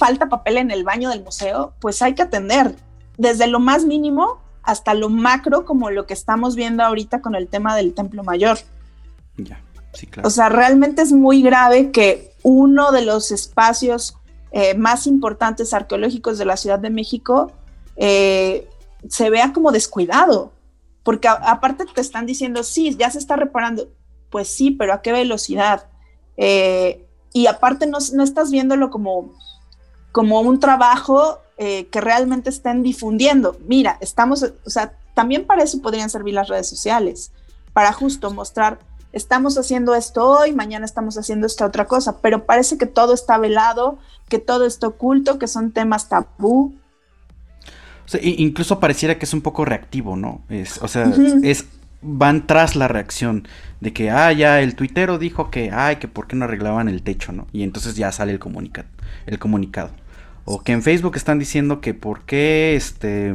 falta 0.00 0.30
papel 0.30 0.56
en 0.56 0.70
el 0.70 0.82
baño 0.82 1.10
del 1.10 1.22
museo, 1.22 1.74
pues 1.78 2.00
hay 2.00 2.14
que 2.14 2.22
atender 2.22 2.74
desde 3.18 3.46
lo 3.46 3.60
más 3.60 3.84
mínimo 3.84 4.40
hasta 4.62 4.94
lo 4.94 5.10
macro, 5.10 5.66
como 5.66 5.90
lo 5.90 6.06
que 6.06 6.14
estamos 6.14 6.56
viendo 6.56 6.82
ahorita 6.82 7.20
con 7.20 7.34
el 7.34 7.48
tema 7.48 7.76
del 7.76 7.92
Templo 7.92 8.24
Mayor. 8.24 8.58
Ya, 9.36 9.60
sí, 9.92 10.06
claro. 10.06 10.26
O 10.26 10.30
sea, 10.30 10.48
realmente 10.48 11.02
es 11.02 11.12
muy 11.12 11.42
grave 11.42 11.90
que 11.90 12.32
uno 12.42 12.92
de 12.92 13.04
los 13.04 13.30
espacios 13.30 14.16
eh, 14.52 14.74
más 14.74 15.06
importantes 15.06 15.74
arqueológicos 15.74 16.38
de 16.38 16.46
la 16.46 16.56
Ciudad 16.56 16.78
de 16.78 16.90
México 16.90 17.52
eh, 17.96 18.66
se 19.06 19.28
vea 19.28 19.52
como 19.52 19.70
descuidado, 19.70 20.52
porque 21.02 21.28
aparte 21.28 21.84
te 21.94 22.00
están 22.00 22.24
diciendo, 22.24 22.62
sí, 22.62 22.96
ya 22.98 23.10
se 23.10 23.18
está 23.18 23.36
reparando, 23.36 23.90
pues 24.30 24.48
sí, 24.48 24.70
pero 24.70 24.94
¿a 24.94 25.02
qué 25.02 25.12
velocidad? 25.12 25.88
Eh, 26.38 27.06
y 27.32 27.46
aparte 27.46 27.86
no, 27.86 27.98
no 28.14 28.22
estás 28.22 28.50
viéndolo 28.50 28.90
como 28.90 29.34
como 30.12 30.40
un 30.40 30.60
trabajo 30.60 31.38
eh, 31.58 31.86
que 31.86 32.00
realmente 32.00 32.50
estén 32.50 32.82
difundiendo. 32.82 33.56
Mira, 33.66 33.98
estamos, 34.00 34.42
o 34.42 34.70
sea, 34.70 34.92
también 35.14 35.46
para 35.46 35.62
eso 35.62 35.80
podrían 35.82 36.10
servir 36.10 36.34
las 36.34 36.48
redes 36.48 36.68
sociales, 36.68 37.32
para 37.72 37.92
justo 37.92 38.30
mostrar, 38.32 38.78
estamos 39.12 39.58
haciendo 39.58 39.94
esto 39.94 40.26
hoy, 40.26 40.52
mañana 40.52 40.84
estamos 40.84 41.18
haciendo 41.18 41.46
esta 41.46 41.66
otra 41.66 41.86
cosa, 41.86 42.18
pero 42.20 42.46
parece 42.46 42.78
que 42.78 42.86
todo 42.86 43.14
está 43.14 43.38
velado, 43.38 43.98
que 44.28 44.38
todo 44.38 44.66
está 44.66 44.88
oculto, 44.88 45.38
que 45.38 45.46
son 45.46 45.72
temas 45.72 46.08
tabú. 46.08 46.74
O 48.04 48.08
sea, 48.08 48.20
incluso 48.22 48.80
pareciera 48.80 49.18
que 49.18 49.24
es 49.24 49.34
un 49.34 49.40
poco 49.40 49.64
reactivo, 49.64 50.16
¿no? 50.16 50.42
Es, 50.48 50.78
o 50.82 50.88
sea, 50.88 51.12
es 51.42 51.66
van 52.02 52.46
tras 52.46 52.76
la 52.76 52.88
reacción 52.88 53.46
de 53.80 53.92
que, 53.92 54.10
ah, 54.10 54.32
ya 54.32 54.60
el 54.60 54.74
tuitero 54.74 55.18
dijo 55.18 55.50
que, 55.50 55.70
ay, 55.70 55.96
que 55.96 56.08
por 56.08 56.26
qué 56.26 56.36
no 56.36 56.44
arreglaban 56.44 56.88
el 56.88 57.02
techo, 57.02 57.32
¿no? 57.32 57.46
Y 57.52 57.62
entonces 57.62 57.94
ya 57.94 58.10
sale 58.12 58.32
el 58.32 58.38
comunicado, 58.38 58.88
el 59.26 59.38
comunicado. 59.38 59.90
O 60.52 60.62
que 60.62 60.72
en 60.72 60.82
Facebook 60.82 61.14
están 61.14 61.38
diciendo 61.38 61.80
que 61.80 61.94
por 61.94 62.22
qué, 62.22 62.74
este, 62.74 63.32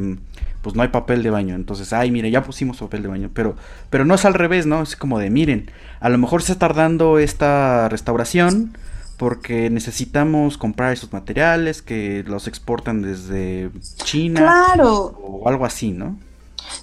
pues 0.62 0.76
no 0.76 0.82
hay 0.82 0.90
papel 0.90 1.24
de 1.24 1.30
baño. 1.30 1.56
Entonces, 1.56 1.94
ay, 1.94 2.12
mire, 2.12 2.30
ya 2.30 2.44
pusimos 2.44 2.78
papel 2.78 3.04
de 3.04 3.08
baño. 3.08 3.32
Pero, 3.34 3.56
pero 3.90 4.04
no 4.04 4.16
es 4.16 4.26
al 4.26 4.34
revés, 4.34 4.66
¿no? 4.66 4.82
Es 4.82 4.98
como 4.98 5.18
de, 5.20 5.30
miren, 5.30 5.72
a 6.02 6.10
lo 6.10 6.18
mejor 6.18 6.44
se 6.44 6.52
está 6.52 6.68
tardando 6.68 7.18
esta 7.20 7.88
restauración 7.88 8.78
porque 9.16 9.70
necesitamos 9.70 10.58
comprar 10.58 10.92
esos 10.92 11.14
materiales 11.14 11.82
que 11.82 12.26
los 12.28 12.48
exportan 12.48 13.02
desde 13.02 13.72
China. 14.04 14.42
Claro. 14.42 15.18
O 15.18 15.48
algo 15.48 15.66
así, 15.66 15.92
¿no? 15.92 16.20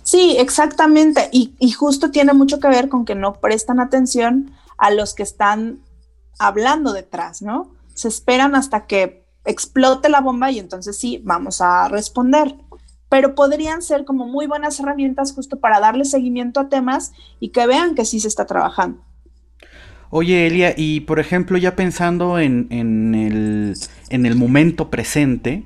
Sí, 0.02 0.36
exactamente. 0.38 1.28
Y, 1.30 1.72
justo 1.72 2.10
tiene 2.10 2.32
mucho 2.32 2.58
que 2.58 2.68
ver 2.68 2.88
con 2.88 3.04
que 3.04 3.14
no 3.14 3.34
prestan 3.34 3.80
atención 3.80 4.52
a 4.78 4.90
los 4.90 5.14
que 5.14 5.22
están 5.22 5.80
hablando 6.38 6.94
detrás, 6.94 7.42
¿no? 7.42 7.70
Se 7.94 8.08
esperan 8.08 8.54
hasta 8.54 8.86
que 8.86 9.21
explote 9.44 10.08
la 10.08 10.20
bomba 10.20 10.50
y 10.50 10.58
entonces 10.58 10.96
sí, 10.96 11.20
vamos 11.24 11.60
a 11.60 11.88
responder. 11.88 12.54
Pero 13.08 13.34
podrían 13.34 13.82
ser 13.82 14.04
como 14.04 14.26
muy 14.26 14.46
buenas 14.46 14.80
herramientas 14.80 15.32
justo 15.34 15.60
para 15.60 15.80
darle 15.80 16.04
seguimiento 16.04 16.60
a 16.60 16.68
temas 16.68 17.12
y 17.40 17.50
que 17.50 17.66
vean 17.66 17.94
que 17.94 18.04
sí 18.04 18.20
se 18.20 18.28
está 18.28 18.46
trabajando. 18.46 19.02
Oye, 20.14 20.46
Elia, 20.46 20.74
y 20.76 21.00
por 21.00 21.20
ejemplo, 21.20 21.56
ya 21.56 21.74
pensando 21.74 22.38
en, 22.38 22.66
en, 22.70 23.14
el, 23.14 23.74
en 24.10 24.26
el 24.26 24.34
momento 24.34 24.90
presente, 24.90 25.64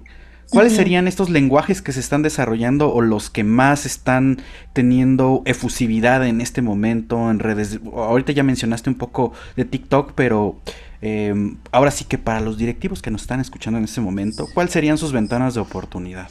¿Cuáles 0.50 0.74
serían 0.74 1.08
estos 1.08 1.28
lenguajes 1.28 1.82
que 1.82 1.92
se 1.92 2.00
están 2.00 2.22
desarrollando 2.22 2.92
o 2.92 3.00
los 3.00 3.30
que 3.30 3.42
más 3.42 3.84
están 3.84 4.40
teniendo 4.72 5.42
efusividad 5.44 6.26
en 6.26 6.40
este 6.40 6.62
momento 6.62 7.30
en 7.30 7.40
redes? 7.40 7.80
Ahorita 7.92 8.32
ya 8.32 8.42
mencionaste 8.42 8.88
un 8.88 8.96
poco 8.96 9.32
de 9.56 9.64
TikTok, 9.64 10.12
pero 10.14 10.56
em, 11.00 11.58
ahora 11.72 11.90
sí 11.90 12.04
que 12.04 12.16
para 12.16 12.40
los 12.40 12.58
directivos 12.58 13.02
que 13.02 13.10
nos 13.10 13.22
están 13.22 13.40
escuchando 13.40 13.78
en 13.78 13.84
este 13.84 14.00
momento, 14.00 14.46
¿cuáles 14.54 14.72
serían 14.72 14.98
sus 14.98 15.12
ventanas 15.12 15.54
de 15.54 15.60
oportunidad? 15.60 16.28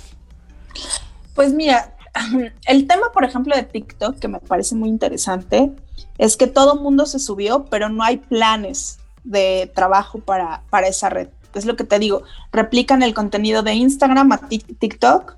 Pues 1.33 1.53
mira, 1.53 1.93
el 2.67 2.87
tema, 2.87 3.11
por 3.13 3.25
ejemplo, 3.25 3.55
de 3.55 3.63
TikTok, 3.63 4.17
que 4.17 4.29
me 4.29 4.39
parece 4.39 4.75
muy 4.75 4.89
interesante, 4.89 5.71
es 6.17 6.37
que 6.37 6.47
todo 6.47 6.77
mundo 6.77 7.05
se 7.05 7.19
subió, 7.19 7.65
pero 7.65 7.89
no 7.89 8.03
hay 8.03 8.17
planes 8.17 8.99
de 9.25 9.71
trabajo 9.75 10.19
para, 10.19 10.61
para 10.69 10.87
esa 10.87 11.09
red 11.09 11.27
es 11.59 11.65
lo 11.65 11.75
que 11.75 11.83
te 11.83 11.99
digo, 11.99 12.23
replican 12.51 13.03
el 13.03 13.13
contenido 13.13 13.63
de 13.63 13.73
Instagram 13.73 14.31
a 14.31 14.47
TikTok 14.47 15.35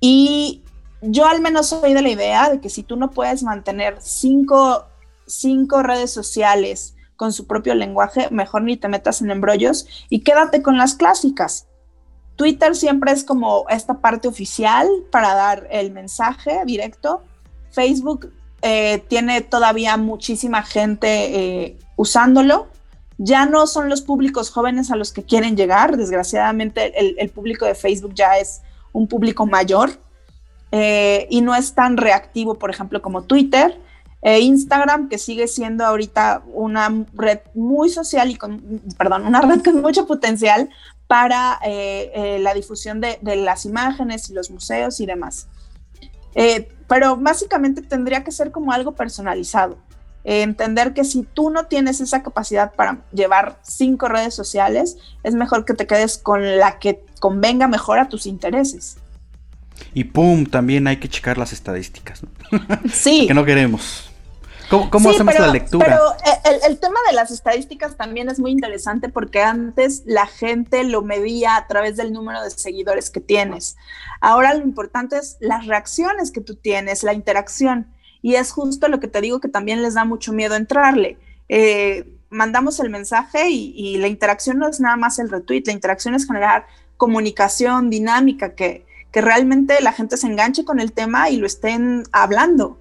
y 0.00 0.62
yo 1.00 1.26
al 1.26 1.40
menos 1.40 1.68
soy 1.68 1.94
de 1.94 2.02
la 2.02 2.08
idea 2.08 2.50
de 2.50 2.60
que 2.60 2.68
si 2.68 2.82
tú 2.82 2.96
no 2.96 3.10
puedes 3.10 3.42
mantener 3.42 3.96
cinco, 4.00 4.86
cinco 5.26 5.82
redes 5.82 6.12
sociales 6.12 6.94
con 7.16 7.32
su 7.32 7.46
propio 7.46 7.74
lenguaje, 7.74 8.28
mejor 8.30 8.62
ni 8.62 8.76
te 8.76 8.88
metas 8.88 9.22
en 9.22 9.30
embrollos 9.30 9.86
y 10.08 10.20
quédate 10.20 10.62
con 10.62 10.76
las 10.76 10.94
clásicas. 10.94 11.66
Twitter 12.36 12.76
siempre 12.76 13.10
es 13.10 13.24
como 13.24 13.66
esta 13.68 13.94
parte 13.94 14.28
oficial 14.28 14.88
para 15.10 15.34
dar 15.34 15.66
el 15.72 15.90
mensaje 15.90 16.62
directo. 16.64 17.24
Facebook 17.70 18.32
eh, 18.62 19.04
tiene 19.08 19.40
todavía 19.40 19.96
muchísima 19.96 20.62
gente 20.62 21.08
eh, 21.64 21.78
usándolo 21.96 22.68
ya 23.18 23.46
no 23.46 23.66
son 23.66 23.88
los 23.88 24.00
públicos 24.00 24.50
jóvenes 24.50 24.90
a 24.92 24.96
los 24.96 25.12
que 25.12 25.24
quieren 25.24 25.56
llegar, 25.56 25.96
desgraciadamente 25.96 26.92
el, 27.20 27.28
público 27.30 27.66
de 27.66 27.74
Facebook 27.74 28.14
ya 28.14 28.38
es 28.38 28.62
un 28.92 29.08
público 29.08 29.44
mayor 29.44 29.90
eh, 30.70 31.26
y 31.28 31.40
no 31.40 31.54
es 31.54 31.74
tan 31.74 31.96
reactivo, 31.96 32.54
por 32.54 32.70
ejemplo, 32.70 33.02
como 33.02 33.22
Twitter. 33.22 33.80
E 34.20 34.40
Instagram, 34.40 35.08
que 35.08 35.16
sigue 35.16 35.46
siendo 35.46 35.86
ahorita 35.86 36.42
una 36.52 37.04
red 37.14 37.38
muy 37.54 37.88
social 37.88 38.28
y 38.30 38.34
con, 38.34 38.82
perdón, 38.98 39.24
una 39.24 39.40
red 39.40 39.62
con 39.62 39.80
mucho 39.80 40.08
potencial 40.08 40.70
para 41.06 41.60
eh, 41.64 42.10
eh, 42.12 42.38
la 42.40 42.52
difusión 42.52 43.00
de, 43.00 43.20
de, 43.22 43.36
las 43.36 43.64
imágenes 43.64 44.28
y 44.28 44.34
los 44.34 44.50
museos 44.50 44.98
y 44.98 45.06
demás. 45.06 45.46
pero 46.88 47.16
básicamente 47.16 47.80
tendría 47.80 48.24
que 48.24 48.32
ser 48.32 48.50
como 48.50 48.72
algo 48.72 48.92
personalizado 48.92 49.78
entender 50.28 50.92
que 50.92 51.04
si 51.04 51.22
tú 51.22 51.50
no 51.50 51.66
tienes 51.66 52.00
esa 52.00 52.22
capacidad 52.22 52.72
para 52.72 52.98
llevar 53.12 53.58
cinco 53.62 54.08
redes 54.08 54.34
sociales, 54.34 54.96
es 55.22 55.34
mejor 55.34 55.64
que 55.64 55.74
te 55.74 55.86
quedes 55.86 56.18
con 56.18 56.58
la 56.58 56.78
que 56.78 57.04
convenga 57.20 57.66
mejor 57.68 57.98
a 57.98 58.08
tus 58.08 58.26
intereses. 58.26 58.98
Y 59.94 60.04
pum, 60.04 60.44
también 60.44 60.86
hay 60.86 60.98
que 60.98 61.08
checar 61.08 61.38
las 61.38 61.52
estadísticas. 61.52 62.20
Sí. 62.92 63.26
que 63.26 63.34
no 63.34 63.44
queremos. 63.44 64.10
¿Cómo, 64.68 65.10
hacemos 65.10 65.38
la 65.38 65.46
lectura? 65.46 65.86
Pero 65.86 66.12
eh, 66.12 66.60
el, 66.66 66.78
tema 66.78 66.98
de 67.08 67.14
las 67.14 67.30
estadísticas 67.30 67.96
también 67.96 68.28
es 68.28 68.38
muy 68.38 68.50
interesante 68.50 69.08
porque 69.08 69.42
antes 69.42 70.02
la 70.04 70.26
gente 70.26 70.84
lo 70.84 71.00
medía 71.02 71.56
a 71.56 71.66
través 71.66 71.96
del 71.96 72.12
número 72.12 72.42
de 72.42 72.50
seguidores 72.50 73.08
que 73.08 73.20
tienes. 73.20 73.76
Ahora 74.20 74.52
lo 74.54 74.62
importante 74.62 75.16
es 75.16 75.38
las 75.40 75.66
reacciones 75.66 76.30
que 76.30 76.42
tú 76.42 76.54
tienes, 76.54 77.02
la 77.02 77.14
interacción. 77.14 77.86
Y 78.22 78.34
es 78.34 78.50
justo 78.50 78.88
lo 78.88 79.00
que 79.00 79.08
te 79.08 79.20
digo 79.20 79.40
que 79.40 79.48
también 79.48 79.82
les 79.82 79.94
da 79.94 80.04
mucho 80.04 80.32
miedo 80.32 80.54
entrarle. 80.56 81.18
Eh, 81.48 82.04
mandamos 82.30 82.78
el 82.80 82.90
mensaje 82.90 83.48
y, 83.50 83.96
la 83.98 84.08
interacción 84.08 84.58
no 84.58 84.68
es 84.68 84.80
nada 84.80 84.96
más 84.96 85.18
el 85.18 85.30
retweet, 85.30 85.62
la 85.66 85.72
interacción 85.72 86.14
es 86.14 86.26
generar 86.26 86.66
comunicación 86.96 87.90
dinámica, 87.90 88.54
que, 88.54 88.84
que 89.12 89.20
realmente 89.20 89.80
la 89.80 89.92
gente 89.92 90.16
se 90.16 90.26
enganche 90.26 90.64
con 90.64 90.80
el 90.80 90.92
tema 90.92 91.30
y 91.30 91.36
lo 91.36 91.46
estén 91.46 92.04
hablando. 92.12 92.78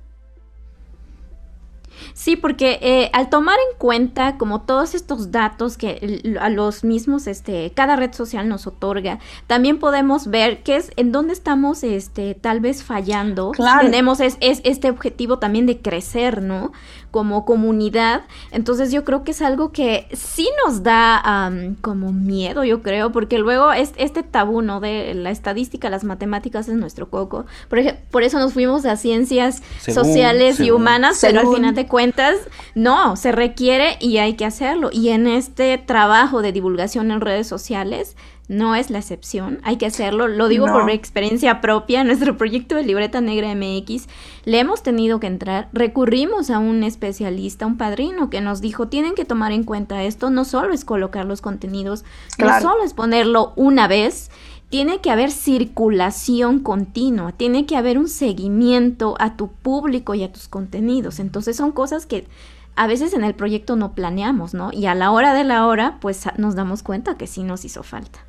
Sí, 2.27 2.35
porque 2.35 2.77
eh, 2.81 3.09
al 3.13 3.29
tomar 3.29 3.55
en 3.71 3.77
cuenta 3.77 4.37
como 4.37 4.63
todos 4.63 4.95
estos 4.95 5.31
datos 5.31 5.77
que 5.77 6.21
a 6.41 6.49
los 6.49 6.83
mismos, 6.83 7.25
este, 7.25 7.71
cada 7.73 7.95
red 7.95 8.11
social 8.11 8.49
nos 8.49 8.67
otorga, 8.67 9.19
también 9.47 9.79
podemos 9.79 10.27
ver 10.27 10.61
qué 10.61 10.75
es, 10.75 10.91
en 10.97 11.13
dónde 11.13 11.31
estamos, 11.31 11.85
este, 11.85 12.35
tal 12.35 12.59
vez 12.59 12.83
fallando. 12.83 13.53
Tenemos 13.79 14.19
es, 14.19 14.35
es, 14.41 14.59
este 14.65 14.89
objetivo 14.89 15.39
también 15.39 15.65
de 15.67 15.79
crecer, 15.79 16.41
¿no? 16.41 16.73
Como 17.11 17.45
comunidad. 17.45 18.23
Entonces 18.51 18.91
yo 18.91 19.03
creo 19.03 19.23
que 19.23 19.31
es 19.31 19.41
algo 19.41 19.71
que 19.71 20.07
sí 20.13 20.49
nos 20.65 20.83
da 20.83 21.51
como 21.81 22.11
miedo, 22.11 22.63
yo 22.63 22.81
creo, 22.81 23.11
porque 23.11 23.37
luego 23.39 23.71
es 23.71 23.93
este 23.97 24.23
tabú, 24.23 24.61
¿no? 24.61 24.79
De 24.79 25.13
la 25.13 25.31
estadística, 25.31 25.89
las 25.89 26.03
matemáticas 26.03 26.67
es 26.67 26.75
nuestro 26.75 27.09
coco. 27.09 27.45
Por, 27.69 27.79
por 28.11 28.23
eso 28.23 28.39
nos 28.39 28.53
fuimos 28.53 28.85
a 28.85 28.97
ciencias 28.97 29.61
sociales 29.79 30.59
y 30.59 30.71
humanas, 30.71 31.19
pero 31.21 31.39
al 31.39 31.53
final 31.53 31.75
de 31.75 31.87
cuentas 31.87 32.35
no, 32.75 33.15
se 33.15 33.31
requiere 33.31 33.97
y 33.99 34.17
hay 34.17 34.33
que 34.33 34.45
hacerlo. 34.45 34.89
Y 34.91 35.09
en 35.09 35.27
este 35.27 35.77
trabajo 35.77 36.41
de 36.41 36.51
divulgación 36.51 37.11
en 37.11 37.21
redes 37.21 37.47
sociales, 37.47 38.15
no 38.47 38.75
es 38.75 38.89
la 38.89 38.99
excepción, 38.99 39.59
hay 39.63 39.77
que 39.77 39.85
hacerlo, 39.85 40.27
lo 40.27 40.47
digo 40.47 40.67
por 40.67 40.89
experiencia 40.89 41.59
propia, 41.59 42.03
nuestro 42.05 42.37
proyecto 42.37 42.75
de 42.75 42.83
Libreta 42.83 43.21
Negra 43.21 43.53
MX, 43.53 44.07
le 44.45 44.59
hemos 44.59 44.83
tenido 44.83 45.19
que 45.19 45.27
entrar, 45.27 45.69
recurrimos 45.73 46.49
a 46.49 46.59
un 46.59 46.83
especialista, 46.83 47.65
un 47.65 47.77
padrino 47.77 48.29
que 48.29 48.41
nos 48.41 48.61
dijo, 48.61 48.87
tienen 48.87 49.15
que 49.15 49.25
tomar 49.25 49.51
en 49.51 49.63
cuenta 49.63 50.03
esto, 50.03 50.29
no 50.29 50.45
solo 50.45 50.73
es 50.73 50.85
colocar 50.85 51.25
los 51.25 51.41
contenidos, 51.41 52.05
no 52.39 52.59
solo 52.61 52.83
es 52.83 52.93
ponerlo 52.93 53.53
una 53.55 53.87
vez, 53.87 54.31
tiene 54.69 54.99
que 54.99 55.11
haber 55.11 55.31
circulación 55.31 56.59
continua, 56.59 57.31
tiene 57.31 57.65
que 57.65 57.77
haber 57.77 57.97
un 57.97 58.09
seguimiento 58.09 59.15
a 59.19 59.37
tu 59.37 59.49
público 59.49 60.13
y 60.13 60.23
a 60.23 60.31
tus 60.31 60.49
contenidos. 60.49 61.19
Entonces 61.19 61.55
son 61.55 61.71
cosas 61.71 62.05
que 62.05 62.27
a 62.75 62.85
veces 62.85 63.13
en 63.13 63.23
el 63.23 63.33
proyecto 63.33 63.75
no 63.75 63.93
planeamos, 63.93 64.53
¿no? 64.53 64.71
Y 64.73 64.85
a 64.85 64.95
la 64.95 65.11
hora 65.11 65.33
de 65.33 65.45
la 65.45 65.65
hora, 65.65 65.97
pues 66.01 66.25
nos 66.37 66.55
damos 66.55 66.83
cuenta 66.83 67.15
que 67.15 67.27
sí 67.27 67.43
nos 67.43 67.63
hizo 67.63 67.81
falta. 67.81 68.26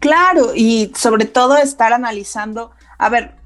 Claro, 0.00 0.52
y 0.54 0.92
sobre 0.96 1.26
todo 1.26 1.56
estar 1.56 1.92
analizando, 1.92 2.72
a 2.98 3.08
ver, 3.08 3.36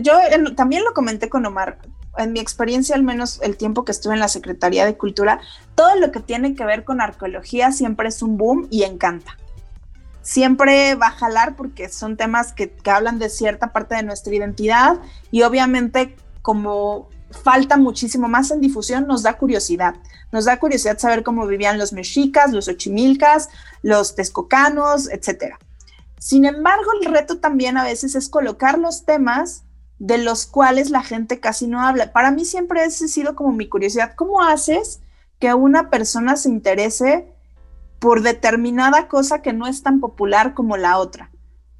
yo 0.00 0.14
también 0.56 0.84
lo 0.84 0.94
comenté 0.94 1.28
con 1.28 1.44
Omar, 1.44 1.78
en 2.18 2.32
mi 2.32 2.40
experiencia, 2.40 2.94
al 2.94 3.02
menos 3.02 3.40
el 3.42 3.56
tiempo 3.56 3.84
que 3.84 3.92
estuve 3.92 4.14
en 4.14 4.20
la 4.20 4.28
Secretaría 4.28 4.86
de 4.86 4.96
Cultura, 4.96 5.40
todo 5.74 5.96
lo 5.96 6.12
que 6.12 6.20
tiene 6.20 6.54
que 6.54 6.64
ver 6.64 6.84
con 6.84 7.00
arqueología 7.00 7.72
siempre 7.72 8.08
es 8.08 8.22
un 8.22 8.36
boom 8.36 8.68
y 8.70 8.84
encanta 8.84 9.36
siempre 10.22 10.94
va 10.94 11.08
a 11.08 11.10
jalar 11.10 11.56
porque 11.56 11.88
son 11.88 12.16
temas 12.16 12.52
que, 12.52 12.74
hablan 12.86 13.18
de 13.18 13.28
cierta 13.28 13.72
parte 13.72 13.96
de 13.96 14.04
nuestra 14.04 14.34
identidad 14.34 14.98
y 15.30 15.42
obviamente 15.42 16.16
como 16.40 17.08
falta 17.30 17.76
muchísimo 17.76 18.28
más 18.28 18.50
en 18.50 18.60
difusión, 18.60 19.06
nos 19.06 19.22
da 19.22 19.38
curiosidad. 19.38 19.94
Nos 20.32 20.44
da 20.44 20.58
curiosidad 20.58 20.98
saber 20.98 21.22
cómo 21.22 21.46
vivían 21.46 21.78
los 21.78 21.92
mexicas, 21.92 22.52
los 22.52 22.68
ochimilcas, 22.68 23.48
los 23.82 24.14
texcocanos, 24.14 25.08
etc. 25.10 25.56
Sin 26.22 26.44
embargo, 26.44 26.92
el 27.00 27.12
reto 27.12 27.38
también 27.38 27.76
a 27.76 27.84
veces 27.84 28.14
es 28.14 28.28
colocar 28.28 28.78
los 28.78 29.04
temas 29.04 29.64
de 29.98 30.18
los 30.18 30.46
cuales 30.46 30.90
la 30.90 31.02
gente 31.02 31.40
casi 31.40 31.66
no 31.66 31.80
habla. 31.80 32.12
Para 32.12 32.30
mí 32.30 32.44
siempre 32.44 32.82
ha 32.82 32.90
sido 32.90 33.34
como 33.34 33.52
mi 33.52 33.68
curiosidad, 33.68 34.14
¿cómo 34.14 34.42
haces 34.42 35.00
que 35.40 35.52
una 35.52 35.90
persona 35.90 36.36
se 36.36 36.48
interese 36.48 37.26
por 37.98 38.22
determinada 38.22 39.08
cosa 39.08 39.42
que 39.42 39.52
no 39.52 39.66
es 39.66 39.82
tan 39.82 39.98
popular 39.98 40.54
como 40.54 40.76
la 40.76 40.98
otra. 40.98 41.30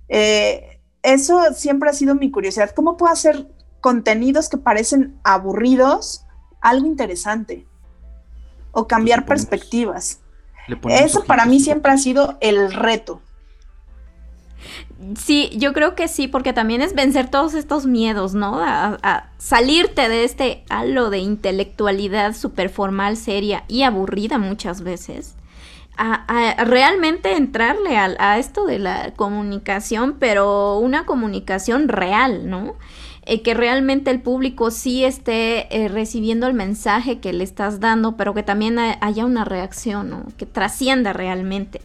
Eh, 0.09 0.81
eso 1.03 1.53
siempre 1.55 1.91
ha 1.91 1.93
sido 1.93 2.15
mi 2.17 2.31
curiosidad. 2.31 2.71
¿Cómo 2.71 2.97
puedo 2.97 3.13
hacer 3.13 3.49
contenidos 3.81 4.49
que 4.49 4.57
parecen 4.57 5.19
aburridos 5.23 6.27
algo 6.61 6.87
interesante? 6.87 7.67
O 8.73 8.89
cambiar 8.89 9.27
perspectivas. 9.27 10.21
Eso 10.89 11.25
para 11.25 11.45
mí 11.45 11.61
siempre 11.61 11.93
ha 11.93 11.99
sido 11.99 12.39
el 12.41 12.73
reto. 12.73 13.21
Sí, 15.19 15.51
yo 15.57 15.73
creo 15.73 15.95
que 15.95 16.09
sí, 16.09 16.29
porque 16.29 16.53
también 16.53 16.83
es 16.83 16.95
vencer 16.95 17.29
todos 17.29 17.55
estos 17.55 17.87
miedos, 17.87 18.35
¿no? 18.35 18.61
A, 18.63 19.29
salirte 19.39 20.09
de 20.09 20.25
este 20.25 20.63
halo 20.69 21.11
de 21.11 21.19
intelectualidad 21.19 22.35
súper 22.35 22.69
formal, 22.69 23.17
seria 23.17 23.65
y 23.67 23.83
aburrida 23.83 24.39
muchas 24.39 24.83
veces 24.83 25.35
a, 25.97 26.65
realmente 26.65 27.37
entrarle 27.37 27.97
a, 27.97 28.39
esto 28.39 28.67
de 28.67 28.79
la 28.79 29.13
comunicación, 29.15 30.17
pero 30.19 30.79
una 30.79 31.05
comunicación 31.05 31.89
real, 31.89 32.49
¿no? 32.49 32.75
Eh, 33.25 33.43
que 33.43 33.55
realmente 33.55 34.11
el 34.11 34.21
público 34.21 34.73
sí 34.73 35.05
esté 35.05 35.69
eh, 35.71 35.87
recibiendo 35.87 36.49
el 36.49 36.55
mensaje 36.55 37.21
que 37.21 37.33
le 37.33 37.45
estás 37.45 37.79
dando, 37.79 38.17
pero 38.17 38.35
que 38.35 38.43
también 38.43 38.79
haya 38.79 39.25
una 39.25 39.45
reacción, 39.45 40.11
¿no? 40.11 40.25
Que 40.37 40.47
trascienda 40.47 41.13
realmente. 41.13 41.81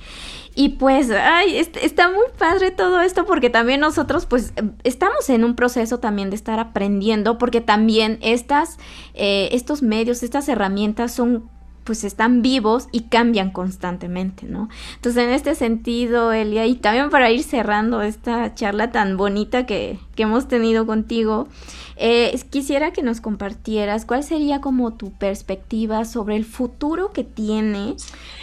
Y 0.60 0.70
pues, 0.70 1.12
ay, 1.12 1.55
está 1.55 2.10
muy 2.10 2.26
padre 2.36 2.72
todo 2.72 2.99
esto 3.01 3.28
porque 3.28 3.51
también 3.51 3.80
nosotros 3.80 4.26
pues 4.26 4.53
estamos 4.84 5.30
en 5.30 5.43
un 5.43 5.55
proceso 5.55 5.99
también 5.99 6.32
de 6.32 6.36
estar 6.36 6.60
aprendiendo 6.60 7.38
porque 7.38 7.62
también 7.62 8.18
estas, 8.24 8.80
eh, 9.14 9.49
estos 9.51 9.84
medios, 9.84 10.24
estas 10.24 10.49
herramientas 10.49 11.12
son 11.12 11.47
pues 11.88 12.04
están 12.04 12.42
vivos 12.42 12.90
y 12.92 13.04
cambian 13.04 13.50
constantemente, 13.50 14.46
¿no? 14.46 14.68
Entonces, 14.96 15.24
en 15.24 15.30
este 15.30 15.56
sentido, 15.56 16.34
Elia, 16.34 16.66
y 16.66 16.76
también 16.76 17.10
para 17.10 17.32
ir 17.32 17.44
cerrando 17.44 18.02
esta 18.02 18.54
charla 18.54 18.92
tan 18.92 19.16
bonita 19.16 19.66
que, 19.66 19.98
hemos 20.18 20.50
tenido 20.50 20.86
contigo, 20.86 21.48
eh, 21.96 22.38
quisiera 22.50 22.92
que 22.92 23.04
nos 23.04 23.22
compartieras 23.22 24.04
cuál 24.06 24.24
sería 24.24 24.60
como 24.60 24.94
tu 24.94 25.14
perspectiva 25.14 26.04
sobre 26.04 26.36
el 26.36 26.44
futuro 26.44 27.14
que 27.14 27.24
tiene, 27.24 27.96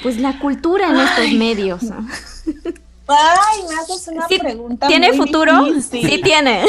pues, 0.03 0.18
la 0.18 0.38
cultura 0.38 0.88
en 0.88 1.01
estos 1.01 1.32
medios, 1.32 1.82
¿no? 1.82 1.97
Ay, 3.07 3.61
me 3.68 3.74
haces 3.74 4.09
una 4.09 4.26
pregunta. 4.26 4.86
¿Tiene 4.86 5.12
futuro? 5.12 5.66
Sí 5.82 6.22
tiene. 6.22 6.64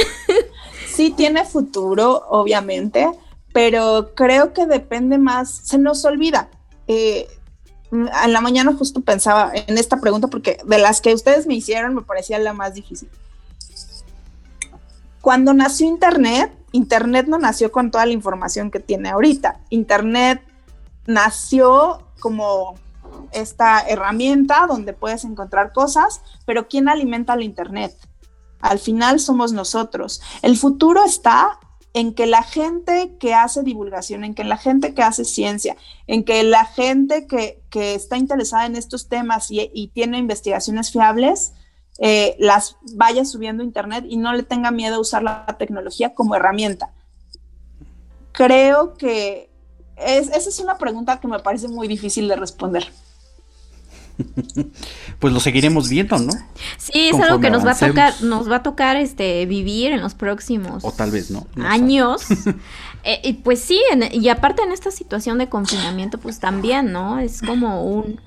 sí 0.88 1.12
tiene 1.12 1.46
futuro, 1.46 2.26
obviamente, 2.30 3.08
pero 3.54 4.12
creo 4.14 4.52
que 4.52 4.66
depende 4.66 5.18
más, 5.18 5.50
se 5.64 5.78
nos 5.78 6.04
olvida 6.04 6.50
eh, 6.88 7.28
en 7.92 8.34
la 8.34 8.42
mañana 8.42 8.76
justo 8.76 9.02
pensaba 9.02 9.52
en 9.54 9.78
esta 9.78 10.02
pregunta 10.02 10.28
porque 10.28 10.58
de 10.66 10.78
las 10.78 11.02
que 11.02 11.14
ustedes 11.14 11.48
me 11.48 11.56
hicieron 11.56 11.96
me 11.96 12.02
parecía 12.02 12.40
la 12.40 12.54
más 12.54 12.74
difícil. 12.74 13.10
Cuando 15.22 15.54
nació 15.54 15.88
Internet, 15.88 16.52
Internet 16.72 17.28
no 17.28 17.38
nació 17.38 17.72
con 17.72 17.90
toda 17.90 18.06
la 18.06 18.12
información 18.12 18.70
que 18.70 18.80
tiene 18.80 19.10
ahorita. 19.10 19.60
Internet 19.70 20.44
nació 21.08 22.04
como 22.20 22.76
esta 23.32 23.80
herramienta 23.82 24.68
donde 24.68 24.94
puedes 24.94 25.24
encontrar 25.24 25.74
cosas, 25.74 26.22
pero 26.46 26.68
¿quién 26.68 26.90
alimenta 26.90 27.34
el 27.34 27.44
Internet? 27.44 27.96
Al 28.60 28.80
final 28.80 29.20
somos 29.20 29.52
nosotros. 29.54 30.22
El 30.42 30.58
futuro 30.58 31.04
está 31.04 31.60
en 31.96 32.14
que 32.14 32.26
la 32.26 32.44
gente 32.44 33.16
que 33.22 33.34
hace 33.34 33.64
divulgación, 33.64 34.26
en 34.26 34.36
que 34.36 34.44
la 34.44 34.58
gente 34.58 34.94
que 34.94 35.02
hace 35.02 35.24
ciencia, 35.24 35.78
en 36.08 36.26
que 36.26 36.44
la 36.44 36.66
gente 36.66 37.26
que, 37.26 37.64
está 37.72 38.18
interesada 38.18 38.66
en 38.66 38.76
estos 38.76 39.08
temas 39.08 39.48
y, 39.50 39.92
tiene 39.94 40.18
investigaciones 40.18 40.92
fiables, 40.92 41.54
eh, 42.00 42.36
las 42.38 42.76
vaya 42.96 43.24
subiendo 43.24 43.64
a 43.64 43.66
Internet 43.66 44.04
y 44.10 44.18
no 44.18 44.34
le 44.34 44.44
tenga 44.44 44.72
miedo 44.72 44.96
a 44.96 45.00
usar 45.00 45.24
la 45.24 45.46
tecnología 45.58 46.14
como 46.14 46.36
herramienta. 46.36 46.92
Creo 48.34 48.96
que 48.96 49.50
esa 49.96 50.36
es 50.36 50.60
una 50.60 50.78
pregunta 50.78 51.22
que 51.22 51.30
me 51.30 51.40
parece 51.40 51.70
muy 51.70 51.88
difícil 51.88 52.28
de 52.28 52.36
responder. 52.36 52.92
Pues 55.20 55.34
lo 55.34 55.40
seguiremos 55.40 55.90
viendo, 55.90 56.18
¿no? 56.18 56.34
Sí, 56.78 57.10
es 57.10 57.20
algo 57.20 57.40
que 57.40 57.50
nos 57.50 57.66
va 57.66 57.72
a 57.72 57.78
tocar, 57.78 58.14
nos 58.22 58.50
va 58.50 58.58
a 58.58 58.64
tocar 58.64 58.96
este 58.96 59.46
vivir 59.46 59.92
en 59.92 60.02
los 60.02 60.14
próximos 60.14 60.84
o 60.84 60.92
tal 60.92 61.12
vez 61.12 61.32
no, 61.32 61.48
años. 61.64 62.26
Eh, 63.08 63.22
y 63.24 63.34
pues 63.34 63.62
sí, 63.62 63.80
y 64.14 64.30
aparte 64.30 64.64
en 64.64 64.72
esta 64.72 64.90
situación 64.90 65.38
de 65.38 65.48
confinamiento, 65.48 66.18
pues 66.18 66.40
también, 66.40 66.92
¿no? 66.92 67.20
Es 67.20 67.40
como 67.40 67.84
un, 67.84 68.20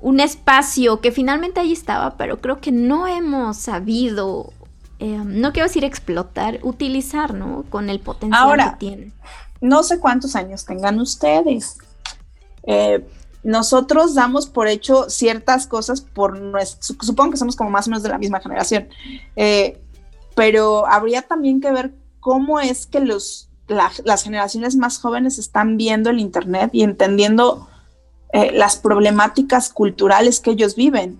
un 0.00 0.20
espacio 0.20 1.02
que 1.02 1.12
finalmente 1.12 1.60
ahí 1.60 1.72
estaba, 1.72 2.16
pero 2.16 2.40
creo 2.40 2.58
que 2.58 2.72
no 2.72 3.06
hemos 3.06 3.58
sabido, 3.58 4.54
eh, 5.00 5.20
no 5.22 5.52
quiero 5.52 5.68
decir 5.68 5.84
explotar, 5.84 6.60
utilizar, 6.62 7.34
¿no? 7.34 7.64
Con 7.68 7.90
el 7.90 8.00
potencial 8.00 8.70
que 8.70 8.76
tiene. 8.78 9.12
no 9.60 9.82
sé 9.82 10.00
cuántos 10.00 10.34
años 10.34 10.64
tengan 10.64 10.98
ustedes. 10.98 11.76
Eh, 12.62 13.06
nosotros 13.42 14.14
damos 14.14 14.46
por 14.46 14.68
hecho 14.68 15.10
ciertas 15.10 15.66
cosas 15.66 16.00
por 16.00 16.38
nuestro, 16.38 16.96
supongo 17.00 17.32
que 17.32 17.36
somos 17.36 17.56
como 17.56 17.70
más 17.70 17.86
o 17.86 17.90
menos 17.90 18.02
de 18.02 18.08
la 18.08 18.18
misma 18.18 18.40
generación, 18.40 18.88
eh, 19.36 19.80
pero 20.34 20.86
habría 20.86 21.22
también 21.22 21.60
que 21.60 21.72
ver 21.72 21.92
cómo 22.20 22.60
es 22.60 22.86
que 22.86 23.00
los, 23.00 23.48
las 23.68 24.22
generaciones 24.22 24.76
más 24.76 24.98
jóvenes 24.98 25.38
están 25.38 25.76
viendo 25.76 26.10
el 26.10 26.20
Internet 26.20 26.70
y 26.72 26.82
entendiendo 26.82 27.68
eh, 28.32 28.52
las 28.52 28.76
problemáticas 28.76 29.70
culturales 29.70 30.40
que 30.40 30.52
ellos 30.52 30.76
viven, 30.76 31.18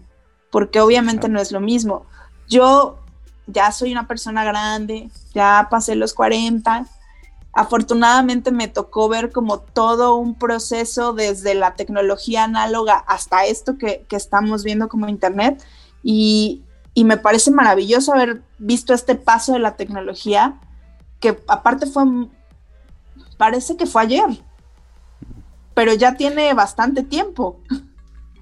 porque 0.51 0.81
obviamente 0.81 1.29
no 1.29 1.41
es 1.41 1.51
lo 1.51 1.61
mismo. 1.61 2.07
Yo 2.49 2.99
ya 3.47 3.73
soy 3.73 3.93
una 3.93 4.07
persona 4.07 4.45
grande, 4.45 5.11
ya 5.35 5.67
pasé 5.71 5.95
los 5.97 6.15
40 6.15 6.87
afortunadamente 7.53 8.51
me 8.51 8.69
tocó 8.69 9.09
ver 9.09 9.31
como 9.31 9.61
todo 9.61 10.15
un 10.15 10.35
proceso 10.35 11.13
desde 11.13 11.55
la 11.55 11.75
tecnología 11.75 12.45
análoga 12.45 12.95
hasta 12.95 13.45
esto 13.45 13.77
que, 13.77 14.07
estamos 14.11 14.65
viendo 14.65 14.89
como 14.89 15.09
Internet 15.09 15.63
y, 16.03 16.65
me 16.95 17.17
parece 17.17 17.51
maravilloso 17.51 18.13
haber 18.13 18.43
visto 18.59 18.93
este 18.93 19.15
paso 19.15 19.55
de 19.55 19.59
la 19.59 19.77
tecnología 19.77 20.61
que 21.21 21.43
aparte 21.49 21.87
fue, 21.87 22.05
parece 23.39 23.77
que 23.77 23.87
fue 23.87 24.03
ayer, 24.03 24.43
pero 25.75 25.95
ya 25.95 26.17
tiene 26.17 26.53
bastante 26.53 27.03
tiempo. 27.03 27.61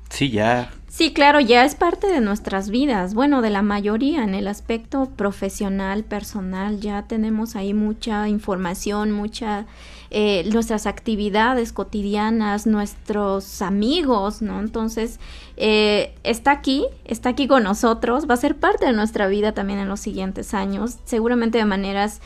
Sí, 0.09 0.31
ya 0.31 0.71
Sí, 0.91 1.13
claro, 1.13 1.39
ya 1.39 1.65
es 1.65 1.77
parte 1.77 2.09
de 2.09 2.21
nuestras 2.21 2.69
vidas, 2.69 3.15
bueno, 3.15 3.43
de 3.43 3.51
la 3.51 3.63
mayoría 3.63 4.25
en 4.25 4.35
el 4.35 4.49
aspecto 4.49 5.09
profesional, 5.17 6.03
personal, 6.03 6.81
ya 6.81 7.05
tenemos 7.07 7.55
ahí 7.55 7.75
mucha 7.75 8.29
información, 8.29 9.13
mucha, 9.13 9.67
eh, 10.11 10.51
nuestras 10.53 10.87
actividades 10.87 11.73
cotidianas, 11.73 12.67
nuestros 12.67 13.63
amigos, 13.63 14.43
¿no? 14.43 14.59
Entonces, 14.59 15.21
eh, 15.57 16.13
está 16.25 16.51
aquí, 16.51 16.87
está 17.05 17.29
aquí 17.29 17.47
con 17.47 17.63
nosotros, 17.63 18.29
va 18.29 18.35
a 18.35 18.39
ser 18.39 18.57
parte 18.57 18.87
de 18.87 18.93
nuestra 18.93 19.29
vida 19.29 19.53
también 19.53 19.79
en 19.79 19.89
los 19.89 20.01
siguientes 20.01 20.55
años, 20.55 20.99
seguramente 21.05 21.59
de 21.59 21.67
maneras 21.67 22.21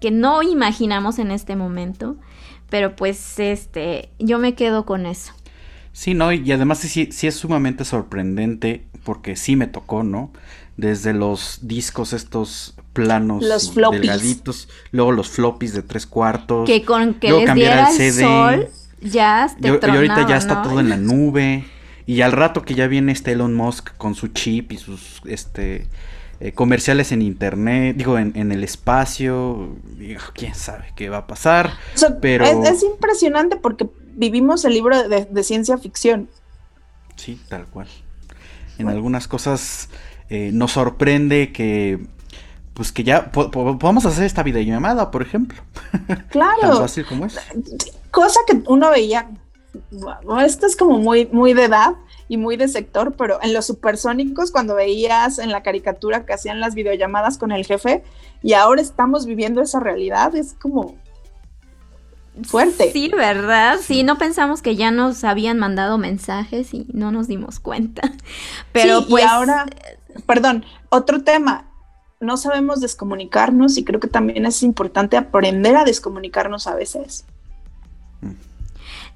que 0.00 0.10
no 0.10 0.42
imaginamos 0.42 1.20
en 1.20 1.30
este 1.30 1.54
momento, 1.54 2.16
pero 2.68 2.96
pues, 2.96 3.38
este, 3.38 4.10
yo 4.18 4.40
me 4.40 4.56
quedo 4.56 4.84
con 4.84 5.06
eso. 5.06 5.37
Sí, 5.98 6.14
no, 6.14 6.32
y 6.32 6.52
además 6.52 6.78
sí, 6.78 7.08
sí 7.10 7.26
es 7.26 7.34
sumamente 7.34 7.84
sorprendente 7.84 8.84
porque 9.02 9.34
sí 9.34 9.56
me 9.56 9.66
tocó, 9.66 10.04
¿no? 10.04 10.30
Desde 10.76 11.12
los 11.12 11.58
discos 11.62 12.12
estos 12.12 12.76
planos 12.92 13.42
los 13.42 13.74
delgaditos, 13.74 14.68
luego 14.92 15.10
los 15.10 15.28
floppies 15.28 15.72
de 15.72 15.82
tres 15.82 16.06
cuartos, 16.06 16.68
que 16.68 16.84
con 16.84 17.14
que 17.14 17.32
les 17.32 17.52
diera 17.52 17.90
el, 17.90 18.12
sol, 18.12 18.68
ya 19.00 19.52
te 19.60 19.66
y, 19.66 19.70
ahorita 19.72 20.24
ya 20.28 20.36
está 20.36 20.62
todo 20.62 20.78
en 20.78 20.88
la 20.88 20.96
nube. 20.98 21.64
Y 22.06 22.20
al 22.20 22.30
rato 22.30 22.62
que 22.62 22.76
ya 22.76 22.86
viene 22.86 23.10
este 23.10 23.32
Elon 23.32 23.56
Musk 23.56 23.96
con 23.96 24.14
su 24.14 24.28
chip 24.28 24.70
y 24.70 24.78
sus 24.78 25.20
este 25.24 25.88
eh, 26.38 26.52
comerciales 26.52 27.10
en 27.10 27.22
internet, 27.22 27.96
digo 27.96 28.20
en, 28.20 28.30
en 28.36 28.52
el 28.52 28.62
espacio, 28.62 29.74
quién 30.34 30.54
sabe 30.54 30.92
qué 30.94 31.08
va 31.08 31.16
a 31.16 31.26
pasar, 31.26 31.72
pero 32.20 32.44
es 32.44 32.84
impresionante 32.84 33.56
porque 33.56 33.88
vivimos 34.18 34.64
el 34.64 34.74
libro 34.74 35.08
de, 35.08 35.42
ciencia 35.44 35.78
ficción. 35.78 36.28
Sí, 37.16 37.40
tal 37.48 37.66
cual. 37.66 37.88
En 38.78 38.88
algunas 38.88 39.26
cosas 39.26 39.88
eh, 40.28 40.50
nos 40.52 40.72
sorprende 40.72 41.52
que 41.52 41.98
pues 42.74 42.92
que 42.92 43.02
ya 43.02 43.32
podamos 43.32 44.06
hacer 44.06 44.24
esta 44.24 44.44
videollamada, 44.44 45.10
por 45.10 45.22
ejemplo. 45.22 45.60
Claro. 46.30 46.60
Tan 46.60 46.78
fácil 46.78 47.06
como 47.06 47.26
es. 47.26 47.36
Cosa 48.12 48.38
que 48.46 48.62
uno 48.66 48.90
veía, 48.90 49.28
esto 50.44 50.66
es 50.66 50.76
como 50.76 50.98
muy, 50.98 51.26
muy 51.32 51.54
de 51.54 51.64
edad 51.64 51.94
y 52.28 52.36
muy 52.36 52.56
de 52.56 52.68
sector, 52.68 53.14
pero 53.16 53.40
en 53.42 53.52
los 53.52 53.66
supersónicos, 53.66 54.52
cuando 54.52 54.76
veías 54.76 55.40
en 55.40 55.50
la 55.50 55.62
caricatura 55.64 56.24
que 56.24 56.34
hacían 56.34 56.60
las 56.60 56.76
videollamadas 56.76 57.36
con 57.36 57.50
el 57.50 57.66
jefe, 57.66 58.04
y 58.42 58.52
ahora 58.52 58.80
estamos 58.80 59.26
viviendo 59.26 59.60
esa 59.60 59.80
realidad, 59.80 60.36
es 60.36 60.54
como, 60.54 60.94
fuerte. 62.44 62.92
Sí, 62.92 63.10
¿verdad? 63.14 63.78
Sí, 63.80 64.02
no 64.02 64.18
pensamos 64.18 64.62
que 64.62 64.76
ya 64.76 64.90
nos 64.90 65.24
habían 65.24 65.58
mandado 65.58 65.98
mensajes 65.98 66.74
y 66.74 66.86
no 66.92 67.12
nos 67.12 67.28
dimos 67.28 67.60
cuenta. 67.60 68.02
Pero 68.72 69.06
pues 69.06 69.24
ahora, 69.24 69.66
perdón, 70.26 70.64
otro 70.90 71.22
tema, 71.22 71.66
no 72.20 72.36
sabemos 72.36 72.80
descomunicarnos 72.80 73.76
y 73.78 73.84
creo 73.84 74.00
que 74.00 74.08
también 74.08 74.46
es 74.46 74.62
importante 74.62 75.16
aprender 75.16 75.76
a 75.76 75.84
descomunicarnos 75.84 76.66
a 76.66 76.74
veces. 76.74 77.24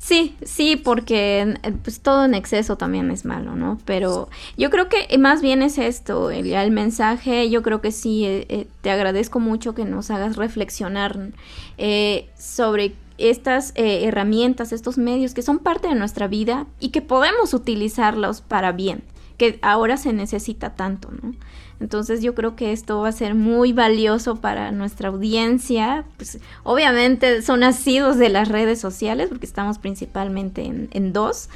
Sí, 0.02 0.36
sí, 0.42 0.74
porque 0.74 1.54
pues 1.84 2.00
todo 2.00 2.24
en 2.24 2.34
exceso 2.34 2.76
también 2.76 3.12
es 3.12 3.24
malo, 3.24 3.54
¿no? 3.54 3.78
Pero 3.84 4.28
yo 4.56 4.68
creo 4.68 4.88
que 4.88 5.16
más 5.16 5.42
bien 5.42 5.62
es 5.62 5.78
esto, 5.78 6.32
el, 6.32 6.52
el 6.52 6.72
mensaje, 6.72 7.48
yo 7.50 7.62
creo 7.62 7.80
que 7.80 7.92
sí, 7.92 8.24
eh, 8.24 8.46
eh, 8.48 8.66
te 8.80 8.90
agradezco 8.90 9.38
mucho 9.38 9.76
que 9.76 9.84
nos 9.84 10.10
hagas 10.10 10.34
reflexionar 10.34 11.30
eh, 11.78 12.28
sobre 12.36 12.94
estas 13.30 13.72
eh, 13.74 14.04
herramientas, 14.04 14.72
estos 14.72 14.98
medios 14.98 15.34
que 15.34 15.42
son 15.42 15.58
parte 15.58 15.88
de 15.88 15.94
nuestra 15.94 16.28
vida 16.28 16.66
y 16.80 16.90
que 16.90 17.02
podemos 17.02 17.54
utilizarlos 17.54 18.40
para 18.40 18.72
bien, 18.72 19.04
que 19.38 19.58
ahora 19.62 19.96
se 19.96 20.12
necesita 20.12 20.74
tanto, 20.74 21.10
¿no? 21.10 21.34
Entonces 21.82 22.22
yo 22.22 22.36
creo 22.36 22.54
que 22.54 22.72
esto 22.72 23.00
va 23.00 23.08
a 23.08 23.12
ser 23.12 23.34
muy 23.34 23.72
valioso 23.72 24.36
para 24.36 24.70
nuestra 24.70 25.08
audiencia. 25.08 26.04
Pues, 26.16 26.38
obviamente 26.62 27.42
son 27.42 27.60
nacidos 27.60 28.18
de 28.18 28.28
las 28.28 28.48
redes 28.48 28.80
sociales, 28.80 29.28
porque 29.28 29.46
estamos 29.46 29.78
principalmente 29.78 30.64
en, 30.64 30.88
en 30.92 31.12
dos. 31.12 31.48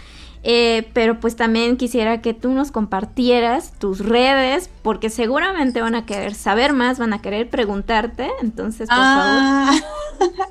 Eh, 0.48 0.88
pero 0.92 1.18
pues 1.18 1.34
también 1.34 1.76
quisiera 1.76 2.22
que 2.22 2.32
tú 2.32 2.50
nos 2.50 2.70
compartieras 2.70 3.72
tus 3.80 3.98
redes, 3.98 4.70
porque 4.82 5.10
seguramente 5.10 5.80
van 5.80 5.96
a 5.96 6.06
querer 6.06 6.36
saber 6.36 6.72
más, 6.72 7.00
van 7.00 7.12
a 7.12 7.20
querer 7.20 7.50
preguntarte. 7.50 8.30
Entonces, 8.40 8.88
por 8.88 8.96
ah. 9.00 9.66
favor. 9.66 9.82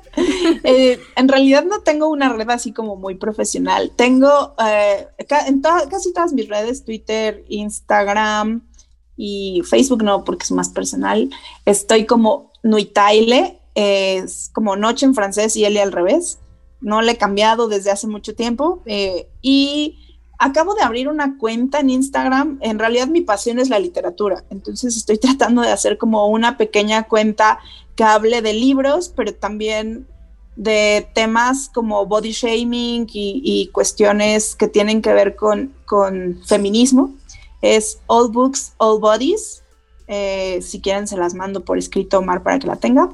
Eh, 0.62 0.98
en 1.16 1.28
realidad 1.28 1.64
no 1.64 1.80
tengo 1.80 2.08
una 2.08 2.28
red 2.30 2.48
así 2.50 2.72
como 2.72 2.96
muy 2.96 3.16
profesional. 3.16 3.92
Tengo 3.94 4.54
eh, 4.64 5.08
en 5.18 5.60
casi 5.60 6.12
todas 6.12 6.32
mis 6.32 6.48
redes, 6.48 6.84
Twitter, 6.84 7.44
Instagram 7.48 8.62
y 9.16 9.62
Facebook 9.68 10.02
no, 10.02 10.24
porque 10.24 10.44
es 10.44 10.52
más 10.52 10.70
personal. 10.70 11.30
Estoy 11.64 12.06
como 12.06 12.52
Nuitaile, 12.62 13.60
es 13.74 14.50
como 14.52 14.76
noche 14.76 15.04
en 15.04 15.14
francés 15.14 15.56
y 15.56 15.64
Eli 15.64 15.78
al 15.78 15.92
revés 15.92 16.38
no 16.80 17.02
le 17.02 17.12
he 17.12 17.16
cambiado 17.16 17.68
desde 17.68 17.90
hace 17.90 18.06
mucho 18.06 18.34
tiempo 18.34 18.82
eh, 18.86 19.28
y 19.42 19.98
acabo 20.38 20.74
de 20.74 20.82
abrir 20.82 21.08
una 21.08 21.38
cuenta 21.38 21.80
en 21.80 21.90
Instagram. 21.90 22.58
En 22.60 22.78
realidad 22.78 23.08
mi 23.08 23.22
pasión 23.22 23.58
es 23.58 23.68
la 23.68 23.78
literatura, 23.78 24.44
entonces 24.50 24.96
estoy 24.96 25.18
tratando 25.18 25.62
de 25.62 25.72
hacer 25.72 25.98
como 25.98 26.28
una 26.28 26.56
pequeña 26.56 27.04
cuenta 27.04 27.58
que 27.94 28.04
hable 28.04 28.42
de 28.42 28.52
libros, 28.52 29.12
pero 29.14 29.34
también 29.34 30.06
de 30.56 31.06
temas 31.14 31.70
como 31.72 32.06
body 32.06 32.32
shaming 32.32 33.06
y, 33.12 33.68
cuestiones 33.72 34.56
que 34.56 34.68
tienen 34.68 35.02
que 35.02 35.12
ver 35.12 35.36
con, 35.36 35.72
con, 35.84 36.40
feminismo. 36.46 37.14
Es 37.60 38.00
All 38.06 38.30
Books, 38.30 38.72
All 38.78 39.00
Bodies. 39.00 39.62
Eh, 40.08 40.60
si 40.62 40.80
quieren 40.80 41.06
se 41.06 41.16
las 41.16 41.34
mando 41.34 41.64
por 41.64 41.78
escrito, 41.78 42.18
Omar, 42.18 42.42
para 42.42 42.58
que 42.58 42.66
la 42.66 42.76
tenga. 42.76 43.10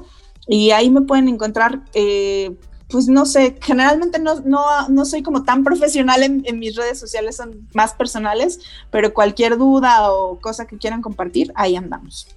Y 0.47 0.71
ahí 0.71 0.89
me 0.89 1.01
pueden 1.01 1.27
encontrar 1.27 1.81
eh, 1.93 2.55
pues 2.93 3.07
no 3.07 3.25
sé, 3.25 3.57
generalmente 3.59 4.19
no, 4.19 4.39
no, 4.87 5.05
soy 5.05 5.23
como 5.23 5.41
tan 5.41 5.63
profesional 5.63 6.21
en, 6.21 6.59
mis 6.59 6.75
redes 6.75 6.99
sociales, 6.99 7.37
son 7.37 7.67
más 7.73 7.95
personales, 7.95 8.59
pero 8.91 9.15
cualquier 9.15 9.57
duda 9.57 10.11
o 10.11 10.39
cosa 10.39 10.67
que 10.67 10.77
quieran 10.77 11.01
compartir, 11.01 11.51
ahí 11.55 11.75
andamos. 11.75 12.27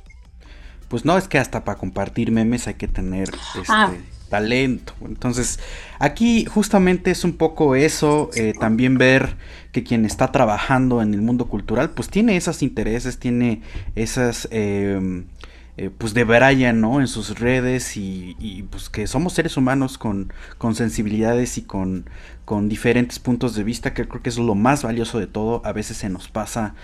Pues 0.88 1.04
no, 1.04 1.18
es 1.18 1.28
que 1.28 1.38
hasta 1.38 1.62
para 1.62 1.76
compartir 1.76 2.32
memes 2.32 2.68
hay 2.68 2.72
que 2.72 2.88
tener 2.88 3.30
ah. 3.68 3.90
este, 3.92 4.08
talento. 4.30 4.94
Entonces, 5.04 5.60
aquí 5.98 6.46
justamente 6.46 7.10
es 7.10 7.22
un 7.22 7.34
poco 7.34 7.74
eso, 7.74 8.30
eh, 8.34 8.54
también 8.58 8.96
ver 8.96 9.36
que 9.72 9.84
quien 9.84 10.06
está 10.06 10.32
trabajando 10.32 11.02
en 11.02 11.12
el 11.12 11.20
mundo 11.20 11.48
cultural, 11.48 11.90
pues 11.90 12.08
tiene 12.08 12.34
esos 12.38 12.62
intereses, 12.62 13.18
tiene 13.18 13.60
esas... 13.94 14.48
Eh, 14.50 15.22
eh, 15.78 15.90
pues 15.90 16.14
de 16.14 16.24
Brian, 16.24 16.80
¿no? 16.80 17.00
En 17.00 17.06
sus 17.06 17.38
redes 17.38 17.96
y, 17.96 18.64
pues 18.70 18.88
que 18.88 19.06
somos 19.06 19.34
seres 19.34 19.56
humanos 19.58 19.98
con, 19.98 20.32
con 20.56 20.74
sensibilidades 20.74 21.58
y 21.58 21.62
con, 21.62 22.08
con, 22.46 22.68
diferentes 22.68 23.18
puntos 23.18 23.54
de 23.54 23.62
vista, 23.62 23.92
que 23.92 24.08
creo 24.08 24.22
que 24.22 24.30
es 24.30 24.38
lo 24.38 24.54
más 24.54 24.84
valioso 24.84 25.18
de 25.18 25.26
todo. 25.26 25.60
A 25.66 25.72
veces 25.72 25.98
se 25.98 26.08
nos 26.08 26.28
pasa 26.28 26.74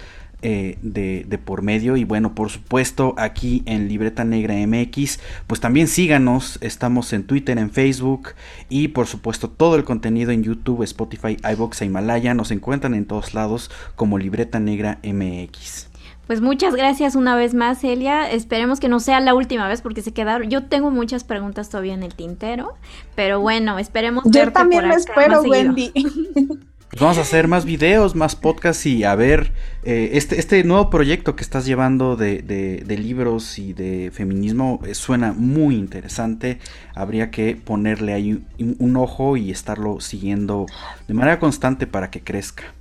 eh, 0.42 0.76
de, 0.82 1.24
de, 1.26 1.38
por 1.38 1.62
medio 1.62 1.96
y 1.96 2.04
bueno, 2.04 2.34
por 2.34 2.50
supuesto 2.50 3.14
aquí 3.16 3.62
en 3.64 3.88
Libreta 3.88 4.24
Negra 4.24 4.54
MX, 4.66 5.20
pues 5.46 5.60
también 5.60 5.88
síganos, 5.88 6.58
estamos 6.60 7.12
en 7.14 7.24
Twitter, 7.24 7.56
en 7.58 7.70
Facebook 7.70 8.30
y 8.68 8.88
por 8.88 9.06
supuesto 9.06 9.48
todo 9.48 9.76
el 9.76 9.84
contenido 9.84 10.32
en 10.32 10.42
YouTube, 10.42 10.82
Spotify, 10.82 11.38
iBox 11.50 11.80
e 11.80 11.86
Himalaya, 11.86 12.34
nos 12.34 12.50
encuentran 12.50 12.94
en 12.94 13.06
todos 13.06 13.32
lados 13.32 13.70
como 13.96 14.18
Libreta 14.18 14.60
Negra 14.60 14.98
MX. 15.02 15.91
Pues 16.26 16.40
muchas 16.40 16.74
gracias 16.74 17.14
una 17.14 17.36
vez 17.36 17.52
más, 17.52 17.82
Elia. 17.84 18.30
Esperemos 18.30 18.80
que 18.80 18.88
no 18.88 19.00
sea 19.00 19.20
la 19.20 19.34
última 19.34 19.68
vez 19.68 19.82
porque 19.82 20.02
se 20.02 20.12
quedaron. 20.12 20.48
Yo 20.48 20.64
tengo 20.64 20.90
muchas 20.90 21.24
preguntas 21.24 21.68
todavía 21.68 21.94
en 21.94 22.02
el 22.02 22.14
tintero, 22.14 22.74
pero 23.14 23.40
bueno, 23.40 23.78
esperemos. 23.78 24.24
Yo 24.26 24.52
también 24.52 24.88
lo 24.88 24.94
espero, 24.94 25.42
Wendy. 25.42 25.92
Pues 26.92 27.00
vamos 27.00 27.16
a 27.16 27.22
hacer 27.22 27.48
más 27.48 27.64
videos, 27.64 28.14
más 28.14 28.36
podcasts 28.36 28.84
y 28.84 29.02
a 29.04 29.14
ver 29.14 29.54
eh, 29.82 30.10
este, 30.12 30.38
este 30.38 30.62
nuevo 30.62 30.90
proyecto 30.90 31.34
que 31.36 31.42
estás 31.42 31.64
llevando 31.64 32.16
de, 32.16 32.42
de, 32.42 32.98
libros 32.98 33.58
y 33.58 33.72
de 33.72 34.10
feminismo 34.12 34.78
eh, 34.84 34.94
suena 34.94 35.32
muy 35.32 35.76
interesante. 35.76 36.58
Habría 36.94 37.30
que 37.30 37.56
ponerle 37.56 38.12
ahí 38.12 38.44
un, 38.58 38.96
ojo 38.98 39.38
y 39.38 39.50
estarlo 39.50 40.02
siguiendo 40.02 40.66
de 41.08 41.14
manera 41.14 41.38
constante 41.38 41.86
para 41.86 42.10
que 42.10 42.20
crezca. 42.20 42.74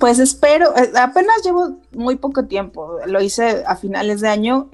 Pues 0.00 0.18
espero, 0.18 0.76
eh, 0.76 0.90
apenas 0.96 1.42
llevo 1.44 1.78
muy 1.92 2.16
poco 2.16 2.46
tiempo, 2.46 2.98
lo 3.06 3.20
hice 3.20 3.64
a 3.66 3.76
finales 3.76 4.20
de 4.20 4.28
año. 4.28 4.68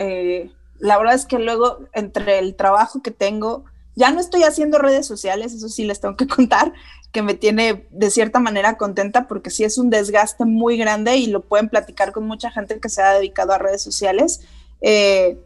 la 0.79 0.99
verdad 0.99 1.15
es 1.15 1.27
que 1.27 1.39
luego 1.39 1.81
entre 1.93 2.39
el 2.39 2.57
trabajo 2.57 3.03
que 3.03 3.11
tengo, 3.11 3.65
ya 3.95 4.11
no 4.11 4.21
estoy 4.21 4.43
haciendo 4.43 4.79
redes 4.79 5.07
sociales, 5.07 5.53
eso 5.53 5.69
sí 5.69 5.85
les 5.85 6.01
tengo 6.01 6.17
que 6.17 6.27
contar, 6.37 6.73
que 7.13 7.23
me 7.23 7.35
tiene 7.35 7.87
de 7.91 8.11
cierta 8.11 8.41
manera 8.41 8.79
contenta 8.79 9.29
porque 9.29 9.51
sí 9.51 9.65
es 9.65 9.77
un 9.77 9.91
desgaste 9.91 10.45
muy 10.47 10.79
grande 10.79 11.17
y 11.17 11.27
lo 11.27 11.43
pueden 11.43 11.69
platicar 11.69 12.13
con 12.13 12.27
mucha 12.27 12.51
gente 12.51 12.81
que 12.81 12.89
se 12.89 13.03
ha 13.03 13.13
dedicado 13.13 13.53
a 13.53 13.59
redes 13.59 13.83
sociales. 13.83 14.41
Eh, 14.81 15.39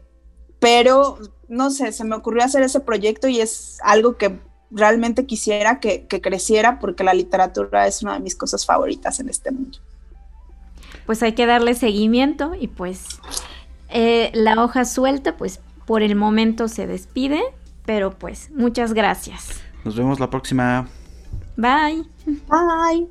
pero 0.59 1.19
no 1.47 1.69
sé, 1.69 1.91
se 1.91 2.03
me 2.03 2.15
ocurrió 2.15 2.43
hacer 2.43 2.63
ese 2.63 2.79
proyecto 2.79 3.27
y 3.27 3.41
es 3.41 3.77
algo 3.83 4.17
que 4.17 4.39
realmente 4.71 5.25
quisiera 5.25 5.79
que, 5.79 6.07
creciera 6.07 6.79
porque 6.79 7.03
la 7.03 7.13
literatura 7.13 7.87
es 7.87 8.03
una 8.03 8.13
de 8.13 8.19
mis 8.19 8.35
cosas 8.35 8.65
favoritas 8.65 9.19
en 9.19 9.29
este 9.29 9.51
mundo. 9.51 9.79
Pues 11.05 11.23
hay 11.23 11.33
que 11.33 11.45
darle 11.45 11.73
seguimiento 11.73 12.53
y 12.59 12.67
pues 12.67 13.19
eh, 13.89 14.31
la 14.33 14.61
hoja 14.63 14.85
suelta 14.85 15.37
pues 15.37 15.61
por 15.85 16.01
el 16.01 16.15
momento 16.15 16.67
se 16.67 16.85
despide, 16.85 17.41
pero 17.85 18.11
pues 18.11 18.51
muchas 18.51 18.93
gracias. 18.93 19.61
Nos 19.85 19.95
vemos 19.95 20.19
la 20.19 20.29
próxima. 20.29 20.87
Bye. 21.55 22.03
Bye. 22.25 23.07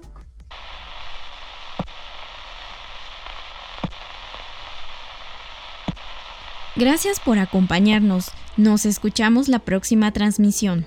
Gracias 6.77 7.21
por 7.21 7.39
acompañarnos. 7.39 8.31
Nos 8.59 8.85
escuchamos 8.85 9.49
la 9.49 9.61
próxima 9.61 10.13
transmisión. 10.13 10.87